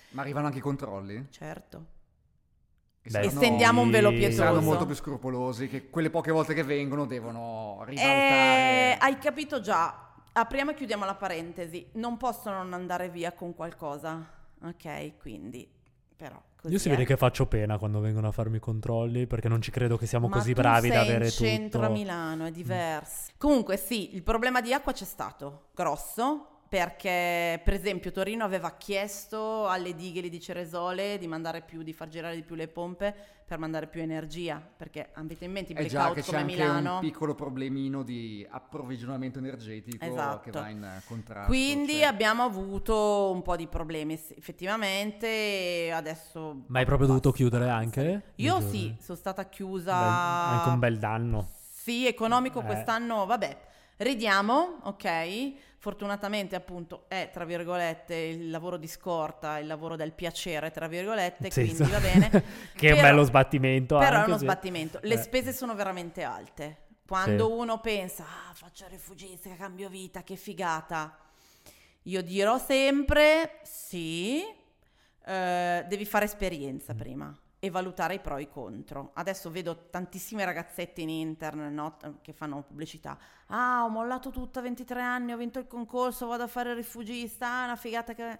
Ma 0.09 0.21
arrivano 0.21 0.47
anche 0.47 0.57
i 0.57 0.61
controlli? 0.61 1.27
Certo. 1.29 1.85
Beh, 3.03 3.21
Estendiamo 3.21 3.81
un 3.81 3.89
velo 3.91 4.09
sì. 4.09 4.17
pietoso. 4.17 4.39
Saranno 4.41 4.61
molto 4.61 4.85
più 4.85 4.93
scrupolosi, 4.93 5.69
che 5.69 5.89
quelle 5.89 6.09
poche 6.09 6.31
volte 6.31 6.53
che 6.53 6.63
vengono 6.63 7.05
devono 7.05 7.81
Eh, 7.83 7.89
ribaltare. 7.89 8.97
hai 8.99 9.17
capito 9.19 9.61
già. 9.61 10.09
Apriamo 10.33 10.71
e 10.71 10.73
chiudiamo 10.75 11.05
la 11.05 11.15
parentesi. 11.15 11.87
Non 11.93 12.17
possono 12.17 12.57
non 12.57 12.73
andare 12.73 13.07
via 13.09 13.31
con 13.31 13.55
qualcosa. 13.55 14.21
Ok, 14.63 15.17
quindi 15.17 15.67
però 16.15 16.39
così 16.61 16.73
io 16.73 16.79
si 16.79 16.89
vede 16.89 17.05
che 17.05 17.17
faccio 17.17 17.47
pena 17.47 17.77
quando 17.79 17.99
vengono 17.99 18.27
a 18.27 18.31
farmi 18.31 18.57
i 18.57 18.59
controlli 18.59 19.25
perché 19.25 19.49
non 19.49 19.61
ci 19.61 19.71
credo 19.71 19.97
che 19.97 20.05
siamo 20.05 20.27
Ma 20.27 20.37
così 20.37 20.53
bravi 20.53 20.89
da 20.89 21.01
avere 21.01 21.25
in 21.25 21.31
centro 21.31 21.81
a 21.81 21.87
tutto. 21.87 21.89
Mm. 21.89 22.01
Milano, 22.01 22.45
è 22.45 22.51
diverso. 22.51 23.31
Comunque 23.37 23.77
sì, 23.77 24.15
il 24.15 24.21
problema 24.21 24.61
di 24.61 24.71
acqua 24.71 24.91
c'è 24.91 25.05
stato, 25.05 25.69
grosso, 25.73 26.50
perché 26.71 27.59
per 27.65 27.73
esempio 27.73 28.13
Torino 28.13 28.45
aveva 28.45 28.77
chiesto 28.77 29.67
alle 29.67 29.93
dighe 29.93 30.29
di 30.29 30.39
Ceresole 30.39 31.17
di 31.17 31.27
mandare 31.27 31.63
più, 31.63 31.83
di 31.83 31.91
far 31.91 32.07
girare 32.07 32.33
di 32.33 32.43
più 32.43 32.55
le 32.55 32.69
pompe 32.69 33.13
per 33.45 33.59
mandare 33.59 33.87
più 33.87 33.99
energia, 33.99 34.65
perché 34.77 35.09
avete 35.15 35.43
in 35.43 35.51
mente 35.51 35.73
i 35.73 35.75
È 35.75 35.83
già 35.85 36.05
blackout 36.05 36.15
che 36.15 36.21
c'è 36.21 36.27
come 36.27 36.41
anche 36.43 36.53
Milano. 36.55 36.93
un 36.93 36.99
piccolo 37.01 37.35
problemino 37.35 38.03
di 38.03 38.47
approvvigionamento 38.49 39.39
energetico 39.39 40.05
Esatto. 40.05 40.49
che 40.49 40.51
va 40.51 40.69
in 40.69 40.81
eh, 40.81 41.01
contrasto. 41.05 41.47
Quindi 41.47 41.95
cioè- 41.95 42.03
abbiamo 42.03 42.43
avuto 42.43 43.31
un 43.33 43.41
po' 43.41 43.57
di 43.57 43.67
problemi 43.67 44.13
effettivamente 44.13 45.27
e 45.27 45.91
adesso... 45.91 46.63
Ma 46.67 46.79
hai 46.79 46.85
proprio 46.85 47.07
dovuto 47.07 47.33
chiudere 47.33 47.67
anche? 47.67 48.31
Io 48.35 48.61
sì, 48.61 48.95
sono 49.01 49.17
stata 49.17 49.43
chiusa... 49.49 49.91
Bel- 49.91 50.57
anche 50.57 50.69
un 50.69 50.79
bel 50.79 50.97
danno. 50.97 51.49
Sì, 51.69 52.07
economico 52.07 52.61
Eh. 52.61 52.63
quest'anno, 52.63 53.25
vabbè, 53.25 53.57
ridiamo, 53.97 54.77
ok? 54.83 55.53
Fortunatamente 55.83 56.55
appunto 56.55 57.05
è, 57.07 57.31
tra 57.33 57.43
virgolette, 57.43 58.13
il 58.15 58.51
lavoro 58.51 58.77
di 58.77 58.85
scorta, 58.85 59.57
il 59.57 59.65
lavoro 59.65 59.95
del 59.95 60.11
piacere, 60.13 60.69
tra 60.69 60.87
virgolette, 60.87 61.49
Sì, 61.49 61.61
quindi 61.65 61.83
so- 61.83 61.89
va 61.89 61.97
bene. 61.99 62.29
che 62.77 62.89
è 62.89 62.91
un 62.91 62.97
Però- 62.97 63.01
bello 63.01 63.23
sbattimento 63.23 63.97
Però 63.97 64.11
è 64.11 64.15
anche, 64.17 64.27
uno 64.29 64.37
sì. 64.37 64.43
sbattimento. 64.43 64.99
Le 65.01 65.15
Eh. 65.15 65.17
spese 65.17 65.51
sono 65.51 65.73
veramente 65.73 66.21
alte. 66.21 66.77
Quando 67.07 67.47
Sì. 67.47 67.51
uno 67.53 67.79
pensa, 67.79 68.23
ah, 68.25 68.53
faccio 68.53 68.83
il 68.83 68.91
rifugista, 68.91 69.49
cambio 69.55 69.89
vita, 69.89 70.21
che 70.21 70.35
figata. 70.35 71.17
Io 72.03 72.21
dirò 72.21 72.59
sempre, 72.59 73.61
sì, 73.63 74.43
eh, 75.25 75.85
devi 75.87 76.05
fare 76.05 76.25
Mm. 76.25 76.27
esperienza 76.27 76.93
prima 76.93 77.35
e 77.63 77.69
valutare 77.69 78.15
i 78.15 78.19
pro 78.19 78.37
e 78.37 78.41
i 78.41 78.49
contro. 78.49 79.11
Adesso 79.13 79.51
vedo 79.51 79.89
tantissime 79.91 80.43
ragazzette 80.45 80.99
in 81.01 81.09
internet 81.09 81.71
no, 81.71 81.95
che 82.23 82.33
fanno 82.33 82.63
pubblicità. 82.63 83.15
Ah, 83.49 83.83
ho 83.85 83.89
mollato 83.89 84.31
tutto 84.31 84.57
a 84.57 84.63
23 84.63 84.99
anni, 84.99 85.31
ho 85.31 85.37
vinto 85.37 85.59
il 85.59 85.67
concorso, 85.67 86.25
vado 86.25 86.41
a 86.41 86.47
fare 86.47 86.71
il 86.71 86.75
rifugista, 86.75 87.47
ah, 87.47 87.65
una 87.65 87.75
figata 87.75 88.15
che... 88.15 88.39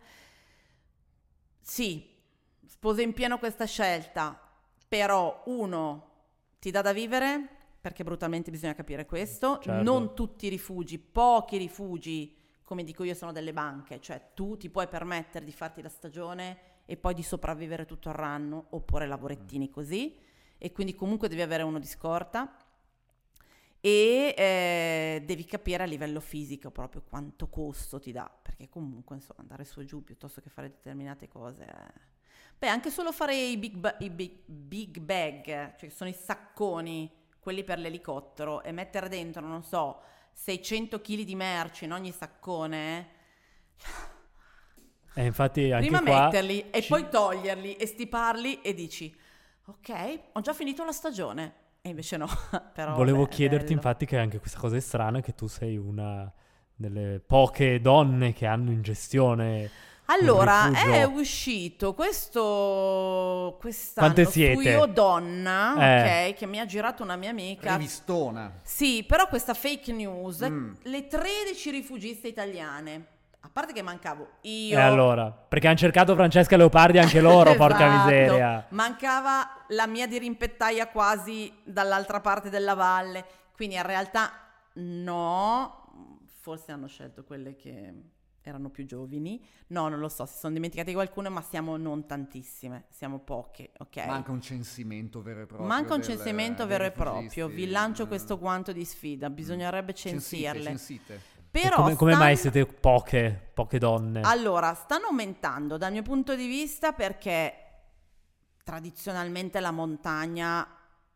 Sì, 1.60 2.18
sposo 2.66 3.02
in 3.02 3.14
pieno 3.14 3.38
questa 3.38 3.66
scelta, 3.66 4.42
però 4.88 5.44
uno 5.46 6.10
ti 6.58 6.72
dà 6.72 6.82
da 6.82 6.92
vivere, 6.92 7.48
perché 7.80 8.04
brutalmente 8.04 8.50
bisogna 8.50 8.74
capire 8.74 9.06
questo, 9.06 9.60
Certo. 9.62 9.84
non 9.84 10.16
tutti 10.16 10.48
i 10.48 10.50
rifugi, 10.50 10.98
pochi 10.98 11.58
rifugi, 11.58 12.36
come 12.64 12.84
dico 12.84 13.04
io, 13.04 13.14
sono 13.14 13.32
delle 13.32 13.54
banche, 13.54 14.02
cioè 14.02 14.32
tu 14.34 14.58
ti 14.58 14.72
puoi 14.72 14.88
permettere 14.88 15.46
di 15.46 15.52
farti 15.52 15.84
la 15.84 15.90
stagione 15.90 16.71
e 16.92 16.98
poi 16.98 17.14
di 17.14 17.24
sopravvivere 17.24 17.86
tutto 17.86 18.10
il 18.10 18.20
anno, 18.20 18.66
oppure 18.72 19.08
lavorettini 19.08 19.70
così, 19.70 20.20
e 20.58 20.74
quindi 20.74 20.94
comunque 20.94 21.30
devi 21.30 21.42
avere 21.42 21.64
uno 21.64 21.80
di 21.80 21.88
scorta 21.88 22.54
e 23.80 24.36
eh, 24.38 25.24
devi 25.26 25.46
capire 25.46 25.84
a 25.84 25.86
livello 25.86 26.20
fisico 26.20 26.70
proprio 26.70 27.02
quanto 27.02 27.48
costo 27.48 27.98
ti 27.98 28.12
dà, 28.12 28.30
perché 28.30 28.68
comunque 28.68 29.16
insomma 29.16 29.40
andare 29.40 29.64
su 29.64 29.80
e 29.80 29.86
giù 29.86 30.04
piuttosto 30.04 30.42
che 30.42 30.50
fare 30.50 30.68
determinate 30.68 31.30
cose... 31.30 31.64
eh. 31.64 32.10
Beh, 32.60 32.68
anche 32.68 32.90
solo 32.90 33.14
fare 33.14 33.38
i 33.38 33.58
big, 33.58 33.78
ba- 33.78 33.96
i 34.00 34.10
big, 34.10 34.42
big 34.46 35.00
bag, 35.00 35.78
cioè 35.78 35.90
sono 35.90 36.10
i 36.10 36.14
sacconi, 36.14 37.10
quelli 37.40 37.64
per 37.64 37.80
l'elicottero, 37.80 38.64
e 38.64 38.74
mettere 38.74 39.08
dentro, 39.08 39.40
non 39.48 39.64
so, 39.64 40.02
600 40.34 41.00
kg 41.00 41.22
di 41.22 41.36
merci 41.36 41.86
in 41.86 41.94
ogni 41.94 42.12
saccone, 42.12 43.08
E 45.14 45.26
infatti 45.26 45.72
anche 45.72 45.88
prima 45.88 46.02
qua 46.02 46.24
metterli 46.26 46.70
e 46.72 46.82
ci- 46.82 46.88
poi 46.88 47.08
toglierli 47.10 47.76
e 47.76 47.86
stiparli 47.86 48.62
e 48.62 48.74
dici, 48.74 49.14
ok, 49.66 50.20
ho 50.34 50.42
già 50.42 50.54
finito 50.54 50.84
la 50.86 50.92
stagione. 50.92 51.54
E 51.82 51.90
invece 51.90 52.16
no, 52.18 52.28
però... 52.74 52.94
Volevo 52.96 53.26
è 53.26 53.28
chiederti 53.28 53.66
bello. 53.66 53.76
infatti 53.78 54.06
che 54.06 54.18
anche 54.18 54.40
questa 54.40 54.60
cosa 54.60 54.76
è 54.76 54.80
strana, 54.80 55.20
che 55.22 55.34
tu 55.36 55.48
sei 55.48 55.78
una 55.78 56.32
delle 56.76 57.22
poche 57.26 57.80
donne 57.82 58.34
che 58.34 58.46
hanno 58.48 58.72
in 58.72 58.82
gestione 58.82 59.70
Allora, 60.06 60.72
è 60.72 61.04
uscito 61.04 61.94
questo 61.94 63.58
quest'anno 63.60 64.14
Quante 64.14 64.32
siete? 64.32 64.62
Io 64.70 64.86
Donna, 64.88 65.76
Eh. 65.78 66.30
ok, 66.32 66.38
che 66.38 66.46
mi 66.48 66.60
ha 66.60 66.66
girato 66.66 67.04
una 67.04 67.16
mia 67.16 67.30
amica. 67.30 67.76
Rivistona. 67.76 68.52
Sì, 68.64 69.04
però 69.04 69.28
questa 69.28 69.54
fake 69.54 69.92
news, 69.92 70.42
Mm. 70.50 70.74
le 70.84 71.08
13 71.08 71.70
rifugiste 71.72 72.28
italiane, 72.28 73.06
parte 73.52 73.74
che 73.74 73.82
mancavo 73.82 74.28
io. 74.42 74.78
E 74.78 74.82
allora? 74.82 75.30
Perché 75.32 75.68
hanno 75.68 75.78
cercato 75.78 76.14
Francesca 76.16 76.56
Leopardi 76.58 76.98
anche 77.00 77.20
loro, 77.22 77.54
porca 77.56 77.86
Esatto. 77.88 78.06
miseria. 78.10 78.66
Mancava 78.70 79.66
la 79.70 79.88
mia 79.88 80.08
dirimpettaia 80.08 80.88
quasi 80.88 81.52
dall'altra 81.64 82.20
parte 82.22 82.50
della 82.50 82.74
valle, 82.74 83.26
quindi 83.56 83.76
in 83.76 83.84
realtà 83.84 84.32
no, 84.76 85.90
forse 86.40 86.72
hanno 86.72 86.88
scelto 86.88 87.24
quelle 87.24 87.56
che 87.56 87.94
erano 88.44 88.70
più 88.70 88.86
giovani. 88.88 89.40
No, 89.68 89.88
non 89.88 90.00
lo 90.00 90.10
so, 90.10 90.26
si 90.26 90.38
sono 90.40 90.54
dimenticati 90.54 90.94
qualcuno, 90.94 91.30
ma 91.30 91.42
siamo 91.42 91.78
non 91.78 92.08
tantissime, 92.08 92.86
siamo 92.90 93.20
poche, 93.20 93.70
ok? 93.78 94.06
Manca 94.08 94.32
un 94.32 94.42
censimento 94.42 95.22
vero 95.22 95.42
e 95.42 95.46
proprio. 95.46 95.68
Manca 95.68 95.94
un 95.94 96.02
censimento 96.04 96.66
vero 96.66 96.84
e 96.86 96.92
proprio. 96.92 97.48
Vi 97.48 97.70
lancio 97.70 98.06
Mm. 98.06 98.08
questo 98.08 98.40
guanto 98.40 98.72
di 98.72 98.84
sfida. 98.84 99.30
Bisognerebbe 99.30 99.94
Censite, 99.94 100.42
censirle. 100.44 100.64
censite. 100.70 101.14
E 101.14 101.20
Però 101.52 101.76
come, 101.76 101.96
come 101.96 102.16
mai 102.16 102.38
siete 102.38 102.66
poche, 102.66 103.52
poche 103.54 103.78
donne? 103.78 104.22
Allora, 104.22 104.74
stanno 104.74 105.08
aumentando 105.08 105.78
dal 105.78 105.92
mio 105.92 106.04
punto 106.04 106.36
di 106.36 106.48
vista 106.48 106.94
perché 106.94 107.56
tradizionalmente 108.64 109.60
la 109.60 109.72
montagna 109.72 110.68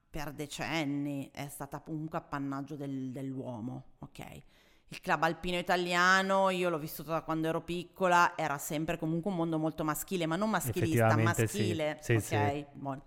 per 0.09 0.31
decenni 0.33 1.29
è 1.33 1.47
stata 1.49 1.79
comunque 1.79 2.17
appannaggio 2.17 2.75
del- 2.75 3.11
dell'uomo, 3.11 3.93
ok? 3.99 4.41
Il 4.89 5.01
club 5.01 5.23
alpino 5.23 5.57
italiano, 5.57 6.49
io 6.49 6.69
l'ho 6.69 6.77
vissuto 6.79 7.11
da 7.11 7.21
quando 7.21 7.47
ero 7.47 7.61
piccola, 7.61 8.33
era 8.35 8.57
sempre 8.57 8.97
comunque 8.97 9.29
un 9.31 9.37
mondo 9.37 9.57
molto 9.57 9.83
maschile, 9.83 10.25
ma 10.25 10.35
non 10.35 10.49
maschilista, 10.49 11.07
Effettivamente 11.07 11.47
sì. 11.47 11.75
maschile, 11.75 11.97
Sì, 12.01 12.13
ok? 12.13 12.23
sì. 12.23 12.65
Buono. 12.73 13.03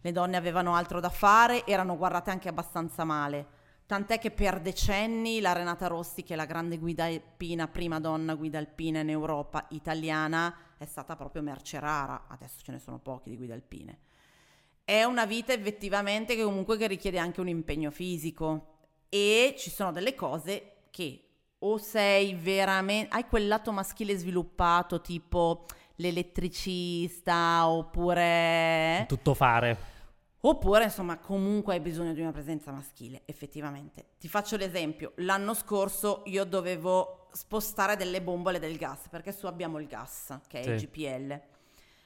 Le 0.00 0.12
donne 0.12 0.36
avevano 0.36 0.74
altro 0.74 1.00
da 1.00 1.10
fare, 1.10 1.66
erano 1.66 1.96
guardate 1.96 2.30
anche 2.30 2.48
abbastanza 2.48 3.04
male. 3.04 3.46
Tant'è 3.88 4.18
che 4.18 4.30
per 4.30 4.60
decenni 4.60 5.40
la 5.40 5.54
Renata 5.54 5.86
Rossi, 5.86 6.22
che 6.22 6.34
è 6.34 6.36
la 6.36 6.44
grande 6.44 6.76
guida 6.76 7.04
alpina, 7.04 7.68
prima 7.68 7.98
donna 7.98 8.34
guida 8.34 8.58
alpina 8.58 9.00
in 9.00 9.08
Europa 9.08 9.64
italiana, 9.70 10.54
è 10.76 10.84
stata 10.84 11.16
proprio 11.16 11.40
merce 11.40 11.80
rara. 11.80 12.26
Adesso 12.28 12.60
ce 12.62 12.72
ne 12.72 12.80
sono 12.80 12.98
pochi 12.98 13.30
di 13.30 13.38
guide 13.38 13.54
alpine. 13.54 13.98
È 14.84 15.04
una 15.04 15.24
vita 15.24 15.54
effettivamente 15.54 16.36
che 16.36 16.42
comunque 16.42 16.76
che 16.76 16.86
richiede 16.86 17.18
anche 17.18 17.40
un 17.40 17.48
impegno 17.48 17.90
fisico 17.90 18.74
e 19.08 19.54
ci 19.56 19.70
sono 19.70 19.90
delle 19.90 20.14
cose 20.14 20.82
che 20.90 21.22
o 21.60 21.78
sei 21.78 22.34
veramente 22.34 23.14
hai 23.14 23.24
quel 23.24 23.48
lato 23.48 23.72
maschile 23.72 24.18
sviluppato 24.18 25.00
tipo 25.00 25.64
l'elettricista 25.94 27.66
oppure... 27.66 29.06
Tutto 29.08 29.32
fare. 29.32 29.96
Oppure, 30.48 30.84
insomma, 30.84 31.18
comunque 31.18 31.74
hai 31.74 31.80
bisogno 31.80 32.14
di 32.14 32.22
una 32.22 32.32
presenza 32.32 32.72
maschile, 32.72 33.20
effettivamente. 33.26 34.12
Ti 34.18 34.28
faccio 34.28 34.56
l'esempio. 34.56 35.12
L'anno 35.16 35.52
scorso 35.52 36.22
io 36.24 36.44
dovevo 36.44 37.28
spostare 37.32 37.96
delle 37.96 38.22
bombole 38.22 38.58
del 38.58 38.78
gas, 38.78 39.08
perché 39.10 39.30
su 39.30 39.44
abbiamo 39.44 39.78
il 39.78 39.86
gas, 39.86 40.40
che 40.48 40.60
è 40.60 40.62
Sì. 40.62 40.70
il 40.70 40.76
GPL. 40.78 41.40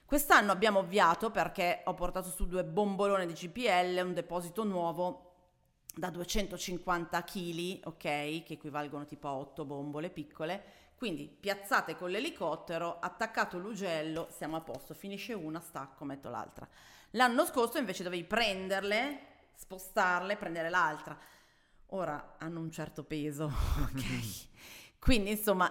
Quest'anno 0.04 0.50
abbiamo 0.50 0.80
avviato 0.80 1.30
perché 1.30 1.82
ho 1.84 1.94
portato 1.94 2.30
su 2.30 2.48
due 2.48 2.64
bombolone 2.64 3.26
di 3.26 3.32
GPL, 3.32 4.00
un 4.04 4.12
deposito 4.12 4.64
nuovo 4.64 5.34
da 5.94 6.10
250 6.10 7.22
kg, 7.22 7.80
ok, 7.84 7.98
che 8.00 8.44
equivalgono 8.48 9.06
tipo 9.06 9.28
a 9.28 9.36
8 9.36 9.64
bombole 9.64 10.10
piccole. 10.10 10.80
Quindi 10.96 11.28
piazzate 11.28 11.94
con 11.94 12.10
l'elicottero, 12.10 12.98
attaccato 12.98 13.56
l'ugello, 13.58 14.26
siamo 14.30 14.56
a 14.56 14.60
posto. 14.62 14.94
Finisce 14.94 15.32
una, 15.32 15.60
stacco, 15.60 16.04
metto 16.04 16.28
l'altra. 16.28 16.68
L'anno 17.12 17.44
scorso 17.46 17.78
invece 17.78 18.02
dovevi 18.02 18.24
prenderle, 18.24 19.18
spostarle, 19.54 20.36
prendere 20.36 20.70
l'altra. 20.70 21.16
Ora 21.88 22.36
hanno 22.38 22.60
un 22.60 22.70
certo 22.70 23.04
peso, 23.04 23.44
ok? 23.82 24.48
Quindi 24.98 25.30
insomma, 25.32 25.70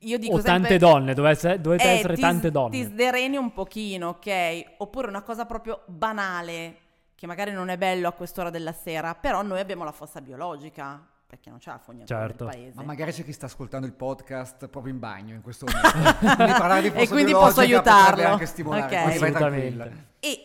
io 0.00 0.18
dico 0.18 0.34
O 0.34 0.42
tante 0.42 0.76
sempre... 0.76 0.78
donne, 0.78 1.14
dovete 1.14 1.34
essere, 1.34 1.60
dovete 1.60 1.88
Eh, 1.88 1.92
essere 1.92 2.14
ti- 2.14 2.20
tante 2.20 2.50
Ti 2.50 2.50
donne. 2.50 2.84
sdereni 2.84 3.36
un 3.36 3.52
pochino, 3.52 4.08
ok? 4.08 4.74
Oppure 4.78 5.08
una 5.08 5.22
cosa 5.22 5.46
proprio 5.46 5.82
banale, 5.86 6.78
che 7.14 7.26
magari 7.26 7.52
non 7.52 7.68
è 7.68 7.78
bello 7.78 8.08
a 8.08 8.12
quest'ora 8.12 8.50
della 8.50 8.72
sera, 8.72 9.14
però 9.14 9.42
noi 9.42 9.60
abbiamo 9.60 9.84
la 9.84 9.92
fossa 9.92 10.20
biologica, 10.20 11.06
perché 11.34 11.50
non 11.50 11.58
c'è 11.58 11.70
la 11.70 11.78
fognatura 11.78 12.18
Certo. 12.20 12.44
del 12.44 12.54
paese. 12.54 12.72
Ma 12.76 12.82
magari 12.84 13.10
c'è 13.12 13.24
chi 13.24 13.32
sta 13.32 13.46
ascoltando 13.46 13.86
il 13.86 13.92
podcast 13.92 14.68
proprio 14.68 14.92
in 14.92 15.00
bagno 15.00 15.34
in 15.34 15.42
questo 15.42 15.66
momento. 15.70 16.62
quindi 16.62 16.90
di 16.92 17.00
E 17.02 17.08
quindi 17.08 17.32
posso 17.32 17.60
aiutarlo. 17.60 18.24
anche 18.24 18.46
stimolare. 18.46 18.84
Ok. 18.96 19.02
quindi 19.02 19.18
vai 19.18 19.28
Assolutamente. 19.30 20.06
E 20.20 20.38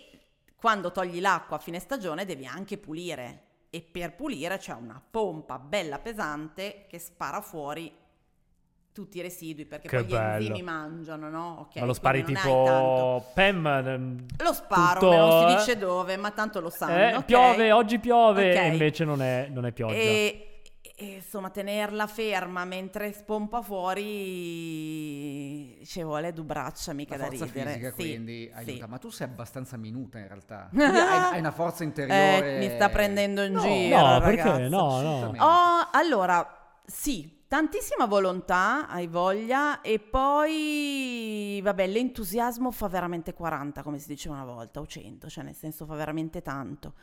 quando 0.55 0.91
togli 0.91 1.21
l'acqua 1.21 1.57
a 1.57 1.59
fine 1.59 1.79
stagione 1.79 2.25
devi 2.25 2.45
anche 2.45 2.77
pulire. 2.77 3.43
E 3.69 3.81
per 3.81 4.15
pulire 4.15 4.57
c'è 4.57 4.73
una 4.73 4.99
pompa 5.11 5.59
bella 5.59 5.99
pesante 5.99 6.85
che 6.89 6.97
spara 6.97 7.39
fuori 7.39 7.95
tutti 8.91 9.19
i 9.19 9.21
residui, 9.21 9.65
perché 9.65 9.87
Che 9.87 9.95
poi 9.97 10.05
gli 10.07 10.09
bello. 10.09 10.35
enzimi 10.47 10.61
mangiano, 10.63 11.29
no? 11.29 11.57
Ok, 11.59 11.75
Ma 11.79 11.85
lo 11.85 11.93
spari 11.93 12.23
tipo 12.23 13.23
Pem. 13.35 13.65
ehm, 13.67 14.25
Lo 14.39 14.53
sparo, 14.53 14.99
tutto, 14.99 15.15
non 15.15 15.47
si 15.47 15.53
eh, 15.53 15.57
dice 15.57 15.77
dove, 15.77 16.17
ma 16.17 16.31
tanto 16.31 16.59
lo 16.59 16.71
sanno. 16.71 16.97
eh, 16.97 17.15
ok? 17.17 17.25
Piove, 17.25 17.71
oggi 17.71 17.99
piove, 17.99 18.49
Ok. 18.51 18.57
e 18.63 18.67
invece 18.69 19.05
non 19.05 19.21
è, 19.21 19.47
non 19.51 19.67
è 19.67 19.71
pioggia. 19.71 19.93
E, 19.93 20.48
e, 20.99 21.15
insomma, 21.15 21.49
tenerla 21.49 22.05
ferma 22.07 22.65
mentre 22.65 23.11
spompa 23.13 23.61
fuori 24.69 25.79
ci 25.85 26.03
vuole 26.03 26.33
due 26.33 26.43
braccia 26.43 26.91
mica 26.93 27.15
La 27.15 27.23
da 27.23 27.29
forza 27.29 27.45
ridere. 27.45 27.69
fisica 27.71 27.89
Sì, 27.89 27.95
quindi 27.95 28.51
sì. 28.53 28.69
aiuta. 28.69 28.87
Ma 28.87 28.97
tu 28.97 29.09
sei 29.09 29.27
abbastanza 29.27 29.77
minuta 29.77 30.19
in 30.19 30.27
realtà. 30.27 30.69
Hai, 30.75 31.33
hai 31.33 31.39
una 31.39 31.51
forza 31.51 31.83
interiore. 31.83 32.55
Eh, 32.55 32.59
mi 32.59 32.69
sta 32.69 32.89
prendendo 32.89 33.43
in 33.43 33.53
No, 33.53 33.61
giro. 33.61 33.97
no, 33.97 34.19
ragazzo. 34.19 34.51
perché? 34.51 34.67
No, 34.69 35.01
no. 35.01 35.33
Oh, 35.37 35.87
allora, 35.91 36.79
sì, 36.85 37.43
tantissima 37.47 38.05
volontà, 38.05 38.87
hai 38.87 39.07
voglia, 39.07 39.81
e 39.81 39.99
poi, 39.99 41.59
vabbè, 41.63 41.87
l'entusiasmo 41.87 42.71
fa 42.71 42.87
veramente 42.87 43.33
40, 43.33 43.81
come 43.83 43.99
si 43.99 44.07
diceva 44.07 44.35
una 44.35 44.45
volta, 44.45 44.79
o 44.81 44.85
100, 44.85 45.29
cioè 45.29 45.43
nel 45.43 45.55
senso 45.55 45.85
fa 45.85 45.95
veramente 45.95 46.41
tanto. 46.41 46.93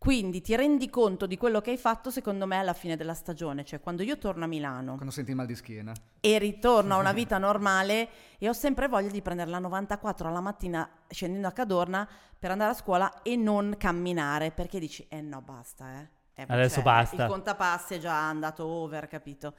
Quindi 0.00 0.40
ti 0.40 0.56
rendi 0.56 0.88
conto 0.88 1.26
di 1.26 1.36
quello 1.36 1.60
che 1.60 1.72
hai 1.72 1.76
fatto, 1.76 2.10
secondo 2.10 2.46
me, 2.46 2.56
alla 2.56 2.72
fine 2.72 2.96
della 2.96 3.12
stagione, 3.12 3.66
cioè 3.66 3.80
quando 3.80 4.02
io 4.02 4.16
torno 4.16 4.44
a 4.44 4.46
Milano 4.46 4.94
Quando 4.94 5.10
senti 5.12 5.32
il 5.32 5.36
mal 5.36 5.44
di 5.44 5.54
schiena. 5.54 5.92
e 6.20 6.38
ritorno 6.38 6.94
a 6.94 6.96
una 6.96 7.12
vita 7.12 7.36
normale 7.36 8.08
e 8.38 8.48
ho 8.48 8.54
sempre 8.54 8.88
voglia 8.88 9.10
di 9.10 9.20
prendere 9.20 9.50
la 9.50 9.58
94 9.58 10.26
alla 10.26 10.40
mattina 10.40 10.88
scendendo 11.06 11.48
a 11.48 11.52
Cadorna 11.52 12.08
per 12.38 12.50
andare 12.50 12.70
a 12.70 12.74
scuola 12.74 13.20
e 13.20 13.36
non 13.36 13.74
camminare 13.76 14.52
perché 14.52 14.78
dici 14.78 15.04
eh 15.10 15.20
no 15.20 15.42
basta 15.42 16.00
eh. 16.00 16.08
Eh, 16.32 16.46
Adesso 16.48 16.76
cioè, 16.76 16.82
basta. 16.82 17.22
il 17.24 17.28
contapassi 17.28 17.94
è 17.96 17.98
già 17.98 18.26
andato 18.26 18.64
over 18.64 19.06
capito 19.06 19.52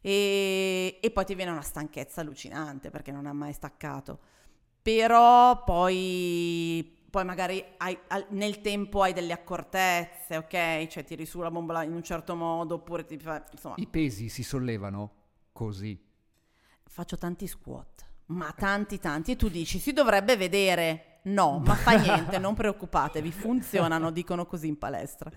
e, 0.00 1.00
e 1.02 1.10
poi 1.10 1.24
ti 1.24 1.34
viene 1.34 1.50
una 1.50 1.60
stanchezza 1.60 2.20
allucinante 2.20 2.90
perché 2.90 3.10
non 3.10 3.26
ha 3.26 3.32
mai 3.32 3.52
staccato 3.52 4.20
però 4.80 5.64
poi 5.64 7.00
poi 7.12 7.24
magari 7.24 7.62
hai- 7.78 7.98
al- 8.08 8.26
nel 8.30 8.60
tempo 8.62 9.02
hai 9.02 9.12
delle 9.12 9.32
accortezze 9.34 10.36
ok 10.38 10.86
cioè 10.88 11.04
tiri 11.04 11.26
su 11.26 11.40
la 11.40 11.50
bombola 11.50 11.82
in 11.84 11.92
un 11.92 12.02
certo 12.02 12.34
modo 12.34 12.76
oppure 12.76 13.04
ti 13.04 13.18
fa 13.18 13.44
insomma 13.52 13.76
I 13.76 13.86
pesi 13.86 14.30
si 14.30 14.42
sollevano 14.42 15.12
così. 15.52 16.00
faccio 16.84 17.16
tanti 17.16 17.46
squat, 17.46 18.04
ma 18.26 18.52
tanti 18.56 18.98
tanti, 18.98 19.32
e 19.32 19.36
tu 19.36 19.48
dici 19.48 19.78
si 19.78 19.92
dovrebbe 19.92 20.36
vedere. 20.36 21.06
No, 21.24 21.60
ma 21.60 21.76
fa 21.76 21.92
niente, 21.92 22.38
non 22.38 22.54
preoccupatevi, 22.54 23.30
funzionano, 23.30 24.10
dicono 24.10 24.44
così 24.44 24.66
in 24.66 24.76
palestra. 24.78 25.32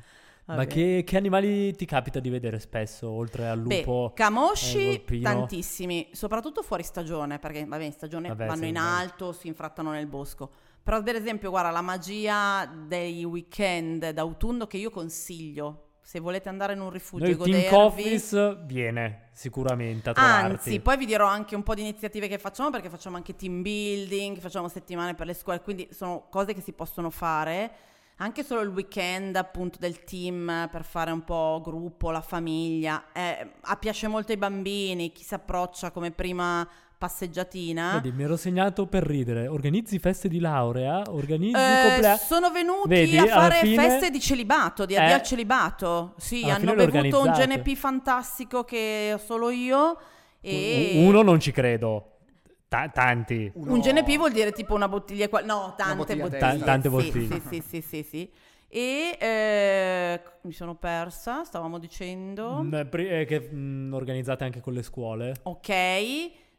Ma 0.50 0.66
Vabbè. 0.66 0.66
che, 0.66 1.04
che 1.06 1.18
animali 1.18 1.76
ti 1.76 1.86
capita 1.86 2.20
di 2.20 2.30
vedere 2.30 2.60
spesso, 2.60 3.10
oltre 3.10 3.48
al 3.48 3.60
Beh, 3.62 4.12
lupo? 4.14 4.14
e 4.58 5.04
camosci 5.14 5.18
tantissimi, 5.20 6.10
soprattutto 6.14 6.62
fuori 6.62 6.84
stagione, 6.84 7.40
perché 7.40 7.66
vabbè, 7.66 7.84
in 7.84 7.92
stagione 7.92 8.34
Vabbè, 8.34 8.44
vanno 8.44 8.66
sì, 8.66 8.68
in 8.68 8.78
beh. 8.78 8.78
alto, 8.78 9.32
si 9.34 9.48
infrattano 9.48 9.92
nel 9.92 10.06
bosco. 10.08 10.52
Però 10.86 11.02
per 11.02 11.16
esempio, 11.16 11.50
guarda, 11.50 11.72
la 11.72 11.82
magia 11.82 12.64
dei 12.68 13.24
weekend 13.24 14.08
d'autunno 14.12 14.68
che 14.68 14.78
io 14.78 14.92
consiglio, 14.92 15.94
se 16.00 16.20
volete 16.20 16.48
andare 16.48 16.74
in 16.74 16.80
un 16.80 16.92
rifugio 16.92 17.24
Noi 17.24 17.34
e 17.34 17.36
il 17.36 17.42
Team 17.42 17.52
godervi... 17.52 17.76
Coffees 17.76 18.66
viene 18.68 19.30
sicuramente 19.34 20.12
a 20.12 20.14
trovarti. 20.14 20.52
Anzi, 20.52 20.80
poi 20.82 20.98
vi 20.98 21.08
dirò 21.08 21.26
anche 21.26 21.56
un 21.56 21.64
po' 21.64 21.74
di 21.74 21.82
iniziative 21.82 22.28
che 22.28 22.38
facciamo 22.38 22.70
perché 22.70 22.90
facciamo 22.90 23.16
anche 23.16 23.36
team 23.36 23.64
building, 23.64 24.38
facciamo 24.38 24.68
settimane 24.68 25.16
per 25.16 25.26
le 25.26 25.34
scuole, 25.34 25.62
quindi 25.62 25.88
sono 25.92 26.28
cose 26.30 26.54
che 26.54 26.62
si 26.62 26.74
possono 26.74 27.10
fare. 27.10 27.72
Anche 28.18 28.44
solo 28.44 28.62
il 28.62 28.70
weekend 28.70 29.36
appunto 29.38 29.80
del 29.80 30.04
team 30.04 30.70
per 30.72 30.84
fare 30.84 31.10
un 31.10 31.24
po' 31.24 31.62
gruppo, 31.64 32.12
la 32.12 32.22
famiglia. 32.22 33.12
Eh, 33.12 33.54
a- 33.60 33.76
piace 33.78 34.08
molto 34.08 34.32
ai 34.32 34.38
bambini, 34.38 35.12
chi 35.12 35.24
si 35.24 35.34
approccia 35.34 35.90
come 35.90 36.12
prima 36.12 36.66
passeggiatina. 36.98 37.94
Vedi, 38.02 38.12
mi 38.16 38.24
ero 38.24 38.38
segnato 38.38 38.86
per 38.88 39.04
ridere. 39.04 39.48
Organizzi 39.48 40.00
feste 40.00 40.28
di 40.28 40.40
laurea, 40.40 41.04
organizzi 41.08 41.60
Eh, 41.60 41.88
compleanni. 41.90 42.18
sono 42.20 42.52
venuti 42.52 42.88
Vedi, 42.90 43.18
a 43.18 43.26
fare 43.28 43.56
fine- 43.62 43.76
feste 43.90 44.10
di 44.10 44.20
celibato, 44.20 44.86
di 44.86 44.96
addio 44.96 45.10
Eh, 45.10 45.14
al 45.14 45.22
celibato. 45.24 46.14
Sì, 46.18 46.44
hanno 46.50 46.74
bevuto 46.74 47.22
un. 47.22 47.32
GNP 47.32 47.76
fantastico 47.76 48.64
che 48.64 49.12
ho 49.14 49.18
solo 49.18 49.50
io. 49.50 49.98
E... 50.42 50.94
Uno 51.06 51.22
non 51.22 51.40
ci 51.40 51.52
credo. 51.52 52.12
Ta- 52.68 52.90
tanti. 52.94 53.52
Uno- 53.56 53.74
Un 53.74 53.80
GNP 53.80 54.18
vuol 54.18 54.32
dire 54.32 54.52
tipo 54.52 54.74
una 54.74 54.88
bottiglia, 54.88 55.30
qua- 55.30 55.42
no, 55.42 55.74
tante 55.78 55.96
bottiglia 55.96 56.24
bottiglie. 56.24 56.58
Ta- 56.60 56.66
tante 56.66 56.90
Sì, 56.90 56.96
bottiglie. 56.96 57.42
Sì, 57.42 57.42
sì, 57.50 57.64
sì, 57.68 57.82
sì, 57.82 58.04
sì. 58.04 58.32
E 58.68 59.16
eh, 59.20 60.22
mi 60.42 60.52
sono 60.52 60.76
persa, 60.76 61.44
stavamo 61.46 61.78
dicendo. 61.80 62.62
Mm, 62.64 62.82
pri- 62.90 63.08
eh, 63.08 63.26
che 63.26 63.50
mm, 63.54 63.94
organizzate 63.94 64.44
anche 64.44 64.60
con 64.60 64.74
le 64.74 64.82
scuole. 64.82 65.34
Ok, 65.44 65.70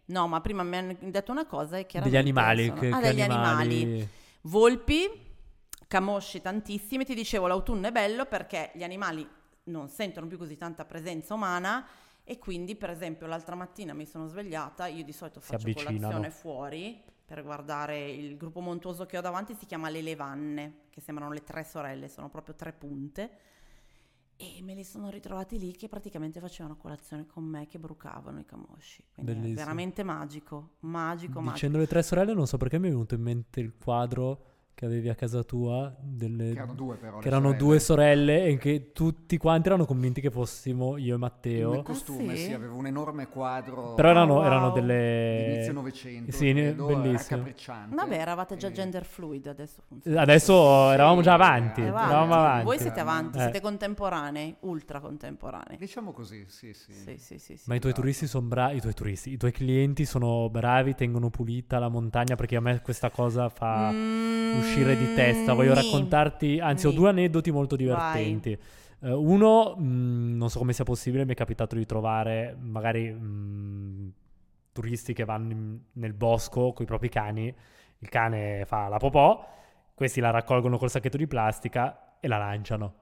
no, 0.07 0.29
ma 0.29 0.41
prima 0.41 0.63
mi 0.63 0.77
hanno 0.77 0.97
detto 1.01 1.33
una 1.33 1.47
cosa 1.47 1.79
e 1.79 1.87
che 1.87 2.01
Degli 2.01 2.17
animali. 2.17 2.73
Che, 2.73 2.91
ah, 2.91 3.01
che 3.01 3.09
degli 3.09 3.23
animali. 3.23 3.83
animali. 3.83 4.09
Volpi, 4.43 5.09
camosci 5.87 6.41
tantissimi. 6.41 7.05
Ti 7.05 7.15
dicevo, 7.15 7.47
l'autunno 7.47 7.89
è 7.89 7.93
bello 7.93 8.27
perché 8.27 8.71
gli 8.75 8.83
animali 8.83 9.27
non 9.65 9.89
sentono 9.89 10.27
più 10.27 10.39
così 10.39 10.57
tanta 10.57 10.85
presenza 10.85 11.35
umana 11.35 11.87
e 12.25 12.39
quindi, 12.39 12.75
per 12.75 12.91
esempio, 12.91 13.27
l'altra 13.27 13.55
mattina 13.55 13.95
mi 13.95 14.05
sono 14.05 14.27
svegliata, 14.27 14.87
io 14.87 15.05
di 15.05 15.13
solito 15.13 15.41
faccio 15.41 15.73
colazione 15.73 16.31
fuori 16.31 17.01
per 17.25 17.43
guardare 17.43 18.09
il 18.11 18.37
gruppo 18.37 18.61
montuoso 18.61 19.07
che 19.07 19.19
ho 19.19 19.21
davanti, 19.21 19.55
si 19.55 19.67
chiama 19.67 19.89
Le 19.89 20.01
Levanne, 20.01 20.75
che 20.91 21.01
sembrano 21.01 21.33
le 21.33 21.43
tre 21.43 21.65
sorelle, 21.65 22.09
sono 22.09 22.29
proprio 22.29 22.55
tre 22.55 22.73
punte. 22.73 23.31
E 24.37 24.63
me 24.63 24.75
li 24.75 24.85
sono 24.85 25.09
ritrovati 25.09 25.59
lì 25.59 25.73
che 25.73 25.89
praticamente 25.89 26.41
facevano 26.41 26.77
colazione 26.77 27.27
con 27.27 27.45
me, 27.45 27.67
che 27.67 27.79
brucavano 27.79 28.41
i 28.41 28.45
camosci. 28.45 29.03
Quindi 29.15 29.33
Bellissimo. 29.33 29.57
veramente 29.57 30.03
magico, 30.03 30.71
magico, 30.81 31.41
magico. 31.41 31.53
Dicendo 31.53 31.79
le 31.79 31.87
tre 31.87 32.03
sorelle, 32.03 32.35
non 32.35 32.47
so 32.47 32.57
perché 32.59 32.79
mi 32.79 32.89
è 32.89 32.91
venuto 32.91 33.15
in 33.15 33.23
mente 33.23 33.61
il 33.61 33.75
quadro 33.77 34.56
che 34.77 34.85
avevi 34.85 35.09
a 35.09 35.15
casa 35.15 35.43
tua. 35.43 35.91
Delle... 35.99 36.53
Che 36.53 36.59
erano 36.59 36.75
due 36.75 36.97
però. 36.97 37.19
che 37.19 37.29
erano 37.29 37.45
sorelle. 37.47 37.65
due 37.65 37.79
sorelle 37.81 38.45
e 38.45 38.59
che 38.59 38.93
tutti 38.93 39.39
quanti 39.39 39.69
erano 39.69 39.87
convinti 39.87 40.21
che 40.21 40.31
fossimo 40.31 40.99
io 40.99 41.15
e 41.15 41.19
Matteo. 41.19 41.71
Nel 41.71 41.83
costume, 41.83 42.35
Ah, 42.35 42.37
sì? 42.37 42.43
sì? 42.45 42.53
avevo 42.53 42.77
un 42.77 42.87
enorme 42.87 43.27
quadro 43.29 43.95
Però 43.95 44.11
erano, 44.11 44.35
Oh, 44.35 44.37
wow. 44.37 44.45
erano 44.45 44.71
delle... 44.73 45.53
inizio 45.55 45.73
Novecento, 45.73 46.31
Sì, 46.33 46.53
credo, 46.53 46.85
bellissimo. 46.89 47.49
Vabbè, 47.89 48.19
eravate 48.19 48.59
già 48.59 48.69
E- 48.69 48.73
gender 48.73 49.07
fluid, 49.07 49.47
adesso 49.47 49.81
funziona. 49.89 50.21
Adesso 50.21 50.89
Sì, 50.89 50.93
eravamo 50.93 51.23
già 51.23 51.33
avanti. 51.33 51.81
eh, 51.81 51.87
Avanti. 51.89 52.09
Eravamo 52.11 52.35
avanti. 52.35 52.65
Voi 52.65 52.79
siete 52.79 53.01
avanti, 53.01 53.39
Eh. 53.39 53.41
siete 53.41 53.61
contemporanei, 53.63 54.57
ultra 54.61 55.01
contemporanei. 55.01 55.79
Diciamo 55.79 56.13
così, 56.13 56.45
sì, 56.49 56.75
sì. 56.75 56.93
Sì, 56.93 57.17
sì, 57.17 57.39
sì, 57.39 57.57
sì. 57.57 57.65
Ma 57.65 57.77
i 57.77 57.79
tuoi 57.79 57.93
Esatto. 57.93 58.01
turisti 58.03 58.27
sono 58.27 58.47
bravi, 58.47 58.77
i 58.77 58.81
tuoi 58.83 58.93
turisti, 58.93 59.33
i 59.33 59.37
tuoi 59.39 59.53
clienti 59.53 60.05
sono 60.05 60.51
bravi, 60.51 60.95
tengono 60.95 61.31
pulita 61.31 61.79
la 61.79 61.89
montagna 61.89 62.35
perché 62.37 62.57
a 62.57 62.61
me 62.61 62.83
questa 62.83 63.09
cosa 63.09 63.49
fa 63.49 63.91
Mm, 63.91 64.59
uscire 64.67 64.97
di 64.97 65.15
testa. 65.15 65.53
Voglio 65.55 65.75
nì. 65.75 65.83
raccontarti, 65.83 66.59
anzi 66.61 66.87
ho 66.87 66.91
Nì. 66.91 66.97
due 66.97 67.09
aneddoti 67.09 67.51
molto 67.51 67.77
divertenti. 67.77 68.59
Eh, 69.03 69.13
uno, 69.13 69.75
mh, 69.77 70.37
non 70.37 70.51
so 70.51 70.59
come 70.59 70.73
sia 70.73 70.85
possibile, 70.85 71.25
mi 71.25 71.33
è 71.33 71.37
capitato 71.37 71.77
di 71.77 71.87
trovare 71.87 72.57
magari 72.59 73.11
mh, 73.13 74.13
turisti 74.73 75.13
che 75.13 75.25
vanno 75.25 75.53
in- 75.53 75.79
nel 75.93 76.13
bosco 76.13 76.73
con 76.73 76.83
i 76.85 76.87
propri 76.87 77.09
cani, 77.09 77.55
il 77.99 78.09
cane 78.09 78.65
fa 78.67 78.89
la 78.89 78.99
popò, 78.99 79.47
questi 79.95 80.21
la 80.21 80.31
raccolgono 80.31 80.77
col 80.79 80.91
sacchetto 80.91 81.17
di 81.17 81.27
plastica 81.27 82.06
e 82.21 82.29
la 82.29 82.39
lanciano. 82.39 82.95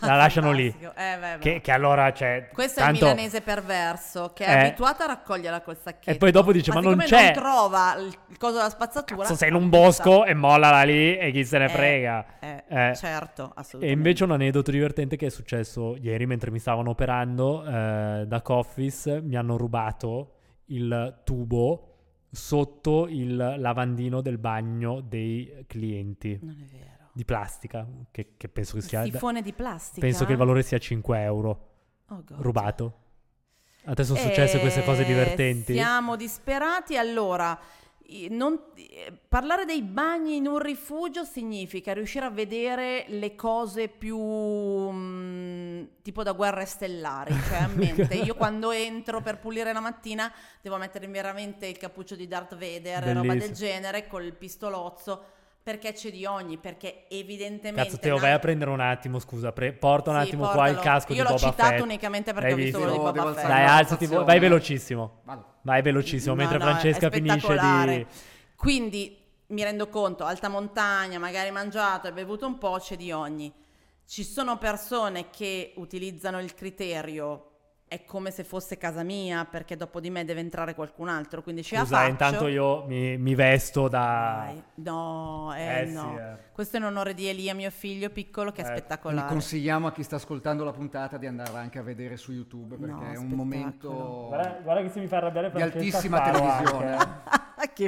La 0.00 0.14
lasciano 0.16 0.52
lì. 0.52 0.68
Eh. 1.00 1.38
Che, 1.38 1.60
che 1.60 1.70
allora, 1.72 2.12
cioè, 2.12 2.50
Questo 2.52 2.80
tanto- 2.80 3.04
è 3.06 3.08
il 3.08 3.14
milanese 3.14 3.40
perverso 3.40 4.32
che 4.34 4.44
è 4.44 4.50
Eh. 4.50 4.66
abituato 4.66 5.02
a 5.02 5.06
raccoglierla 5.06 5.60
col 5.62 5.76
sacchetto. 5.78 6.10
E 6.10 6.16
poi 6.16 6.30
dopo 6.30 6.52
dice, 6.52 6.72
ma 6.72 6.80
non 6.80 6.98
siccome 7.00 7.06
c'è. 7.06 7.24
non 7.24 7.32
trova 7.42 7.94
il, 7.98 8.36
coso 8.38 8.56
della 8.56 8.68
spazzatura. 8.70 9.22
Cazzo, 9.22 9.34
sei 9.36 9.48
in 9.48 9.54
un 9.54 9.68
bosco 9.68 10.24
e 10.24 10.34
mollala 10.34 10.82
lì 10.82 11.16
e 11.16 11.30
chi 11.32 11.44
se 11.44 11.58
ne 11.58 11.64
Eh, 11.66 11.68
frega. 11.68 12.26
Eh, 12.40 12.64
Eh. 12.68 12.94
certo, 12.94 13.44
E 13.44 13.52
assolutamente. 13.54 13.86
invece 13.98 14.24
un 14.24 14.30
aneddoto 14.32 14.70
divertente 14.70 15.16
che 15.16 15.26
è 15.26 15.30
successo 15.30 15.96
ieri 15.96 16.26
mentre 16.26 16.50
mi 16.50 16.58
stavano 16.58 16.90
operando 16.90 17.64
eh, 17.64 18.24
da 18.26 18.42
Coffis, 18.42 19.06
mi 19.22 19.36
hanno 19.36 19.56
rubato 19.56 20.34
il 20.66 21.20
tubo 21.24 21.86
sotto 22.30 23.08
il 23.08 23.34
lavandino 23.36 24.20
del 24.20 24.38
bagno 24.38 25.00
dei 25.00 25.64
clienti 25.66 26.38
Non 26.42 26.56
è 26.60 26.64
vero. 26.64 26.89
Di 27.12 27.24
plastica, 27.24 27.86
che, 28.10 28.34
che 28.36 28.48
penso 28.48 28.74
che 28.76 28.82
sia... 28.82 29.02
Il 29.02 29.12
sifone 29.12 29.42
di 29.42 29.52
plastica. 29.52 30.00
penso 30.00 30.24
che 30.24 30.32
il 30.32 30.38
valore 30.38 30.62
sia 30.62 30.78
5 30.78 31.20
euro 31.22 31.66
Oh, 32.12 32.22
God. 32.24 32.40
rubato. 32.40 32.94
A 33.84 33.94
te 33.94 34.04
sono 34.04 34.18
successe 34.18 34.58
queste 34.60 34.82
cose 34.84 35.02
Eh, 35.02 35.06
divertenti? 35.06 35.72
Siamo 35.74 36.16
disperati. 36.16 36.96
Allora, 36.98 37.58
non- 38.30 38.58
eh, 38.74 39.12
parlare 39.28 39.64
dei 39.64 39.82
bagni 39.82 40.36
in 40.36 40.46
un 40.48 40.58
rifugio 40.58 41.24
significa 41.24 41.92
riuscire 41.94 42.24
a 42.26 42.30
vedere 42.30 43.04
le 43.08 43.34
cose 43.36 43.88
più 43.88 44.18
mm, 44.18 45.82
tipo 46.02 46.22
da 46.22 46.32
guerre 46.32 46.64
stellari. 46.66 47.32
Cioè, 47.32 47.58
a 47.62 47.68
mente, 47.72 48.14
io 48.16 48.34
quando 48.34 48.70
entro 48.72 49.20
per 49.20 49.38
pulire 49.38 49.72
la 49.72 49.80
mattina 49.80 50.32
devo 50.60 50.76
mettere 50.76 51.06
veramente 51.06 51.66
il 51.66 51.76
cappuccio 51.78 52.16
di 52.16 52.26
Darth 52.26 52.56
Vader 52.56 53.04
e 53.04 53.12
roba 53.12 53.20
del 53.32 53.38
Bellissimo. 53.38 53.54
genere 53.54 54.06
col 54.06 54.32
pistolozzo. 54.34 55.24
Perché 55.62 55.92
c'è 55.92 56.10
di 56.10 56.24
ogni, 56.24 56.56
perché 56.56 57.04
evidentemente... 57.08 57.82
Cazzo, 57.90 57.98
Teo, 58.00 58.14
na- 58.14 58.20
vai 58.22 58.32
a 58.32 58.38
prendere 58.38 58.70
un 58.70 58.80
attimo, 58.80 59.18
scusa, 59.18 59.52
pre- 59.52 59.72
porta 59.74 60.10
un 60.10 60.20
Sì, 60.22 60.28
attimo 60.28 60.48
qua 60.48 60.68
il 60.68 60.74
portalo. 60.74 60.96
casco 60.96 61.12
Io 61.12 61.22
di 61.22 61.28
l'ho 61.28 61.34
Boba 61.36 61.50
citato 61.50 61.70
Fett. 61.72 61.80
unicamente 61.82 62.32
perché 62.32 62.48
L'hai 62.48 62.52
ho 62.52 62.62
visto 62.64 62.78
visto? 62.78 62.92
quello 62.94 63.12
di 63.12 63.18
Boba 63.18 63.34
Fett. 63.34 63.46
Dai, 63.46 63.64
alzati, 63.66 64.06
vai 64.06 64.38
velocissimo. 64.38 65.20
Vado. 65.24 65.44
Vai 65.62 65.82
velocissimo, 65.82 66.34
No, 66.34 66.40
mentre 66.40 66.56
no, 66.58 66.64
è 66.64 66.66
Francesca 66.68 67.10
finisce 67.10 67.58
di... 67.58 68.06
Quindi 68.56 69.18
mi 69.48 69.62
rendo 69.62 69.88
conto, 69.88 70.24
alta 70.24 70.48
montagna, 70.48 71.18
magari 71.18 71.50
mangiato 71.50 72.08
e 72.08 72.12
bevuto 72.12 72.46
un 72.46 72.56
po', 72.56 72.78
c'è 72.80 72.96
di 72.96 73.12
ogni. 73.12 73.52
Ci 74.06 74.24
sono 74.24 74.56
persone 74.56 75.28
che 75.30 75.72
utilizzano 75.76 76.40
il 76.40 76.54
criterio 76.54 77.49
è 77.90 78.04
come 78.04 78.30
se 78.30 78.44
fosse 78.44 78.78
casa 78.78 79.02
mia 79.02 79.44
perché 79.44 79.76
dopo 79.76 79.98
di 79.98 80.10
me 80.10 80.24
deve 80.24 80.38
entrare 80.38 80.76
qualcun 80.76 81.08
altro, 81.08 81.42
quindi 81.42 81.64
ce 81.64 81.74
la 81.74 81.80
Scusa, 81.80 81.96
faccio. 81.96 82.10
intanto 82.10 82.46
io 82.46 82.84
mi, 82.86 83.18
mi 83.18 83.34
vesto 83.34 83.88
da... 83.88 84.44
Dai, 84.46 84.62
No, 84.74 85.52
eh, 85.56 85.80
Eh 85.82 85.86
sì, 85.88 85.92
no. 85.94 86.16
eh. 86.16 86.36
Questo 86.52 86.76
è 86.76 86.78
in 86.78 86.86
onore 86.86 87.14
di 87.14 87.26
Elia, 87.26 87.52
mio 87.52 87.68
figlio 87.70 88.08
piccolo, 88.10 88.52
che 88.52 88.62
è 88.62 88.64
Ecco. 88.64 88.76
spettacolare. 88.76 89.26
Consigliamo 89.28 89.88
a 89.88 89.92
chi 89.92 90.04
sta 90.04 90.14
ascoltando 90.16 90.62
la 90.62 90.70
puntata 90.70 91.16
di 91.16 91.26
andarla 91.26 91.58
anche 91.58 91.80
a 91.80 91.82
vedere 91.82 92.16
su 92.16 92.30
YouTube 92.30 92.76
perché 92.76 92.92
No, 92.92 93.10
è 93.10 93.16
un 93.16 93.26
momento 93.26 94.26
Guarda, 94.28 94.58
guarda 94.62 94.82
che 94.82 94.88
se 94.90 95.00
mi 95.00 95.08
fa 95.08 95.16
arrabbiare 95.16 95.50
di 95.50 95.60
altissima 95.60 96.20
televisione. 96.22 96.96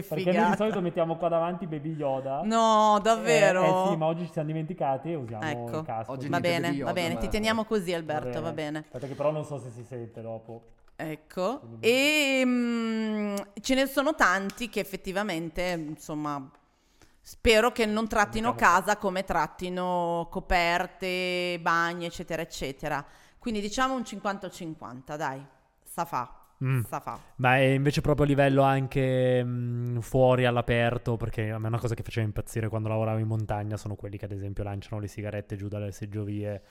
Che 0.00 0.02
Perché 0.02 0.24
noi 0.24 0.32
di 0.32 0.38
figata. 0.38 0.56
solito 0.56 0.80
mettiamo 0.80 1.16
qua 1.16 1.28
davanti 1.28 1.66
Baby 1.66 1.94
Yoda. 1.94 2.42
No, 2.44 2.96
Eh, 2.98 3.00
davvero? 3.02 3.62
Eh, 3.86 3.88
sì, 3.90 3.96
ma 3.96 4.06
oggi 4.06 4.26
ci 4.26 4.32
siamo 4.32 4.48
dimenticati 4.48 5.10
e 5.12 5.14
usiamo 5.14 5.44
Ecco. 5.44 5.78
il 5.78 5.84
casco. 5.84 6.12
Oggi 6.12 6.28
Va 6.28 6.40
bene, 6.40 6.60
Baby 6.68 6.80
va 6.80 6.88
Yoda, 6.88 6.92
bene, 6.92 7.16
ti 7.18 7.28
teniamo 7.28 7.64
così 7.64 7.92
Alberto, 7.92 8.40
va 8.40 8.52
bene. 8.52 8.78
Aspetta 8.80 9.06
che 9.06 9.14
però 9.14 9.30
non 9.30 9.44
so 9.44 9.58
se 9.58 9.70
si 9.70 9.84
sente 9.84 10.20
dopo. 10.22 10.62
Ecco, 10.96 11.60
e 11.80 12.42
mm, 12.44 13.36
ce 13.60 13.74
ne 13.74 13.86
sono 13.86 14.14
tanti 14.14 14.68
che 14.68 14.78
effettivamente, 14.80 15.62
insomma, 15.88 16.48
spero 17.20 17.72
che 17.72 17.86
non 17.86 18.06
trattino 18.08 18.54
casa 18.54 18.96
come 18.96 19.24
trattino 19.24 20.28
coperte, 20.30 21.58
bagni, 21.60 22.04
eccetera, 22.06 22.42
eccetera. 22.42 23.04
Quindi 23.38 23.60
diciamo 23.60 23.94
un 23.94 24.02
50-50, 24.02 25.16
dai, 25.16 25.44
sa 25.82 26.04
fa, 26.04 26.32
Mm. 26.62 26.82
Ma 27.36 27.56
è 27.56 27.60
invece 27.60 28.00
proprio 28.00 28.24
a 28.24 28.28
livello 28.28 28.62
anche 28.62 29.42
mm, 29.44 29.98
fuori 29.98 30.44
all'aperto, 30.44 31.16
perché 31.16 31.50
a 31.50 31.58
me 31.58 31.64
è 31.64 31.68
una 31.68 31.80
cosa 31.80 31.94
che 31.94 32.02
faceva 32.02 32.24
impazzire 32.24 32.68
quando 32.68 32.88
lavoravo 32.88 33.18
in 33.18 33.26
montagna, 33.26 33.76
sono 33.76 33.96
quelli 33.96 34.16
che 34.16 34.26
ad 34.26 34.32
esempio 34.32 34.62
lanciano 34.62 35.00
le 35.00 35.08
sigarette 35.08 35.56
giù 35.56 35.68
dalle 35.68 35.92
seggiovie. 35.92 36.62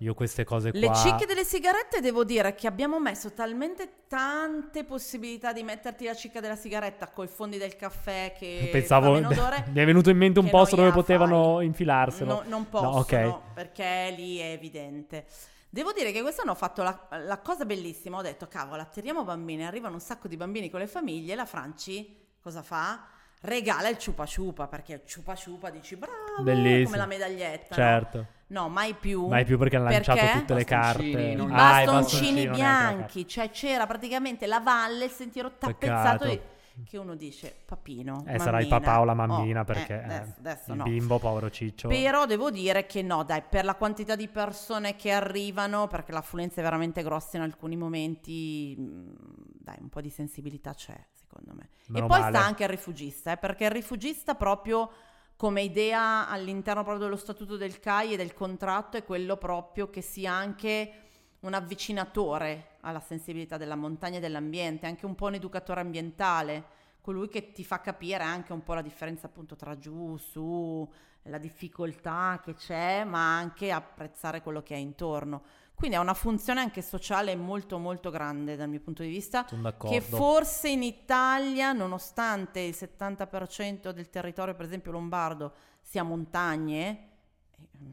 Io 0.00 0.14
queste 0.14 0.44
cose 0.44 0.70
qua... 0.70 0.80
Le 0.80 0.94
cicche 0.94 1.26
delle 1.26 1.44
sigarette 1.44 2.00
devo 2.00 2.24
dire 2.24 2.54
che 2.54 2.66
abbiamo 2.66 2.98
messo 2.98 3.32
talmente 3.34 4.04
tante 4.08 4.84
possibilità 4.84 5.52
di 5.52 5.62
metterti 5.62 6.06
la 6.06 6.14
cicca 6.14 6.40
della 6.40 6.56
sigaretta 6.56 7.08
coi 7.08 7.26
fondi 7.28 7.58
del 7.58 7.76
caffè 7.76 8.32
che 8.34 8.68
Pensavo... 8.72 9.12
odore. 9.16 9.66
mi 9.70 9.80
è 9.80 9.84
venuto 9.84 10.08
in 10.08 10.16
mente 10.16 10.38
un 10.38 10.48
posto 10.48 10.74
dove 10.74 10.90
potevano 10.90 11.56
fai. 11.56 11.66
infilarselo. 11.66 12.32
No, 12.32 12.42
non 12.46 12.60
No, 12.60 12.66
possono 12.70 12.96
ok. 13.00 13.52
perché 13.52 14.14
lì 14.16 14.38
è 14.38 14.52
evidente. 14.52 15.26
Devo 15.72 15.92
dire 15.92 16.10
che 16.10 16.20
quest'anno 16.20 16.50
ho 16.50 16.56
fatto 16.56 16.82
la, 16.82 16.98
la 17.24 17.38
cosa 17.38 17.64
bellissima. 17.64 18.16
Ho 18.18 18.22
detto, 18.22 18.48
cavolo, 18.48 18.82
attiriamo 18.82 19.22
bambini. 19.24 19.64
Arrivano 19.64 19.94
un 19.94 20.00
sacco 20.00 20.26
di 20.26 20.36
bambini 20.36 20.68
con 20.68 20.80
le 20.80 20.88
famiglie. 20.88 21.34
La 21.36 21.46
Franci 21.46 22.16
cosa 22.42 22.62
fa? 22.62 23.06
Regala 23.42 23.88
il 23.88 23.96
ciupa 23.96 24.26
ciupa 24.26 24.66
perché 24.66 24.92
il 24.94 25.02
ciupa 25.06 25.34
ciupa 25.34 25.70
dici 25.70 25.96
bravo 25.96 26.42
Bellissimo. 26.42 26.84
come 26.84 26.96
la 26.98 27.06
medaglietta. 27.06 27.66
no? 27.70 27.74
Certo. 27.74 28.26
No, 28.48 28.68
mai 28.68 28.92
più. 28.94 29.28
Mai 29.28 29.44
più 29.46 29.56
perché 29.56 29.76
hanno 29.76 29.88
lanciato 29.88 30.18
Perché? 30.18 30.38
tutte 30.40 30.54
le 30.54 30.64
Bastoncini, 30.64 31.12
carte. 31.14 31.34
non- 31.36 31.50
Ah, 31.52 31.54
bastoncini 31.56 32.44
carta. 32.44 32.56
bianchi, 32.58 33.28
cioè 33.28 33.50
c'era 33.50 33.86
praticamente 33.86 34.46
la 34.46 34.58
valle, 34.60 35.04
il 35.06 35.10
sentiero 35.10 35.50
Peccato. 35.50 35.72
tappezzato 35.78 36.24
di- 36.26 36.40
che 36.84 36.96
uno 36.98 37.14
dice 37.14 37.54
papino. 37.64 38.24
Eh, 38.26 38.38
sarà 38.38 38.60
il 38.60 38.68
mammina. 38.68 38.78
papà 38.80 39.00
o 39.00 39.04
la 39.04 39.12
Oh, 39.12 39.14
mammina 39.14 39.60
eh, 39.60 39.64
perché 39.64 40.00
eh, 40.00 40.04
adesso, 40.04 40.34
adesso 40.38 40.70
il 40.72 40.76
no. 40.78 40.84
bimbo, 40.84 41.18
povero 41.18 41.50
ciccio. 41.50 41.88
Però 41.88 42.26
devo 42.26 42.50
dire 42.50 42.86
che 42.86 43.02
no, 43.02 43.22
dai, 43.24 43.42
per 43.42 43.64
la 43.64 43.74
quantità 43.74 44.16
di 44.16 44.28
persone 44.28 44.96
che 44.96 45.10
arrivano, 45.10 45.86
perché 45.88 46.12
l'affluenza 46.12 46.60
è 46.60 46.62
veramente 46.64 47.02
grossa 47.02 47.36
in 47.36 47.42
alcuni 47.42 47.76
momenti, 47.76 48.74
mh, 48.78 49.12
dai, 49.58 49.76
un 49.80 49.88
po' 49.88 50.00
di 50.00 50.10
sensibilità 50.10 50.74
c'è, 50.74 50.98
secondo 51.12 51.52
me. 51.54 51.68
Meno 51.88 52.06
e 52.06 52.08
poi 52.08 52.20
male. 52.20 52.36
sta 52.36 52.46
anche 52.46 52.62
il 52.62 52.68
rifugista, 52.70 53.32
eh, 53.32 53.36
perché 53.36 53.64
il 53.64 53.70
rifugista 53.70 54.34
proprio 54.34 54.90
come 55.36 55.62
idea 55.62 56.28
all'interno 56.28 56.82
proprio 56.82 57.04
dello 57.04 57.16
statuto 57.16 57.56
del 57.56 57.80
CAI 57.80 58.12
e 58.12 58.16
del 58.16 58.34
contratto 58.34 58.98
è 58.98 59.04
quello 59.04 59.36
proprio 59.38 59.88
che 59.88 60.02
sia 60.02 60.32
anche 60.32 60.92
un 61.40 61.54
avvicinatore 61.54 62.76
alla 62.80 63.00
sensibilità 63.00 63.56
della 63.56 63.76
montagna 63.76 64.18
e 64.18 64.20
dell'ambiente, 64.20 64.86
anche 64.86 65.06
un 65.06 65.14
po' 65.14 65.26
un 65.26 65.34
educatore 65.34 65.80
ambientale, 65.80 66.78
colui 67.00 67.28
che 67.28 67.52
ti 67.52 67.64
fa 67.64 67.80
capire 67.80 68.24
anche 68.24 68.52
un 68.52 68.62
po' 68.62 68.74
la 68.74 68.82
differenza 68.82 69.26
appunto 69.26 69.56
tra 69.56 69.78
giù, 69.78 70.16
su, 70.18 70.88
la 71.24 71.38
difficoltà 71.38 72.40
che 72.44 72.54
c'è, 72.54 73.04
ma 73.04 73.36
anche 73.36 73.72
apprezzare 73.72 74.42
quello 74.42 74.62
che 74.62 74.74
è 74.74 74.78
intorno. 74.78 75.42
Quindi 75.74 75.96
ha 75.96 76.00
una 76.00 76.12
funzione 76.12 76.60
anche 76.60 76.82
sociale 76.82 77.34
molto 77.36 77.78
molto 77.78 78.10
grande 78.10 78.54
dal 78.54 78.68
mio 78.68 78.80
punto 78.80 79.02
di 79.02 79.08
vista, 79.08 79.46
che 79.78 80.02
forse 80.02 80.68
in 80.68 80.82
Italia, 80.82 81.72
nonostante 81.72 82.60
il 82.60 82.76
70% 82.78 83.90
del 83.90 84.10
territorio, 84.10 84.54
per 84.54 84.66
esempio 84.66 84.92
lombardo, 84.92 85.54
sia 85.80 86.02
montagne, 86.02 87.08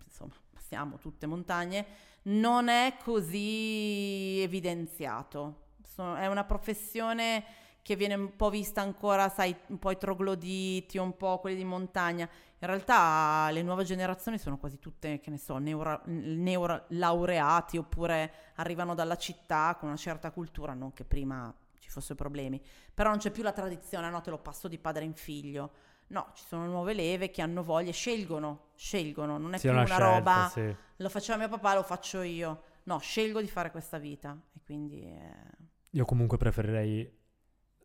insomma 0.04 0.34
siamo 0.68 0.98
tutte 0.98 1.26
montagne, 1.28 1.86
non 2.28 2.68
è 2.68 2.96
così 3.04 4.40
evidenziato. 4.42 5.66
So- 5.84 6.16
è 6.16 6.28
una 6.28 6.44
professione 6.44 7.44
che 7.82 7.96
viene 7.96 8.16
un 8.16 8.36
po' 8.36 8.50
vista 8.50 8.82
ancora, 8.82 9.30
sai, 9.30 9.56
un 9.68 9.80
po' 9.80 9.92
i 9.92 9.98
trogloditi, 9.98 10.98
un 10.98 11.16
po' 11.16 11.40
quelli 11.40 11.56
di 11.56 11.64
montagna. 11.64 12.30
In 12.60 12.68
realtà 12.68 13.50
le 13.52 13.62
nuove 13.62 13.86
generazioni 13.86 14.38
sono 14.38 14.58
quasi 14.58 14.78
tutte, 14.78 15.20
che 15.20 15.30
ne 15.30 15.38
so, 15.38 15.58
neuro, 15.58 16.02
neurolaureati 16.06 17.78
oppure 17.78 18.32
arrivano 18.56 18.94
dalla 18.94 19.16
città 19.16 19.76
con 19.80 19.88
una 19.88 19.98
certa 19.98 20.32
cultura, 20.32 20.74
non 20.74 20.92
che 20.92 21.06
prima 21.06 21.54
ci 21.80 21.90
fossero 21.90 22.16
problemi. 22.16 22.62
Però 22.94 23.10
non 23.10 23.20
c'è 23.20 23.32
più 23.32 23.42
la 23.42 23.54
tradizione, 23.54 24.10
no, 24.10 24.20
te 24.20 24.32
lo 24.32 24.40
passo 24.40 24.68
di 24.68 24.78
padre 24.78 25.06
in 25.06 25.14
figlio. 25.14 25.72
No, 26.10 26.32
ci 26.36 26.44
sono 26.48 26.66
nuove 26.68 26.94
leve 26.94 27.32
che 27.32 27.42
hanno 27.42 27.64
voglia, 27.64 27.92
scelgono, 27.92 28.70
scelgono, 28.76 29.38
non 29.38 29.54
è 29.54 29.58
Sì, 29.58 29.68
più 29.68 29.76
una, 29.76 29.86
scelta, 29.86 30.04
roba, 30.16 30.50
sì. 30.54 30.76
lo 30.98 31.10
faceva 31.10 31.38
mio 31.38 31.50
papà, 31.50 31.76
lo 31.76 31.84
faccio 31.84 32.22
io. 32.22 32.64
No, 32.84 33.00
scelgo 33.00 33.42
di 33.42 33.48
fare 33.50 33.72
questa 33.72 33.98
vita 33.98 34.38
e 34.56 34.60
quindi... 34.64 35.02
eh, 35.04 35.66
Io 35.92 36.06
comunque 36.06 36.38
preferirei 36.38 37.10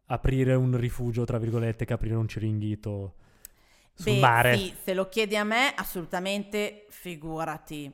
aprire 0.07 0.55
un 0.55 0.77
rifugio, 0.77 1.25
tra 1.25 1.39
virgolette, 1.39 1.85
che 1.85 1.93
aprire 1.93 2.15
un 2.17 2.29
ciringhito 2.29 3.15
sul 3.95 4.13
Beh, 4.15 4.21
mare. 4.21 4.57
sì, 4.57 4.75
se 4.83 4.95
lo 4.95 5.09
chiedi 5.09 5.37
a 5.37 5.45
me, 5.45 5.73
assolutamente 5.75 6.87
figurati. 6.91 7.93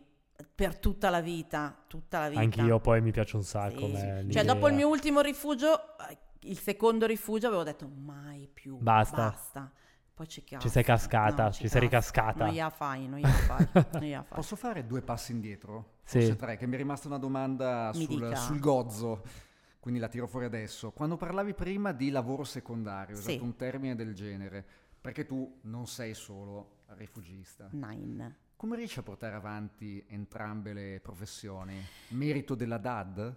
Per 0.54 0.78
tutta 0.78 1.10
la 1.10 1.20
vita, 1.20 1.84
tutta 1.88 2.20
la 2.20 2.28
vita. 2.28 2.40
Anch'io 2.40 2.78
poi 2.80 3.00
mi 3.00 3.10
piace 3.10 3.36
un 3.36 3.42
sacco. 3.42 3.88
Sì, 3.88 3.96
sì. 3.96 4.32
Cioè, 4.32 4.44
dopo 4.44 4.68
il 4.68 4.74
mio 4.74 4.88
ultimo 4.88 5.20
rifugio, 5.20 5.96
il 6.40 6.58
secondo 6.58 7.06
rifugio, 7.06 7.48
avevo 7.48 7.64
detto 7.64 7.88
mai 7.88 8.48
più. 8.52 8.76
Basta. 8.76 9.16
Basta. 9.30 9.72
Poi 10.18 10.26
ci 10.26 10.42
casca. 10.42 10.58
Ci 10.66 10.68
sei 10.72 10.82
cascata, 10.82 11.44
No, 11.44 11.52
ci 11.52 11.68
sei 11.68 11.80
ricascata. 11.80 12.44
Non 12.46 12.52
gliela 12.52 12.70
fai, 12.70 13.06
non 13.06 13.20
gliela 13.20 13.32
fai. 13.32 13.66
fai. 13.66 14.22
Posso 14.28 14.56
fare 14.56 14.84
due 14.84 15.00
passi 15.00 15.30
indietro? 15.30 15.98
Sì. 16.02 16.18
Forse 16.18 16.34
tre, 16.34 16.56
che 16.56 16.66
mi 16.66 16.74
è 16.74 16.76
rimasta 16.76 17.06
una 17.06 17.18
domanda 17.18 17.92
sul, 17.94 18.36
sul 18.36 18.58
gozzo. 18.58 19.22
quindi 19.78 20.00
la 20.00 20.08
tiro 20.08 20.26
fuori 20.26 20.46
adesso. 20.46 20.90
Quando 20.90 21.16
parlavi 21.16 21.54
prima 21.54 21.92
di 21.92 22.10
lavoro 22.10 22.42
secondario, 22.42 23.14
hai 23.14 23.22
Sì. 23.22 23.28
usato 23.30 23.44
un 23.44 23.54
termine 23.54 23.94
del 23.94 24.12
genere, 24.12 24.66
perché 25.00 25.24
tu 25.24 25.60
non 25.62 25.86
sei 25.86 26.14
solo 26.14 26.78
rifugista. 26.96 27.68
Nine. 27.70 28.38
Come 28.56 28.74
riesci 28.74 28.98
a 28.98 29.02
portare 29.04 29.36
avanti 29.36 30.04
entrambe 30.08 30.72
le 30.72 30.98
professioni? 31.00 31.80
Merito 32.08 32.56
della 32.56 32.78
DAD? 32.78 33.36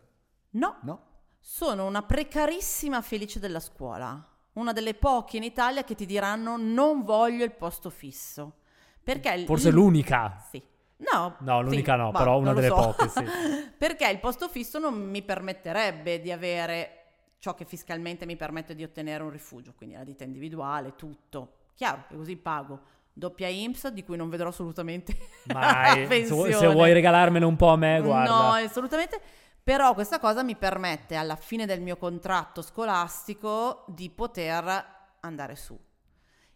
No, 0.54 0.80
No? 0.82 1.06
sono 1.40 1.86
una 1.86 2.02
precarissima 2.02 3.04
felice 3.04 3.40
della 3.40 3.60
scuola. 3.60 4.28
Una 4.54 4.74
delle 4.74 4.94
poche 4.94 5.38
in 5.38 5.44
Italia 5.44 5.84
che 5.84 5.96
ti 5.96 6.06
diranno 6.06 6.58
non 6.58 7.04
voglio 7.04 7.44
il 7.44 7.52
posto 7.54 7.90
fisso. 7.90 8.56
Perché 9.04 9.32
il- 9.34 9.46
Forse 9.46 9.72
l'unica. 9.72 10.44
Sì. 10.50 10.62
No, 11.12 11.36
No, 11.40 11.58
sì, 11.60 11.64
l'unica 11.64 11.96
no, 11.96 12.12
bah, 12.12 12.20
però 12.20 12.38
una 12.38 12.54
delle 12.54 12.68
so. 12.68 12.76
poche, 12.76 13.08
sì. 13.10 13.24
Perché 13.78 14.08
il 14.10 14.20
posto 14.20 14.48
fisso 14.50 14.78
non 14.78 14.94
mi 15.10 15.24
permetterebbe 15.24 16.22
di 16.22 16.32
avere 16.32 16.98
ciò 17.40 17.56
che 17.56 17.66
fiscalmente 17.66 18.28
mi 18.28 18.36
permette 18.36 18.76
di 18.76 18.84
ottenere 18.84 19.24
un 19.24 19.32
rifugio, 19.32 19.74
quindi 19.76 19.96
la 19.96 20.04
ditta 20.04 20.24
individuale, 20.26 20.96
tutto. 20.96 21.54
Chiaro, 21.74 22.04
che 22.08 22.16
così 22.16 22.36
pago. 22.36 22.80
Doppia 23.14 23.48
IMSS 23.48 23.88
di 23.90 24.04
cui 24.04 24.16
non 24.16 24.30
vedrò 24.30 24.50
assolutamente 24.50 25.18
Mai. 25.46 26.08
la 26.08 26.08
se, 26.54 26.68
vuoi 26.68 26.94
regalarmene 26.94 27.44
un 27.46 27.56
po' 27.56 27.70
a 27.70 27.76
me, 27.78 28.00
guarda. 28.00 28.32
No, 28.32 28.52
assolutamente. 28.54 29.20
Però 29.64 29.94
questa 29.94 30.20
cosa 30.20 30.44
mi 30.44 30.56
permette 30.56 31.16
alla 31.16 31.36
fine 31.36 31.66
del 31.66 31.82
mio 31.82 31.98
contratto 31.98 32.62
scolastico 32.62 33.84
di 33.88 34.10
poter 34.10 34.86
andare 35.20 35.56
su. 35.56 35.78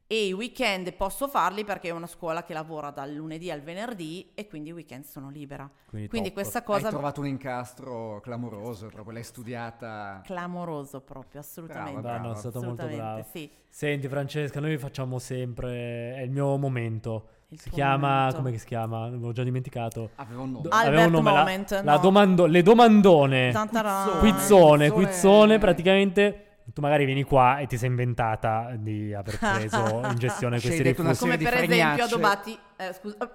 E 0.08 0.28
i 0.28 0.34
weekend 0.34 0.94
posso 0.94 1.28
farli 1.28 1.64
perché 1.64 1.88
è 1.88 1.92
una 1.92 2.06
scuola 2.06 2.44
che 2.44 2.54
lavora 2.54 2.92
dal 2.92 3.12
lunedì 3.12 3.50
al 3.50 3.62
venerdì 3.62 4.34
e 4.36 4.48
quindi 4.48 4.70
i 4.70 4.72
weekend 4.72 5.04
sono 5.04 5.32
libera. 5.32 5.68
Quindi 5.90 6.10
Quindi 6.10 6.32
questa 6.32 6.60
Hai 6.60 6.64
cosa 6.64 6.90
trovato 6.90 7.22
un 7.22 7.28
incastro 7.28 8.20
clamoroso, 8.22 8.86
proprio 8.88 9.14
l'hai 9.14 9.24
studiata. 9.24 10.22
clamoroso 10.24 11.02
proprio, 11.02 11.42
assolutamente. 11.42 12.02
Brava, 12.02 12.18
No, 12.20 12.28
no, 12.28 12.34
è 12.34 12.38
stato 12.38 12.62
molto 12.62 12.86
bravo. 12.86 13.26
Sì. 13.32 13.50
Senti 13.68 14.08
Francesca, 14.08 14.60
noi 14.60 14.78
facciamo 14.78 15.18
sempre... 15.18 16.14
È 16.16 16.22
il 16.22 16.30
mio 16.30 16.56
momento. 16.58 17.30
Il 17.56 17.62
si 17.62 17.70
chiama... 17.70 18.18
momento. 18.18 18.36
come 18.38 18.58
si 18.58 18.66
chiama? 18.66 19.08
L'ho 19.08 19.32
già 19.32 19.44
dimenticato. 19.44 20.10
Aveva 20.16 20.42
un 20.42 20.52
nome. 20.52 20.64
Do- 20.64 20.70
Albert 20.70 20.88
aveva 20.94 21.06
un 21.06 21.12
nome, 21.12 21.32
la- 21.32 21.38
moment, 21.40 21.82
la 21.84 21.94
no. 21.94 22.00
domando- 22.00 22.46
le 22.46 22.62
domandone. 22.62 23.52
Tantaran. 23.52 24.20
Quizzone, 24.20 24.90
Quizzone. 24.90 24.90
quizzone, 24.92 25.58
praticamente 25.58 26.40
tu 26.74 26.82
magari 26.82 27.06
vieni 27.06 27.24
qua 27.24 27.60
e 27.60 27.68
ti 27.68 27.78
sei 27.78 27.90
inventata 27.90 28.74
di 28.78 29.14
aver 29.14 29.38
preso 29.38 30.02
in 30.10 30.16
gestione 30.18 30.58
una 30.58 30.70
rifugi. 30.94 31.18
Come 31.18 31.38
per 31.38 31.54
esempio 31.64 32.04
adobati... 32.04 32.60
eh, 32.78 32.94
scusa, 32.94 33.18
eh, 33.20 33.28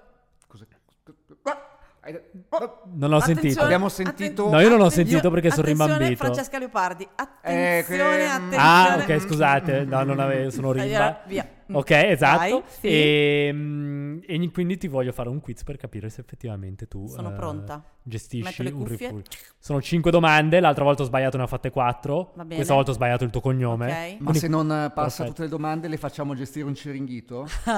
de- 1.43 1.69
oh, 2.03 2.83
Non 2.95 3.13
ho 3.13 3.17
Attenzione, 3.17 3.41
sentito. 3.41 3.61
Abbiamo 3.63 3.89
sentito- 3.89 4.49
No, 4.51 4.61
io 4.61 4.69
non 4.69 4.81
ho 4.81 4.85
attenzione- 4.87 5.09
sentito 5.09 5.31
perché 5.31 5.51
sono 5.51 5.67
rimbambito. 5.67 6.17
Francesca 6.17 6.59
Leopardi, 6.59 7.05
Eh, 7.05 7.09
attenzione, 7.15 8.17
che- 8.17 8.25
attenzione. 8.25 8.57
Ah, 8.57 8.97
ok, 9.01 9.19
scusate, 9.21 9.85
no, 9.85 10.03
non 10.03 10.19
avevo, 10.21 10.51
sono 10.51 10.73
rimba. 10.73 11.23
Via. 11.27 11.47
Ok, 11.73 11.91
esatto. 11.93 12.39
Vai, 12.39 12.63
sì. 12.67 12.89
e, 12.89 13.51
mm, 13.53 14.19
e 14.27 14.51
quindi 14.51 14.77
ti 14.77 14.89
voglio 14.89 15.13
fare 15.13 15.29
un 15.29 15.39
quiz 15.41 15.63
per 15.63 15.77
capire 15.77 16.11
se 16.11 16.21
effettivamente 16.21 16.89
tu 16.89 17.07
Sono 17.07 17.31
eh, 17.31 17.35
pronta. 17.35 17.81
gestisci 18.03 18.63
un 18.73 18.85
rifugio. 18.87 19.31
Sono 19.57 19.81
cinque 19.81 20.11
domande, 20.11 20.59
l'altra 20.59 20.83
volta 20.83 21.03
ho 21.03 21.07
sbagliato, 21.07 21.37
ne 21.37 21.45
ho 21.45 21.47
fatte 21.47 21.71
quattro. 21.71 22.33
Va 22.35 22.43
bene. 22.43 22.57
Questa 22.57 22.75
volta 22.75 22.91
ho 22.91 22.95
sbagliato 22.95 23.23
il 23.23 23.31
tuo 23.31 23.41
cognome. 23.41 23.87
Ok. 23.87 23.93
Ma 23.93 24.17
Quindi- 24.17 24.39
se 24.41 24.49
non 24.49 24.67
eh, 24.73 24.91
passa 24.91 24.93
Perfetto. 24.95 25.29
tutte 25.29 25.43
le 25.43 25.49
domande, 25.49 25.87
le 25.87 25.97
facciamo 25.97 26.35
gestire 26.35 26.67
un 26.67 26.75
ciringhito? 26.75 27.47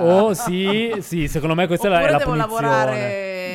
Oh, 0.00 0.34
sì, 0.34 0.92
sì, 0.98 1.28
secondo 1.28 1.54
me 1.54 1.68
questa 1.68 1.86
è 1.86 1.90
la- 1.90 2.00
è 2.00 2.00
Oppure 2.00 2.12
la 2.12 2.18
devo 2.18 2.30
punizione. 2.32 2.66
lavorare 2.66 2.96
mm, 2.96 3.45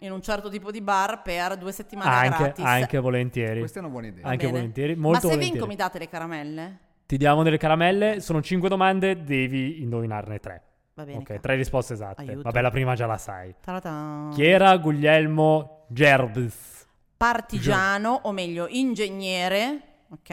in 0.00 0.12
un 0.12 0.22
certo 0.22 0.48
tipo 0.48 0.70
di 0.70 0.80
bar 0.80 1.22
per 1.22 1.56
due 1.56 1.72
settimane 1.72 2.28
Anche, 2.28 2.42
gratis. 2.42 2.64
anche 2.64 2.98
volentieri. 2.98 3.58
Questa 3.58 3.78
è 3.78 3.82
una 3.82 3.90
buona 3.90 4.06
idea. 4.08 4.24
Anche 4.26 4.46
bene. 4.46 4.58
volentieri, 4.58 4.94
Ma 4.94 5.00
molto 5.02 5.20
se 5.20 5.26
volentieri. 5.26 5.52
vinco 5.52 5.66
mi 5.66 5.76
date 5.76 5.98
le 5.98 6.08
caramelle? 6.08 6.78
Ti 7.06 7.16
diamo 7.16 7.42
delle 7.42 7.58
caramelle, 7.58 8.20
sono 8.20 8.40
cinque 8.40 8.68
domande, 8.68 9.24
devi 9.24 9.82
indovinarne 9.82 10.38
tre. 10.38 10.62
Va 10.94 11.04
bene. 11.04 11.18
Ok, 11.18 11.40
tre 11.40 11.54
risposte 11.56 11.94
esatte. 11.94 12.22
Aiuto. 12.22 12.42
Vabbè, 12.42 12.60
la 12.60 12.70
prima 12.70 12.94
già 12.94 13.06
la 13.06 13.18
sai. 13.18 13.54
Ta-ta-ta. 13.60 14.28
Chi 14.32 14.44
era 14.44 14.76
Guglielmo 14.76 15.86
Gerbs? 15.88 16.86
Partigiano, 17.16 18.20
o 18.22 18.32
meglio, 18.32 18.66
ingegnere, 18.68 19.80
ok? 20.10 20.26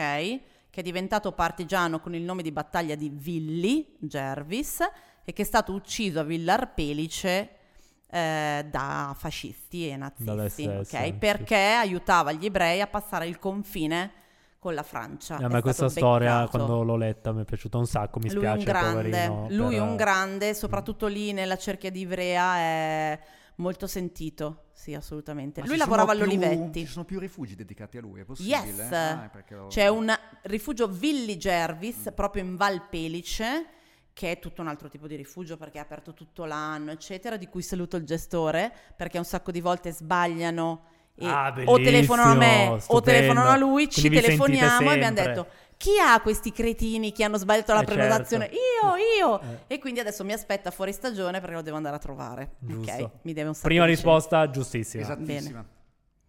Che 0.70 0.80
è 0.80 0.82
diventato 0.82 1.32
partigiano 1.32 2.00
con 2.00 2.14
il 2.14 2.22
nome 2.22 2.42
di 2.42 2.52
battaglia 2.52 2.94
di 2.94 3.10
Villi 3.12 3.96
Gervis 3.98 4.80
e 5.24 5.32
che 5.32 5.42
è 5.42 5.44
stato 5.44 5.72
ucciso 5.72 6.20
a 6.20 6.22
Villar 6.22 6.72
Pelice 6.74 7.50
eh, 8.10 8.66
da 8.70 9.14
fascisti 9.16 9.88
e 9.88 9.96
nazisti, 9.96 10.24
Dalle 10.24 10.44
ok? 10.46 10.50
SS, 10.50 11.02
sì. 11.04 11.12
Perché 11.14 11.56
aiutava 11.56 12.32
gli 12.32 12.44
ebrei 12.46 12.80
a 12.80 12.86
passare 12.86 13.26
il 13.26 13.38
confine 13.38 14.12
con 14.58 14.74
la 14.74 14.82
Francia. 14.82 15.36
a 15.36 15.40
È 15.40 15.48
me 15.48 15.60
questa 15.60 15.88
storia, 15.88 16.40
beccato. 16.40 16.50
quando 16.56 16.82
l'ho 16.82 16.96
letta, 16.96 17.32
mi 17.32 17.42
è 17.42 17.44
piaciuta 17.44 17.78
un 17.78 17.86
sacco. 17.86 18.18
Mi 18.18 18.32
lui 18.32 18.44
è 18.44 18.50
un 18.50 18.60
spiace, 18.60 18.64
grande, 18.78 19.26
poverino, 19.26 19.46
lui 19.50 19.74
è 19.74 19.78
per- 19.78 19.86
un 19.88 19.96
grande, 19.96 20.54
soprattutto 20.54 21.06
lì 21.06 21.32
nella 21.32 21.56
cerchia 21.56 21.90
di 21.90 22.00
Ivrea 22.00 22.56
è 22.56 23.20
molto 23.56 23.86
sentito, 23.86 24.64
sì 24.72 24.94
assolutamente. 24.94 25.60
Ma 25.60 25.66
Lui 25.66 25.76
lavorava 25.76 26.12
più- 26.12 26.22
all'Olivetti. 26.22 26.80
Ci 26.86 26.90
sono 26.92 27.04
più 27.04 27.18
rifugi 27.20 27.54
dedicati 27.54 27.98
a 27.98 28.00
lui, 28.00 28.20
è 28.20 28.24
possibile? 28.24 28.56
Yes, 28.56 28.92
Ah, 28.92 29.30
è 29.30 29.30
c'è 29.68 29.86
un 29.88 30.12
rifugio 30.42 30.88
Villi 30.88 31.36
Mm. 32.10 32.14
Proprio 32.14 32.42
in 32.42 32.56
Val 32.56 32.82
Pelice 32.88 33.66
che 34.18 34.32
è 34.32 34.38
tutto 34.40 34.62
un 34.62 34.66
altro 34.66 34.88
tipo 34.88 35.06
di 35.06 35.14
rifugio 35.14 35.56
perché 35.56 35.78
è 35.78 35.80
aperto 35.80 36.12
tutto 36.12 36.44
l'anno 36.44 36.90
eccetera 36.90 37.36
di 37.36 37.46
cui 37.46 37.62
saluto 37.62 37.96
il 37.96 38.02
gestore 38.04 38.72
perché 38.96 39.16
un 39.16 39.24
sacco 39.24 39.52
di 39.52 39.60
volte 39.60 39.92
sbagliano 39.92 40.82
e 41.14 41.24
Ah, 41.24 41.54
o 41.66 41.76
telefonano 41.76 42.32
a 42.32 42.34
me 42.34 42.46
bellissimo, 42.46 42.72
o 42.74 42.78
stupendo. 42.80 43.00
telefonano 43.04 43.48
a 43.50 43.56
lui 43.56 43.88
ci 43.88 44.00
Quindi 44.00 44.18
sentite 44.20 44.36
telefoniamo 44.44 44.90
e 44.90 44.94
abbiamo 44.94 45.14
detto 45.14 45.46
chi 45.76 45.90
ha 46.04 46.20
questi 46.20 46.50
cretini 46.50 47.12
che 47.12 47.22
hanno 47.22 47.36
sbagliato 47.36 47.72
la 47.74 47.82
Eh, 47.82 47.84
prenotazione? 47.84 48.46
certo. 48.50 48.58
Io, 48.58 49.26
io! 49.28 49.40
Eh. 49.68 49.74
E 49.74 49.78
quindi 49.78 50.00
adesso 50.00 50.24
mi 50.24 50.32
aspetta 50.32 50.72
fuori 50.72 50.92
stagione 50.92 51.38
perché 51.38 51.54
lo 51.54 51.62
devo 51.62 51.76
andare 51.76 51.94
a 51.94 51.98
trovare. 52.00 52.54
Giusto. 52.58 52.90
Ok, 52.92 53.10
mi 53.22 53.32
deve 53.32 53.46
un 53.48 53.54
sacco 53.54 53.68
Prima 53.68 53.84
risposta 53.84 54.50
giustissima. 54.50 55.02
Esattissima. 55.04 55.64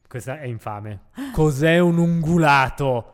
Questa 0.07 0.39
è 0.39 0.45
infame. 0.45 0.99
Cos'è 1.33 1.79
un 1.79 1.97
ungulato? 1.97 3.13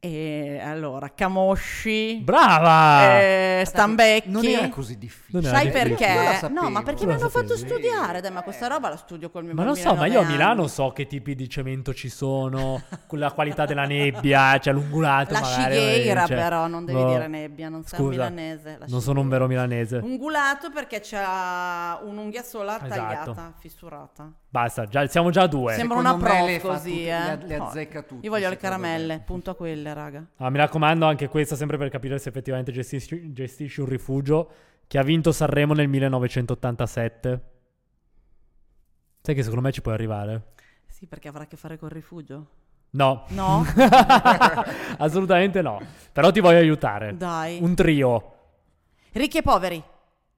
E 0.00 0.60
allora, 0.62 1.10
Camosci, 1.12 2.20
Brava! 2.22 3.18
eh, 3.18 3.62
Stambecchi. 3.66 4.30
Non 4.30 4.44
era 4.46 4.68
così 4.68 4.96
difficile. 4.96 5.40
Non 5.40 5.44
era 5.50 5.56
Sai 5.58 5.70
difficile. 5.72 5.96
perché? 5.96 6.48
No, 6.50 6.70
ma 6.70 6.82
perché 6.84 7.04
mi 7.04 7.14
hanno 7.14 7.28
fatto 7.28 7.56
studiare? 7.56 8.20
Dai, 8.20 8.30
ma 8.30 8.42
questa 8.42 8.68
roba 8.68 8.90
la 8.90 8.96
studio 8.96 9.28
col 9.28 9.42
mio 9.42 9.54
Ma 9.54 9.64
lo 9.64 9.72
bambino 9.72 9.90
so, 9.90 9.96
ma 9.96 10.06
io 10.06 10.20
a 10.20 10.24
Milano 10.24 10.60
anni. 10.60 10.68
so 10.70 10.92
che 10.92 11.08
tipi 11.08 11.34
di 11.34 11.48
cemento 11.48 11.92
ci 11.92 12.08
sono, 12.08 12.80
con 13.08 13.18
la 13.18 13.32
qualità 13.32 13.64
della 13.66 13.86
nebbia, 13.86 14.56
cioè 14.60 14.72
l'ungulato 14.72 15.32
La 15.32 15.40
magari. 15.40 15.74
Shigheira 15.74 16.26
cioè, 16.26 16.36
però, 16.36 16.68
non 16.68 16.84
devi 16.84 17.00
no. 17.02 17.08
dire 17.08 17.26
nebbia, 17.26 17.68
non 17.68 17.82
sei 17.82 17.98
un 17.98 18.06
Scusa, 18.06 18.28
milanese. 18.30 18.76
la 18.78 18.84
Non 18.88 19.00
sono 19.00 19.20
un 19.20 19.28
vero 19.28 19.48
milanese. 19.48 19.96
Ungulato 19.96 20.70
perché 20.70 21.00
c'ha 21.02 21.98
un'unghia 22.04 22.44
sola 22.44 22.76
Esatto. 22.76 22.88
tagliata, 22.88 23.52
fissurata. 23.58 24.32
Basta, 24.50 24.86
già, 24.86 25.06
siamo 25.08 25.28
già 25.30 25.42
a 25.42 25.46
due. 25.46 25.74
Sembra 25.74 25.98
Secondo 25.98 26.24
una 26.24 26.58
fa 26.58 26.68
così, 26.68 27.06
eh. 27.06 27.36
le- 27.44 27.56
azzecca 27.56 28.00
tutte, 28.02 28.24
Io 28.24 28.30
voglio 28.30 28.48
le 28.48 28.56
caramelle, 28.56 29.22
punto 29.26 29.50
a 29.50 29.54
quelle, 29.54 29.87
raga. 29.94 30.24
Ah, 30.36 30.50
mi 30.50 30.58
raccomando, 30.58 31.06
anche 31.06 31.28
questa 31.28 31.56
sempre 31.56 31.76
per 31.78 31.88
capire 31.88 32.18
se 32.18 32.28
effettivamente 32.28 32.72
gestisci, 32.72 33.32
gestisci 33.32 33.80
un 33.80 33.86
rifugio 33.88 34.50
che 34.86 34.98
ha 34.98 35.02
vinto 35.02 35.32
Sanremo 35.32 35.74
nel 35.74 35.88
1987. 35.88 37.42
Sai 39.20 39.34
che 39.34 39.42
secondo 39.42 39.62
me 39.64 39.72
ci 39.72 39.82
puoi 39.82 39.94
arrivare? 39.94 40.54
Sì, 40.86 41.06
perché 41.06 41.28
avrà 41.28 41.42
a 41.42 41.46
che 41.46 41.56
fare 41.56 41.76
col 41.78 41.90
rifugio. 41.90 42.46
No, 42.90 43.26
No? 43.30 43.66
assolutamente 44.98 45.60
no. 45.60 45.80
Però 46.12 46.30
ti 46.30 46.40
voglio 46.40 46.58
aiutare. 46.58 47.16
Dai. 47.16 47.58
Un 47.60 47.74
trio. 47.74 48.32
Ricchi 49.12 49.38
e 49.38 49.42
poveri. 49.42 49.82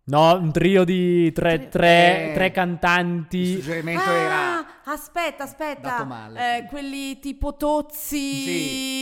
No, 0.04 0.34
un 0.36 0.50
trio 0.50 0.82
di 0.84 1.30
tre, 1.32 1.56
Trio- 1.58 1.68
tre- 1.68 2.30
Eh, 2.30 2.34
tre 2.34 2.46
Il 2.46 2.52
cantanti. 2.52 3.52
suggerimento 3.54 4.02
ah, 4.08 4.12
era... 4.12 4.66
aspetta, 4.84 5.44
aspetta. 5.44 6.06
Eh, 6.34 6.66
quelli 6.68 7.18
tipo 7.18 7.54
Tozzi. 7.56 8.42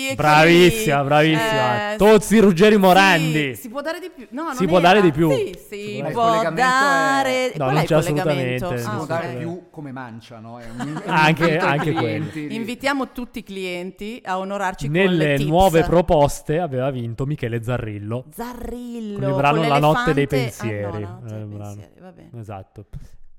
Sì. 0.09 0.13
Bravissima, 0.15 1.03
bravissima. 1.05 1.93
eh, 1.93 1.97
Tozzi, 1.97 2.39
Ruggeri, 2.39 2.75
sì, 2.75 2.81
Morandi. 2.81 3.55
si 3.55 3.69
può 3.69 3.81
dare 3.81 4.01
di 4.01 4.11
più? 4.15 4.27
No, 4.31 4.45
non 4.45 4.55
Si 4.57 4.67
può 4.67 4.79
era. 4.79 4.89
dare 4.89 5.01
di 5.03 5.13
più. 5.13 5.31
Sì, 5.31 5.53
Si 5.69 5.77
si 5.97 6.05
può 6.13 6.41
può 6.41 6.51
dare- 6.53 7.53
è- 7.53 7.59
No, 7.59 7.65
Qual 7.65 7.75
non 7.75 7.85
c'è 7.85 7.95
assolutamente. 7.95 8.79
Si 8.79 8.87
Ah, 8.87 8.91
può 8.91 9.01
sì, 9.03 9.07
dare 9.09 9.35
più 9.37 9.63
come 9.71 9.93
manciano. 9.93 10.59
È 10.59 10.67
un, 10.69 10.79
è 11.05 11.09
un 11.09 11.13
Anche- 11.15 11.59
anche 11.59 11.93
di- 12.33 12.55
Invitiamo 12.55 13.13
tutti 13.13 13.39
i 13.41 13.43
clienti 13.43 14.21
a 14.25 14.39
onorarci 14.39 14.87
con 14.87 14.95
Nelle 14.97 15.27
le 15.27 15.37
tips. 15.37 15.49
nuove 15.49 15.83
proposte 15.85 16.59
aveva 16.59 16.91
vinto 16.91 17.27
Michele 17.27 17.63
Zarrillo. 17.63 18.25
Zarrillo. 18.35 19.19
Con 19.19 19.29
il 19.29 19.35
brano 19.35 19.59
con 19.61 19.69
La 19.69 19.79
notte 19.79 20.15
dei 20.15 20.27
pensieri. 20.27 21.03
Ah, 21.03 21.19
no, 21.21 21.21
la 21.23 21.29
notte 21.29 21.35
Eh, 21.35 21.39
dei 21.47 21.59
pensieri, 21.59 22.01
va 22.01 22.13
bene. 22.13 22.31
Esatto. 22.41 22.85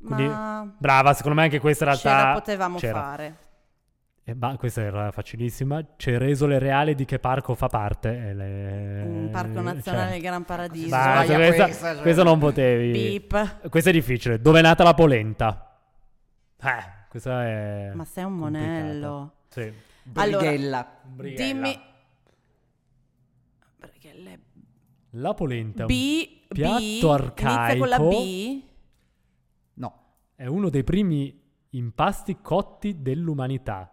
Quindi, 0.03 0.25
Ma 0.27 0.71
brava, 0.77 1.13
secondo 1.13 1.37
me 1.37 1.43
anche 1.43 1.59
questa 1.59 1.89
in 1.89 1.95
ce 1.95 2.07
realtà 2.07 2.27
la 2.29 2.33
potevamo 2.33 2.77
c'era. 2.77 2.99
fare. 3.01 3.37
Eh, 4.23 4.33
ma 4.35 4.55
questa 4.57 4.81
era 4.81 5.11
facilissima. 5.11 5.83
Ceresole 5.97 6.59
Reale 6.59 6.93
di 6.95 7.03
che 7.03 7.17
parco 7.19 7.55
fa 7.55 7.67
parte? 7.67 8.27
E 8.29 8.33
le- 8.33 9.01
Un 9.01 9.29
parco 9.31 9.59
nazionale 9.61 10.03
cioè, 10.05 10.11
del 10.13 10.21
Gran 10.21 10.43
Paradiso. 10.45 10.87
Sbaglia 10.87 11.35
questa, 11.35 11.63
questa, 11.65 11.93
cioè. 11.93 12.01
questa 12.01 12.23
non 12.23 12.39
potevi. 12.39 12.91
Beep. 12.91 13.69
Questa 13.69 13.89
è 13.89 13.93
difficile. 13.93 14.39
Dove 14.39 14.59
è 14.59 14.61
nata 14.61 14.83
la 14.83 14.93
polenta? 14.93 15.77
Eh, 16.61 16.83
questa 17.09 17.43
è 17.45 17.91
Ma 17.93 18.05
sei 18.05 18.23
un 18.23 18.33
monello. 18.33 19.33
Sì. 19.49 19.73
Allora, 20.13 20.37
Brighella. 20.37 20.87
Brighella. 21.03 21.43
dimmi... 21.45 21.79
Brighelle- 23.77 24.39
La 25.11 25.33
polenta 25.33 25.85
B, 25.85 26.27
piatto 26.47 26.77
B, 26.77 26.79
inizia 26.81 27.07
con 27.77 27.87
la 27.87 27.95
arcaico. 27.95 28.09
B. 28.09 28.61
È 30.39 30.45
uno 30.45 30.69
dei 30.69 30.85
primi 30.85 31.37
impasti 31.71 32.37
cotti 32.41 33.01
dell'umanità. 33.01 33.91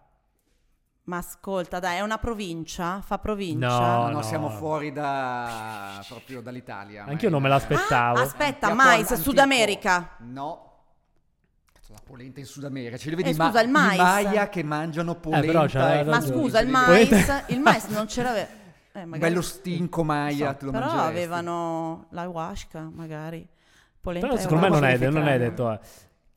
Ma 1.07 1.17
ascolta, 1.17 1.81
dai, 1.81 1.97
è 1.97 2.03
una 2.03 2.19
provincia? 2.19 3.01
Fa 3.01 3.19
provincia? 3.19 3.67
No, 3.67 4.03
No, 4.05 4.11
no, 4.11 4.23
siamo 4.23 4.49
fuori 4.51 4.93
da 4.93 6.01
proprio 6.07 6.41
dall'Italia. 6.43 7.05
Anch'io 7.05 7.31
non 7.31 7.43
me 7.43 7.49
l'aspettavo. 7.49 8.21
Ah, 8.21 8.23
aspetta, 8.23 8.73
mais, 8.75 9.01
antico. 9.11 9.17
Sud 9.17 9.39
America. 9.39 10.11
No. 10.21 10.63
La 11.89 11.99
polenta 12.05 12.39
in 12.39 12.47
Sud 12.47 12.63
America. 12.63 12.97
Ce 12.97 13.09
li 13.11 13.17
vedi 13.17 13.31
Eh, 13.31 13.35
ma- 13.35 13.47
scusa, 13.47 13.61
il 13.63 13.69
mais. 13.69 13.99
Maya 13.99 14.49
che 14.49 14.63
mangiano 14.63 15.17
polenta. 15.17 15.47
però 15.49 15.67
c'ha 15.67 15.99
e- 15.99 16.05
Ma 16.05 16.21
scusa, 16.21 16.61
il 16.61 16.71
Polenta- 16.71 17.17
mais, 17.17 17.45
il 17.51 17.61
mais 17.61 17.87
non 17.89 18.07
ce 18.07 18.23
l'aveva. 18.23 18.47
Eh, 18.93 19.05
magari- 19.05 19.19
bello 19.19 19.43
stinco 19.43 20.05
Maya, 20.05 20.51
so, 20.53 20.57
te 20.59 20.65
lo 20.67 20.71
Però 20.71 20.85
mangeresti. 20.87 21.11
avevano 21.11 22.07
l'ayahuasca, 22.11 22.89
magari. 22.93 23.45
Polenta 24.01 24.29
Però 24.29 24.39
secondo 24.41 24.63
me 24.63 24.69
non 24.69 24.85
è, 24.85 24.97
non 25.11 25.27
è 25.27 25.39
detto. 25.39 25.73
eh. 25.73 25.81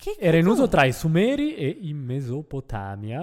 Che 0.02 0.16
Era 0.18 0.38
in 0.38 0.48
uso 0.48 0.70
tra 0.70 0.86
i 0.86 0.94
Sumeri 0.94 1.56
e 1.56 1.78
in 1.82 1.98
Mesopotamia, 1.98 3.20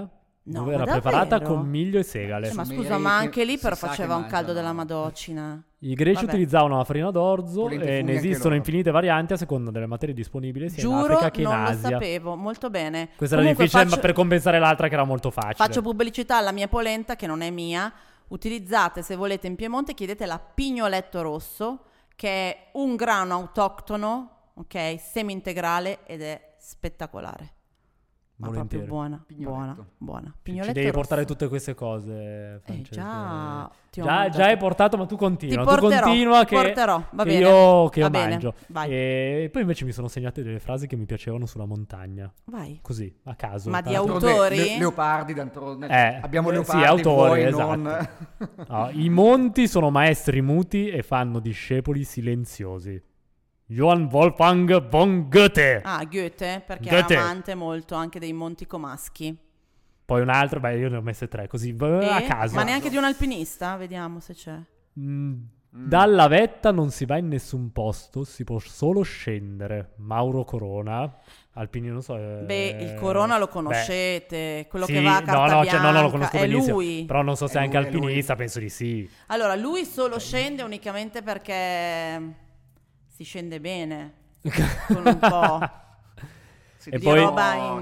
No, 0.48 0.58
dove 0.60 0.74
era 0.74 0.84
ma 0.84 0.92
preparata 0.92 1.38
davvero? 1.38 1.54
con 1.54 1.66
miglio 1.68 1.98
e 1.98 2.02
segale. 2.02 2.50
Eh, 2.50 2.52
ma 2.52 2.66
scusa, 2.66 2.98
ma 2.98 3.16
che 3.20 3.24
anche 3.24 3.44
lì 3.46 3.56
però 3.56 3.74
faceva 3.74 4.14
un 4.14 4.26
caldo 4.26 4.52
della 4.52 4.74
madocina. 4.74 5.60
I 5.78 5.94
greci 5.94 6.20
Vabbè. 6.20 6.26
utilizzavano 6.34 6.76
la 6.76 6.84
farina 6.84 7.10
d'orzo 7.10 7.70
e 7.70 8.02
ne 8.02 8.12
esistono 8.12 8.50
loro. 8.50 8.56
infinite 8.56 8.90
varianti 8.90 9.32
a 9.32 9.36
seconda 9.38 9.70
delle 9.70 9.86
materie 9.86 10.14
disponibili 10.14 10.68
sia 10.68 10.82
in 10.82 10.88
Giuro, 10.90 11.14
Africa 11.14 11.30
che 11.30 11.40
in 11.40 11.48
non 11.48 11.62
lo 11.62 11.68
Asia. 11.70 11.88
sapevo, 11.88 12.36
molto 12.36 12.68
bene. 12.68 13.08
Questa 13.16 13.34
era 13.36 13.42
Comunque 13.42 13.64
difficile 13.64 13.84
faccio- 13.88 13.96
ma 13.96 14.02
per 14.06 14.12
compensare 14.14 14.58
l'altra 14.58 14.88
che 14.88 14.94
era 14.94 15.04
molto 15.04 15.30
facile. 15.30 15.54
Faccio 15.54 15.80
pubblicità 15.82 16.36
alla 16.36 16.52
mia 16.52 16.68
polenta, 16.68 17.16
che 17.16 17.26
non 17.26 17.40
è 17.40 17.50
mia. 17.50 17.90
Utilizzate, 18.28 19.00
se 19.02 19.16
volete, 19.16 19.46
in 19.46 19.56
Piemonte, 19.56 19.94
chiedete 19.94 20.26
la 20.26 20.38
pignoletto 20.38 21.22
rosso, 21.22 21.84
che 22.14 22.28
è 22.28 22.56
un 22.74 22.94
grano 22.96 23.34
autoctono, 23.34 24.30
ok, 24.54 25.00
semi-integrale 25.00 26.00
ed 26.06 26.22
è 26.22 26.45
spettacolare. 26.70 27.54
Ma 28.38 28.48
proprio 28.50 28.80
Volentieri. 28.80 28.86
buona, 28.86 29.24
Pignoletto. 29.26 29.50
buona, 29.50 29.86
buona. 29.96 30.26
Ci- 30.26 30.32
Ci 30.34 30.38
Pignoletto 30.42 30.72
devi 30.74 30.90
portare 30.90 31.22
rosso. 31.22 31.32
tutte 31.32 31.48
queste 31.48 31.72
cose, 31.74 32.12
Eh, 32.12 32.60
Francesca. 32.66 33.02
già, 33.02 33.70
ti 33.90 34.00
ho 34.00 34.04
già, 34.04 34.28
già 34.28 34.44
hai 34.44 34.56
portato, 34.58 34.96
ma 34.98 35.06
tu 35.06 35.16
continua. 35.16 35.54
Ti 35.64 35.70
tu 35.74 35.78
porterò, 35.78 36.04
continua 36.04 36.40
ti 36.40 36.46
che, 36.54 36.54
porterò, 36.62 37.02
va 37.12 37.22
che 37.24 37.30
bene, 37.30 37.48
io, 37.48 37.88
che 37.88 38.00
va 38.02 38.06
io 38.06 38.12
bene, 38.12 38.28
mangio. 38.28 38.54
vai. 38.66 38.90
E 38.92 39.48
poi 39.50 39.62
invece 39.62 39.86
mi 39.86 39.92
sono 39.92 40.08
segnate 40.08 40.42
delle 40.42 40.58
frasi 40.58 40.86
che 40.86 40.96
mi 40.96 41.06
piacevano 41.06 41.46
sulla 41.46 41.64
montagna. 41.64 42.30
Vai. 42.44 42.78
Così, 42.82 43.10
a 43.24 43.34
caso. 43.36 43.70
Ma 43.70 43.80
di 43.80 43.94
autori? 43.94 44.56
Le- 44.58 44.78
leopardi, 44.80 45.32
d'altronde. 45.32 45.86
Eh, 45.86 46.18
abbiamo 46.20 46.50
eh, 46.50 46.52
leopardi, 46.52 46.82
sì, 46.82 46.86
autori, 46.88 47.42
esatto. 47.42 47.74
non... 47.74 48.08
No, 48.68 48.90
I 48.92 49.08
monti 49.08 49.66
sono 49.66 49.88
maestri 49.88 50.42
muti 50.42 50.88
e 50.90 51.02
fanno 51.02 51.38
discepoli 51.38 52.04
silenziosi. 52.04 53.02
Johann 53.68 54.04
Wolfgang 54.10 54.88
von 54.88 55.28
Goethe. 55.28 55.80
Ah, 55.82 56.04
Goethe, 56.04 56.62
perché 56.64 56.88
Goethe. 56.88 57.14
è 57.14 57.18
amante 57.18 57.54
molto 57.54 57.94
anche 57.94 58.18
dei 58.18 58.32
monti 58.32 58.66
comaschi. 58.66 59.36
Poi 60.04 60.20
un 60.20 60.28
altro, 60.28 60.60
beh, 60.60 60.76
io 60.78 60.88
ne 60.88 60.96
ho 60.98 61.02
messe 61.02 61.26
tre, 61.26 61.48
così 61.48 61.72
v- 61.72 61.82
a 61.82 62.20
E? 62.22 62.26
caso. 62.26 62.54
Ma 62.54 62.62
neanche 62.62 62.90
di 62.90 62.96
un 62.96 63.02
alpinista? 63.04 63.74
Vediamo 63.76 64.20
se 64.20 64.34
c'è. 64.34 64.56
Mm, 65.00 65.34
Dalla 65.68 66.28
vetta 66.28 66.70
non 66.70 66.90
si 66.90 67.04
va 67.06 67.18
in 67.18 67.26
nessun 67.26 67.72
posto, 67.72 68.22
si 68.24 68.44
può 68.44 68.58
solo 68.60 69.02
scendere. 69.02 69.94
Mauro 69.96 70.44
Corona, 70.44 71.12
alpini 71.54 71.88
non 71.88 72.02
so. 72.02 72.16
eh, 72.16 72.44
Beh, 72.44 72.76
il 72.80 72.94
Corona 72.94 73.36
lo 73.36 73.46
beh, 73.46 73.50
conoscete, 73.50 74.66
quello 74.70 74.86
sì, 74.86 74.92
che 74.92 75.02
va 75.02 75.16
a 75.16 75.20
no, 75.20 75.26
carta 75.26 75.54
no, 75.56 75.64
cioè, 75.66 75.80
no, 75.80 75.90
no, 75.90 76.02
lo 76.02 76.10
conosco 76.10 76.36
è 76.36 76.46
benissimo. 76.46 76.74
lui. 76.76 77.04
Però 77.04 77.20
non 77.22 77.36
so 77.36 77.46
se 77.48 77.58
È 77.58 77.62
anche 77.62 77.76
lui. 77.78 77.86
alpinista, 77.86 78.36
penso 78.36 78.60
di 78.60 78.68
sì. 78.70 79.10
Allora, 79.26 79.54
lui 79.56 79.84
solo 79.84 80.18
scende 80.20 80.62
unicamente 80.62 81.20
perché 81.22 82.44
si 83.16 83.24
scende 83.24 83.60
bene, 83.60 84.12
con 84.88 85.06
un 85.06 85.18
po'. 85.18 85.70
Sì, 86.76 86.90
E 86.90 86.98
poi- 86.98 87.18
che 87.18 87.40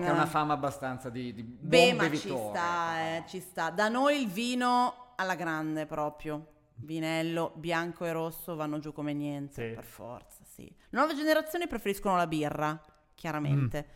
ha 0.09 0.13
una 0.13 0.27
fama 0.27 0.55
abbastanza 0.55 1.11
di, 1.11 1.35
di 1.35 1.43
Beh, 1.43 1.93
buon 1.95 2.09
ma 2.09 2.17
ci 2.17 2.29
sta, 2.29 3.01
eh, 3.01 3.25
ci 3.27 3.41
sta. 3.41 3.71
Da 3.71 3.89
noi 3.89 4.21
il 4.21 4.29
vino 4.29 5.13
alla 5.17 5.35
grande 5.35 5.87
proprio. 5.87 6.47
Vinello, 6.77 7.53
bianco 7.57 8.05
e 8.05 8.13
rosso 8.13 8.55
vanno 8.57 8.79
giù 8.79 8.93
come 8.93 9.13
niente, 9.13 9.69
Sì. 9.69 9.75
per 9.75 9.85
forza, 9.85 10.43
sì. 10.45 10.65
Le 10.65 10.99
nuove 10.99 11.15
generazioni 11.17 11.67
preferiscono 11.67 12.17
la 12.17 12.27
birra, 12.27 12.81
chiaramente. 13.15 13.87
Mm. 13.89 13.93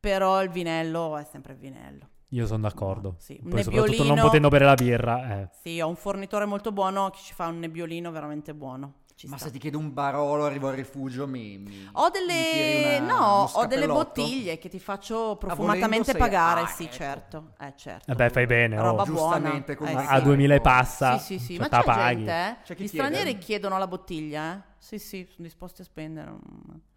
Però 0.00 0.42
il 0.42 0.50
vinello 0.50 1.16
è 1.16 1.24
sempre 1.24 1.52
il 1.54 1.58
vinello. 1.58 2.08
Io 2.28 2.46
sono 2.46 2.62
d'accordo. 2.62 3.08
No, 3.10 3.16
sì, 3.18 3.38
un 3.42 3.50
Poi 3.50 3.62
soprattutto 3.62 3.88
non 3.90 3.96
nebbiolino- 3.98 4.22
potendo 4.26 4.48
bere 4.48 4.64
la 4.64 4.74
birra. 4.74 5.40
eh. 5.40 5.48
Sì, 5.62 5.80
ho 5.80 5.88
un 5.88 5.96
fornitore 5.96 6.44
molto 6.44 6.70
buono 6.72 7.10
che 7.10 7.18
ci 7.20 7.32
fa 7.34 7.46
un 7.46 7.58
nebbiolino 7.60 8.10
veramente 8.10 8.52
buono. 8.54 8.94
Ci 9.20 9.28
Ma 9.28 9.36
sta. 9.36 9.46
se 9.48 9.52
ti 9.52 9.58
chiedo 9.58 9.76
un 9.76 9.92
barolo 9.92 10.46
arrivo 10.46 10.68
al 10.68 10.74
rifugio, 10.76 11.28
mi, 11.28 11.58
mi- 11.58 11.86
Ho 11.92 12.04
mi 12.04 12.10
delle, 12.10 12.50
tiri 12.52 13.00
una- 13.04 13.18
no, 13.18 13.50
ho 13.52 13.66
delle 13.66 13.86
bottiglie 13.86 14.56
che 14.56 14.70
ti 14.70 14.78
faccio 14.80 15.14
volendo 15.14 15.36
profumatamente 15.36 16.14
pagare, 16.14 16.62
ah, 16.62 16.66
sì, 16.66 16.84
ecco. 16.84 16.92
certo, 16.94 17.52
eh, 17.60 17.74
certo. 17.76 18.10
Eh 18.10 18.14
beh, 18.14 18.30
fai 18.30 18.46
bene. 18.46 18.78
oh. 18.78 18.82
Roba 18.82 19.04
Giustamente, 19.04 19.74
buona. 19.74 19.90
eh, 20.00 20.06
A 20.06 20.16
sì. 20.16 20.22
2000 20.22 20.54
e 20.54 20.60
passa. 20.62 21.18
Sì, 21.18 21.38
sì, 21.38 21.44
sì, 21.44 21.56
cioè, 21.58 21.68
ma 21.70 21.78
c'è 21.80 21.84
paghi. 21.84 22.14
gente, 22.24 22.30
eh? 22.32 22.56
C'è 22.64 22.72
Gli 22.72 22.76
chiede. 22.76 22.88
stranieri 22.88 23.36
chiedono 23.36 23.76
la 23.76 23.86
bottiglia, 23.86 24.54
eh? 24.54 24.60
Sì, 24.78 24.98
sì, 24.98 25.26
sono 25.30 25.46
disposti 25.46 25.82
a 25.82 25.84
spendere. 25.84 26.32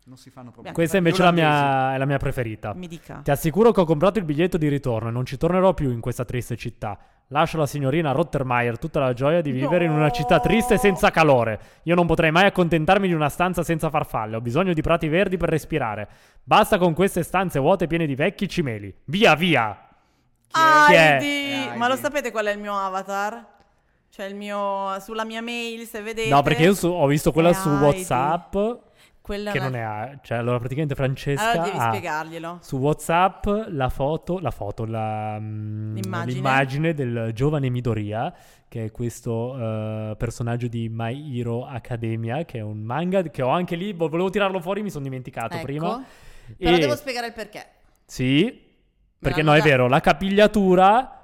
Non 0.05 0.15
si 0.15 0.29
fanno 0.29 0.51
problemi. 0.51 0.73
Questa 0.75 0.95
invece 0.95 1.21
è 1.23 1.25
la 1.25 1.31
mia, 1.31 1.93
è 1.93 1.97
la 1.97 2.05
mia 2.05 2.19
preferita. 2.19 2.73
Mi 2.73 2.87
dica. 2.87 3.19
Ti 3.21 3.31
assicuro 3.31 3.73
che 3.73 3.81
ho 3.81 3.85
comprato 3.85 4.19
il 4.19 4.23
biglietto 4.23 4.57
di 4.57 4.69
ritorno 4.69 5.09
e 5.09 5.11
non 5.11 5.25
ci 5.25 5.35
tornerò 5.35 5.73
più 5.73 5.91
in 5.91 5.99
questa 5.99 6.23
triste 6.23 6.55
città. 6.55 6.97
Lascio 7.33 7.57
alla 7.57 7.65
signorina 7.65 8.11
Rottermeier 8.11 8.77
tutta 8.77 8.99
la 8.99 9.11
gioia 9.13 9.41
di 9.41 9.49
vivere 9.49 9.85
in 9.85 9.91
una 9.91 10.11
città 10.11 10.39
triste 10.39 10.75
e 10.75 10.77
senza 10.77 11.09
calore. 11.09 11.59
Io 11.85 11.95
non 11.95 12.05
potrei 12.05 12.29
mai 12.29 12.45
accontentarmi 12.45 13.07
di 13.07 13.13
una 13.15 13.27
stanza 13.27 13.63
senza 13.63 13.89
farfalle. 13.89 14.35
Ho 14.35 14.41
bisogno 14.41 14.71
di 14.71 14.81
prati 14.83 15.07
verdi 15.07 15.35
per 15.35 15.49
respirare. 15.49 16.07
Basta 16.43 16.77
con 16.77 16.93
queste 16.93 17.23
stanze 17.23 17.57
vuote 17.57 17.87
piene 17.87 18.05
di 18.05 18.13
vecchi 18.13 18.47
cimeli. 18.47 18.95
Via, 19.05 19.33
via! 19.33 19.75
Heidi! 20.51 21.25
Heidi. 21.25 21.75
Ma 21.75 21.87
lo 21.87 21.95
sapete 21.95 22.29
qual 22.29 22.45
è 22.45 22.51
il 22.51 22.59
mio 22.59 22.77
avatar? 22.77 23.43
Cioè 24.11 24.27
il 24.27 24.35
mio... 24.35 24.99
sulla 24.99 25.25
mia 25.25 25.41
mail, 25.41 25.87
se 25.87 26.03
vedete... 26.03 26.29
No, 26.29 26.43
perché 26.43 26.61
io 26.61 26.75
su- 26.75 26.85
ho 26.85 27.07
visto 27.07 27.31
quella 27.31 27.49
È 27.49 27.53
su 27.53 27.67
Heidi. 27.67 27.83
WhatsApp. 27.83 28.55
Quella 29.23 29.51
Che 29.51 29.57
è- 29.57 29.61
non 29.61 29.73
è. 29.75 29.79
a- 29.79 30.19
Cioè, 30.21 30.37
allora 30.37 30.57
praticamente 30.59 30.95
Francesca. 30.95 31.51
Allora 31.51 31.63
devi 31.65 31.77
ha 31.77 31.87
spiegarglielo. 31.87 32.57
Su 32.61 32.75
WhatsApp 32.77 33.45
la 33.69 33.87
foto, 33.87 34.39
la 34.39 34.51
foto, 34.51 34.83
la, 34.85 35.37
mm, 35.39 35.95
L'immagine. 35.95 36.33
l'immagine 36.33 36.93
del 36.93 37.31
giovane 37.33 37.69
Midoriya, 37.69 38.33
che 38.67 38.83
è 38.85 38.91
questo 38.91 39.55
eh, 40.11 40.15
personaggio 40.17 40.67
di 40.67 40.89
My 40.91 41.39
Hero 41.39 41.65
Academia, 41.65 42.43
che 42.43 42.57
è 42.57 42.61
un 42.61 42.79
manga 42.81 43.21
che 43.23 43.41
ho 43.41 43.47
anche 43.47 43.77
lì, 43.77 43.93
vo- 43.93 44.09
volevo 44.09 44.29
tirarlo 44.29 44.59
fuori, 44.59 44.81
mi 44.83 44.89
sono 44.89 45.05
dimenticato 45.05 45.55
Ecco. 45.55 45.63
prima. 45.65 46.03
Però 46.57 46.75
E- 46.75 46.79
devo 46.79 46.95
spiegare 46.97 47.27
il 47.27 47.33
perché. 47.33 47.65
Sì, 48.05 48.61
perché 49.17 49.41
no, 49.41 49.53
è 49.53 49.61
vero, 49.61 49.87
la 49.87 50.01
capigliatura 50.01 51.22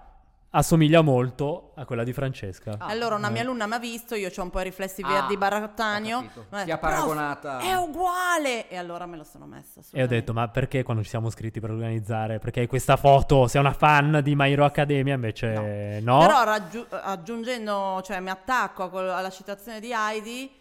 assomiglia 0.52 1.02
molto 1.02 1.74
a 1.76 1.86
quella 1.86 2.04
di 2.04 2.12
Francesca. 2.14 2.76
Ah, 2.80 2.88
allora 2.88 3.16
una 3.16 3.28
eh. 3.28 3.32
mia 3.32 3.42
alunna 3.42 3.68
mi 3.68 3.74
ha 3.76 3.80
visto, 3.80 4.16
io 4.16 4.30
ho 4.36 4.42
un 4.42 4.50
po' 4.50 4.60
i 4.62 4.64
riflessi 4.64 5.02
Ah, 5.04 5.08
verdi 5.08 5.36
ho 5.36 5.38
barattanio. 5.38 6.22
detto, 6.22 6.46
"Prof, 6.50 6.80
paragonata- 6.80 7.60
È 7.60 7.74
uguale! 7.76 8.68
E 8.70 8.76
allora 8.78 9.06
me 9.06 9.18
lo 9.18 9.24
sono 9.24 9.46
messa. 9.46 9.82
E 9.92 10.02
ho 10.04 10.08
detto, 10.08 10.34
ma 10.34 10.48
perché 10.48 10.84
quando 10.84 11.04
ci 11.04 11.10
siamo 11.10 11.30
scritti 11.30 11.60
per 11.60 11.72
organizzare? 11.72 12.40
Perché 12.40 12.62
hai 12.62 12.68
questa 12.68 12.96
foto, 12.96 13.48
sei 13.48 13.62
una 13.62 13.74
fan 13.74 14.22
di 14.24 14.36
My 14.36 14.52
Hero 14.52 14.66
Academia, 14.66 15.14
invece 15.14 16.00
no. 16.02 16.20
Però 16.20 16.44
raggiu- 16.44 16.88
aggiungendo, 16.94 18.02
cioè 18.04 18.20
mi 18.20 18.30
attacco 18.30 18.90
quello- 18.90 19.14
alla 19.14 19.30
citazione 19.30 19.80
di 19.80 19.92
Heidi, 19.94 20.52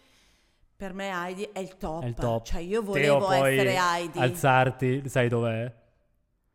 per 0.76 0.92
me 0.92 1.10
Heidi 1.10 1.48
è 1.52 1.58
il 1.60 1.76
top. 1.76 2.02
È 2.02 2.06
il 2.06 2.14
top. 2.14 2.44
Cioè 2.44 2.60
io 2.60 2.82
Teo, 2.82 2.92
volevo 2.92 3.18
puoi 3.24 3.52
essere 3.54 3.76
Heidi. 3.76 4.18
alzarti, 4.20 5.08
sai 5.08 5.28
dov'è? 5.28 5.72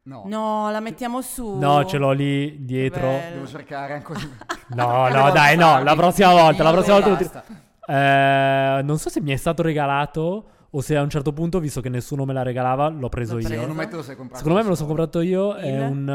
No, 0.05 0.23
No, 0.27 0.69
la 0.69 0.79
mettiamo 0.81 1.21
su. 1.21 1.57
No, 1.57 1.85
ce 1.85 1.97
l'ho 1.97 2.11
lì 2.11 2.65
dietro. 2.65 3.07
bello. 3.07 3.33
devo 3.35 3.47
cercare 3.47 3.93
ancora. 3.93 4.19
No, 4.75 5.07
no, 5.09 5.31
dai, 5.31 5.55
no, 5.55 5.81
la 5.83 5.95
prossima 5.95 6.31
volta, 6.31 6.63
la 6.63 6.71
prossima 6.71 6.99
volta. 6.99 7.43
Eh, 7.85 8.81
non 8.83 8.97
so 8.97 9.09
se 9.09 9.21
mi 9.21 9.31
è 9.31 9.35
stato 9.35 9.61
regalato 9.61 10.47
o 10.71 10.81
se 10.81 10.95
a 10.97 11.01
un 11.01 11.09
certo 11.09 11.31
punto, 11.33 11.59
visto 11.59 11.79
che 11.81 11.89
nessuno 11.89 12.25
me 12.25 12.33
la 12.33 12.41
regalava, 12.41 12.87
l'ho 12.89 13.09
preso 13.09 13.35
L'ho 13.35 13.41
io. 13.41 13.47
Secondo 13.47 13.73
me 13.75 13.87
te 13.87 13.95
lo 13.95 14.01
sei 14.01 14.15
comprato. 14.15 14.37
Secondo 14.39 14.57
me 14.57 14.63
me 14.63 14.69
lo 14.69 14.75
sono 14.75 14.87
comprato 14.87 15.21
io, 15.21 15.53
è 15.55 15.85
un 15.85 16.09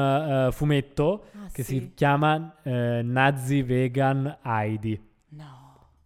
eh, 0.49 0.53
fumetto 0.53 1.24
Ah, 1.34 1.49
che 1.53 1.62
sì? 1.62 1.78
si 1.78 1.93
chiama 1.95 2.55
eh, 2.64 3.01
Nazi 3.05 3.62
Vegan 3.62 4.39
Heidi. 4.43 5.01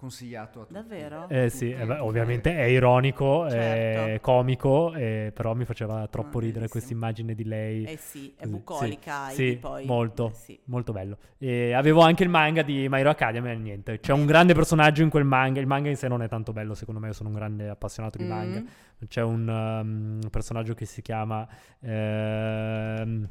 Consigliato 0.02 0.62
a 0.62 0.64
tutti. 0.64 0.72
davvero? 0.72 1.28
Eh 1.28 1.48
sì, 1.48 1.70
eh, 1.70 1.86
beh, 1.86 1.98
ovviamente 2.00 2.52
è 2.56 2.64
ironico, 2.64 3.46
è 3.46 3.50
Certo. 3.52 4.20
comico, 4.20 4.92
eh, 4.94 5.30
però 5.32 5.54
mi 5.54 5.64
faceva 5.64 6.08
troppo 6.08 6.38
Ah, 6.38 6.40
ridere 6.40 6.66
questa 6.66 6.92
immagine 6.92 7.36
di 7.36 7.44
lei. 7.44 7.84
Eh 7.84 7.96
sì, 7.98 8.34
è 8.36 8.44
bucolica 8.48 9.28
sì, 9.28 9.34
sì, 9.52 9.56
poi. 9.58 9.84
molto, 9.86 10.30
Eh 10.30 10.34
sì. 10.34 10.58
molto 10.64 10.90
bello. 10.92 11.18
E 11.38 11.72
avevo 11.72 12.00
anche 12.00 12.24
il 12.24 12.30
manga 12.30 12.62
di 12.62 12.88
My 12.88 12.98
Hero 12.98 13.10
Academia 13.10 13.52
e 13.52 13.54
niente. 13.54 14.00
C'è 14.00 14.12
un 14.12 14.26
grande 14.26 14.54
personaggio 14.54 15.04
in 15.04 15.08
quel 15.08 15.22
manga. 15.24 15.60
Il 15.60 15.68
manga 15.68 15.88
in 15.88 15.96
sé 15.96 16.08
non 16.08 16.20
è 16.20 16.26
tanto 16.28 16.52
bello, 16.52 16.74
secondo 16.74 16.98
me. 16.98 17.06
Io 17.06 17.12
sono 17.12 17.28
un 17.28 17.36
grande 17.36 17.68
appassionato 17.68 18.18
di 18.18 18.24
Mm. 18.24 18.28
manga. 18.28 18.62
C'è 19.06 19.22
un 19.22 19.46
um, 19.46 20.28
personaggio 20.30 20.74
che 20.74 20.84
si 20.84 21.00
chiama. 21.00 21.46
ehm, 21.78 23.28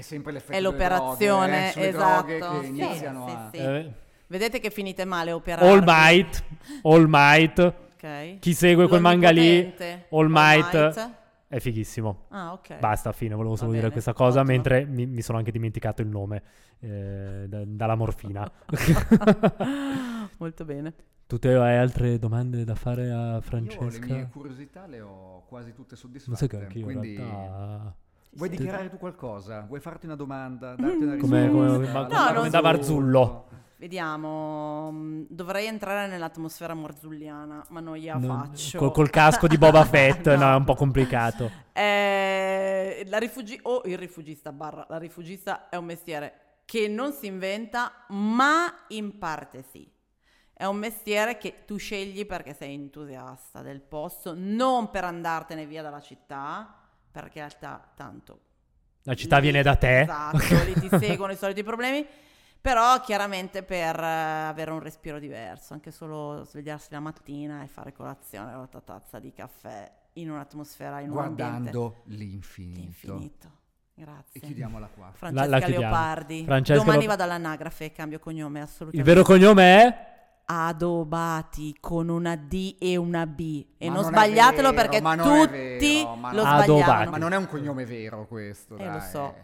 È 0.00 0.02
sempre 0.02 0.32
l'effetto 0.32 0.52
è 0.52 0.56
delle 0.56 0.68
l'operazione, 0.70 1.46
droghe, 1.46 1.68
eh, 1.68 1.72
sulle 1.72 1.88
esatto. 1.88 2.26
droghe 2.38 2.38
che 2.38 2.64
Sì, 2.64 2.68
iniziano 2.70 3.26
sì, 3.26 3.34
a... 3.34 3.48
sì. 3.52 3.56
Eh, 3.58 3.92
Vedete 4.28 4.60
che 4.60 4.70
finite 4.70 5.04
male 5.04 5.32
operare. 5.32 5.68
All 5.68 5.82
Might, 5.84 6.44
All 6.82 7.04
Might, 7.08 7.58
Ok. 7.58 8.38
chi 8.38 8.54
segue 8.54 8.86
quel 8.88 9.00
manga 9.00 9.30
lì. 9.30 9.74
All 10.10 10.28
Might, 10.28 10.72
Might. 10.72 11.10
è 11.48 11.58
fighissimo. 11.58 12.26
Ah, 12.28 12.52
ok. 12.52 12.78
Basta, 12.78 13.12
fine, 13.12 13.34
volevo 13.34 13.54
Va 13.54 13.58
solo 13.58 13.70
bene, 13.70 13.80
dire 13.82 13.92
questa 13.92 14.12
cosa, 14.12 14.38
ottimo. 14.40 14.54
mentre 14.54 14.84
mi, 14.86 15.04
mi 15.06 15.20
sono 15.20 15.36
anche 15.38 15.50
dimenticato 15.50 16.00
il 16.00 16.08
nome 16.08 16.42
eh, 16.78 17.44
da- 17.48 17.64
dalla 17.66 17.94
morfina. 17.96 18.50
Molto 20.38 20.64
bene. 20.64 20.94
tu 21.26 21.38
te 21.38 21.54
hai 21.54 21.76
altre 21.76 22.18
domande 22.18 22.64
da 22.64 22.74
fare 22.74 23.10
a 23.10 23.28
Io 23.28 23.34
le 23.34 23.40
Francesca? 23.42 24.06
mie 24.14 24.28
curiosità 24.30 24.86
le 24.86 25.00
ho 25.00 25.44
quasi 25.46 25.72
tutte 25.74 25.96
Non 26.00 26.36
sai 26.36 26.48
soddisfatte. 26.48 26.48
che 26.48 26.56
anche 26.62 26.78
io 26.78 26.84
quindi... 26.84 27.12
in 27.14 27.16
realtà... 27.18 27.94
Vuoi 28.40 28.50
Sì. 28.50 28.56
dichiarare 28.56 28.88
tu 28.88 28.96
qualcosa? 28.96 29.64
Vuoi 29.68 29.80
farti 29.80 30.06
una 30.06 30.14
domanda? 30.16 30.74
Darti 30.78 31.02
una 31.02 31.16
Come- 31.16 31.42
risposta? 31.42 31.72
come- 31.76 31.92
ma- 31.92 32.06
come- 32.06 32.34
come 32.34 32.48
da 32.50 32.62
Marzullo. 32.62 33.44
Vediamo. 33.76 34.90
mm, 34.92 35.22
Dovrei 35.28 35.66
entrare 35.66 36.06
nell'atmosfera 36.06 36.74
marzulliana, 36.74 37.64
ma 37.68 37.80
non 37.80 37.96
gliela 37.96 38.18
Non- 38.18 38.38
faccio. 38.48 38.78
col, 38.78 38.92
col 38.92 39.10
casco 39.10 39.46
di 39.46 39.56
Boba 39.58 39.84
Fett, 39.86 40.26
no. 40.26 40.36
No. 40.36 40.52
è 40.52 40.54
un 40.56 40.64
po' 40.64 40.74
complicato. 40.74 41.50
Eh, 41.72 43.04
la 43.08 43.18
rifugi- 43.18 43.58
o 43.62 43.82
il 43.84 43.96
rifugista 43.98 44.52
barra 44.52 44.84
la 44.88 44.98
rifugista 44.98 45.68
è 45.68 45.76
un 45.76 45.84
mestiere 45.86 46.32
che 46.64 46.88
non 46.88 47.12
si 47.12 47.26
inventa, 47.26 47.92
ma 48.08 48.66
in 48.88 49.18
parte 49.18 49.62
sì. 49.70 49.90
È 50.52 50.64
un 50.66 50.76
mestiere 50.76 51.38
che 51.38 51.64
tu 51.66 51.76
scegli 51.78 52.26
perché 52.26 52.52
sei 52.52 52.74
entusiasta 52.74 53.62
del 53.62 53.80
posto, 53.80 54.34
non 54.36 54.90
per 54.90 55.04
andartene 55.04 55.64
via 55.64 55.80
dalla 55.82 56.00
città, 56.00 56.74
perché 57.10 57.38
in 57.40 57.46
realtà 57.48 57.90
tanto 57.94 58.40
La 59.02 59.14
città 59.14 59.36
lì- 59.36 59.42
viene 59.42 59.62
da 59.62 59.76
te. 59.76 60.00
Esatto, 60.00 60.38
lì 60.64 60.74
ti 60.74 60.88
seguono 60.98 61.32
i 61.32 61.36
soliti 61.36 61.62
problemi. 61.62 62.06
Però 62.62 63.00
chiaramente 63.00 63.62
per 63.62 63.98
eh, 63.98 64.04
avere 64.48 64.70
un 64.70 64.80
respiro 64.80 65.18
diverso, 65.18 65.72
anche 65.72 65.90
solo 65.90 66.44
svegliarsi 66.44 66.88
la 66.90 67.00
mattina 67.00 67.62
e 67.62 67.68
fare 67.68 67.90
colazione 67.92 68.52
con 68.52 68.68
la 68.70 68.80
tazza 68.82 69.18
di 69.18 69.32
caffè 69.32 69.90
in 70.14 70.30
un'atmosfera, 70.30 71.00
in 71.00 71.10
un 71.10 71.18
ambiente 71.18 71.70
Guardando 71.70 72.02
di 72.04 72.16
l'infinito. 72.18 72.80
infinito. 72.82 73.50
Grazie. 73.94 74.40
E 74.40 74.44
chiudiamola 74.44 74.88
qua. 74.88 75.10
Francesca 75.12 75.48
La- 75.48 75.58
la. 75.58 75.66
Leopardi. 75.66 76.44
Francesca 76.44 76.82
Domani 76.84 77.02
Lo- 77.04 77.08
vado 77.08 77.22
all'anagrafe 77.22 77.84
e 77.86 77.92
cambio 77.92 78.18
cognome 78.18 78.58
Il 78.58 78.64
assolutamente. 78.64 79.10
vero 79.12 79.24
cognome 79.24 79.82
è? 79.82 80.09
Adobati 80.52 81.76
con 81.78 82.08
una 82.08 82.34
D 82.34 82.74
e 82.80 82.96
una 82.96 83.24
B. 83.24 83.64
E 83.78 83.88
Ma 83.88 83.94
non, 83.94 84.04
sbagliatelo 84.04 84.70
vero, 84.72 84.74
perché 84.82 85.00
tutti 85.00 86.02
vero, 86.02 86.16
lo 86.32 86.42
Adobati. 86.42 86.64
sbagliavano. 86.64 87.10
Ma 87.10 87.16
non 87.18 87.32
è 87.32 87.36
un 87.36 87.46
cognome 87.46 87.84
vero 87.84 88.26
questo, 88.26 88.76
Eh, 88.76 88.84
dai. 88.84 88.92
lo 88.94 89.00
so. 89.00 89.34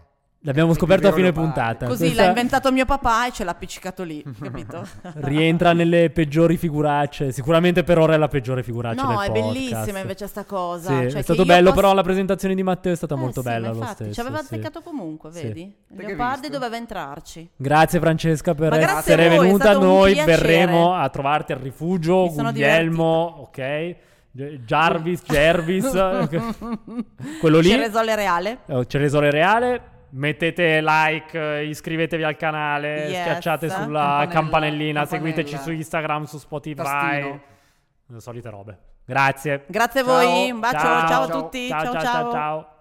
L'abbiamo 0.41 0.75
scoperto 0.75 1.09
a 1.09 1.13
fine 1.13 1.33
puntata. 1.33 1.87
Così 1.87 2.05
Questa 2.05 2.23
l'ha 2.23 2.29
inventato 2.29 2.71
mio 2.71 2.85
papà 2.85 3.27
e 3.27 3.33
ce 3.33 3.43
l'ha 3.43 3.51
appiccicato 3.51 4.05
lì, 4.05 4.23
capito? 4.41 4.87
Rientra 5.15 5.73
nelle 5.73 6.11
peggiori 6.11 6.57
figuracce. 6.57 7.33
Sicuramente 7.33 7.83
per 7.83 7.99
ora 7.99 8.15
è 8.15 8.17
la 8.17 8.29
peggiore 8.29 8.63
figuraccia 8.63 9.03
No, 9.03 9.09
del 9.09 9.19
è 9.19 9.27
podcast. 9.33 9.53
bellissima 9.53 9.99
invece 9.99 10.27
sta 10.29 10.45
cosa. 10.45 10.89
Sì, 11.01 11.11
Cioè 11.11 11.19
è 11.19 11.23
stato 11.23 11.45
bello, 11.45 11.71
posso- 11.71 11.81
però 11.81 11.95
la 11.95 12.03
presentazione 12.05 12.55
di 12.55 12.63
Matteo 12.63 12.93
è 12.93 12.97
stata 12.97 13.15
Eh 13.15 13.19
molto 13.19 13.41
sì, 13.41 13.49
bella 13.49 13.67
ma 13.67 13.73
lo 13.73 13.79
infatti, 13.79 13.95
stesso. 13.97 14.13
Ci 14.13 14.21
aveva 14.21 14.39
sì. 14.39 14.45
azzeccato 14.45 14.83
comunque, 14.83 15.33
Sì. 15.33 15.43
vedi? 15.43 15.75
Te 15.89 15.97
che 15.97 16.07
Leopardi 16.07 16.49
doveva 16.49 16.77
entrarci. 16.77 17.51
Grazie 17.57 17.99
Francesca 17.99 18.55
per 18.55 18.73
essere 18.75 19.29
voi, 19.31 19.47
venuta. 19.47 19.73
Noi 19.77 20.15
verremo 20.15 20.95
a 20.95 21.09
trovarti 21.09 21.53
al 21.55 21.59
rifugio. 21.59 22.29
Guglielmo, 22.29 23.49
ok? 23.51 23.97
Jarvis, 24.65 25.23
Jervis, 25.27 25.91
quello 27.41 27.59
lì. 27.59 27.71
Ceresole 27.71 28.15
Reale. 28.15 28.59
Eh, 28.67 28.87
Ceresole 28.87 29.31
Reale. 29.33 29.81
Mettete 30.11 30.81
like, 30.83 31.39
eh, 31.39 31.65
iscrivetevi 31.67 32.23
al 32.23 32.37
canale, 32.37 33.07
Yes. 33.09 33.21
schiacciate 33.21 33.69
sulla 33.69 33.83
Campanella, 33.85 34.29
campanellina, 34.29 35.01
campanella. 35.01 35.07
seguiteci 35.07 35.57
su 35.63 35.73
Instagram, 35.73 36.25
su 36.25 36.39
Spotify. 36.39 36.83
Tastino. 36.83 37.41
Le 38.07 38.21
solite 38.21 38.51
robe. 38.51 38.79
Grazie. 39.05 39.65
Grazie 39.67 40.01
a 40.01 40.05
voi, 40.05 40.51
un 40.51 40.61
bacio, 40.61 40.79
ciao, 40.79 41.03
a 41.05 41.07
Ciao. 41.09 41.29
tutti, 41.43 41.69
ciao, 41.69 41.83
ciao, 41.85 42.01
ciao. 42.01 42.31
ciao. 42.33 42.76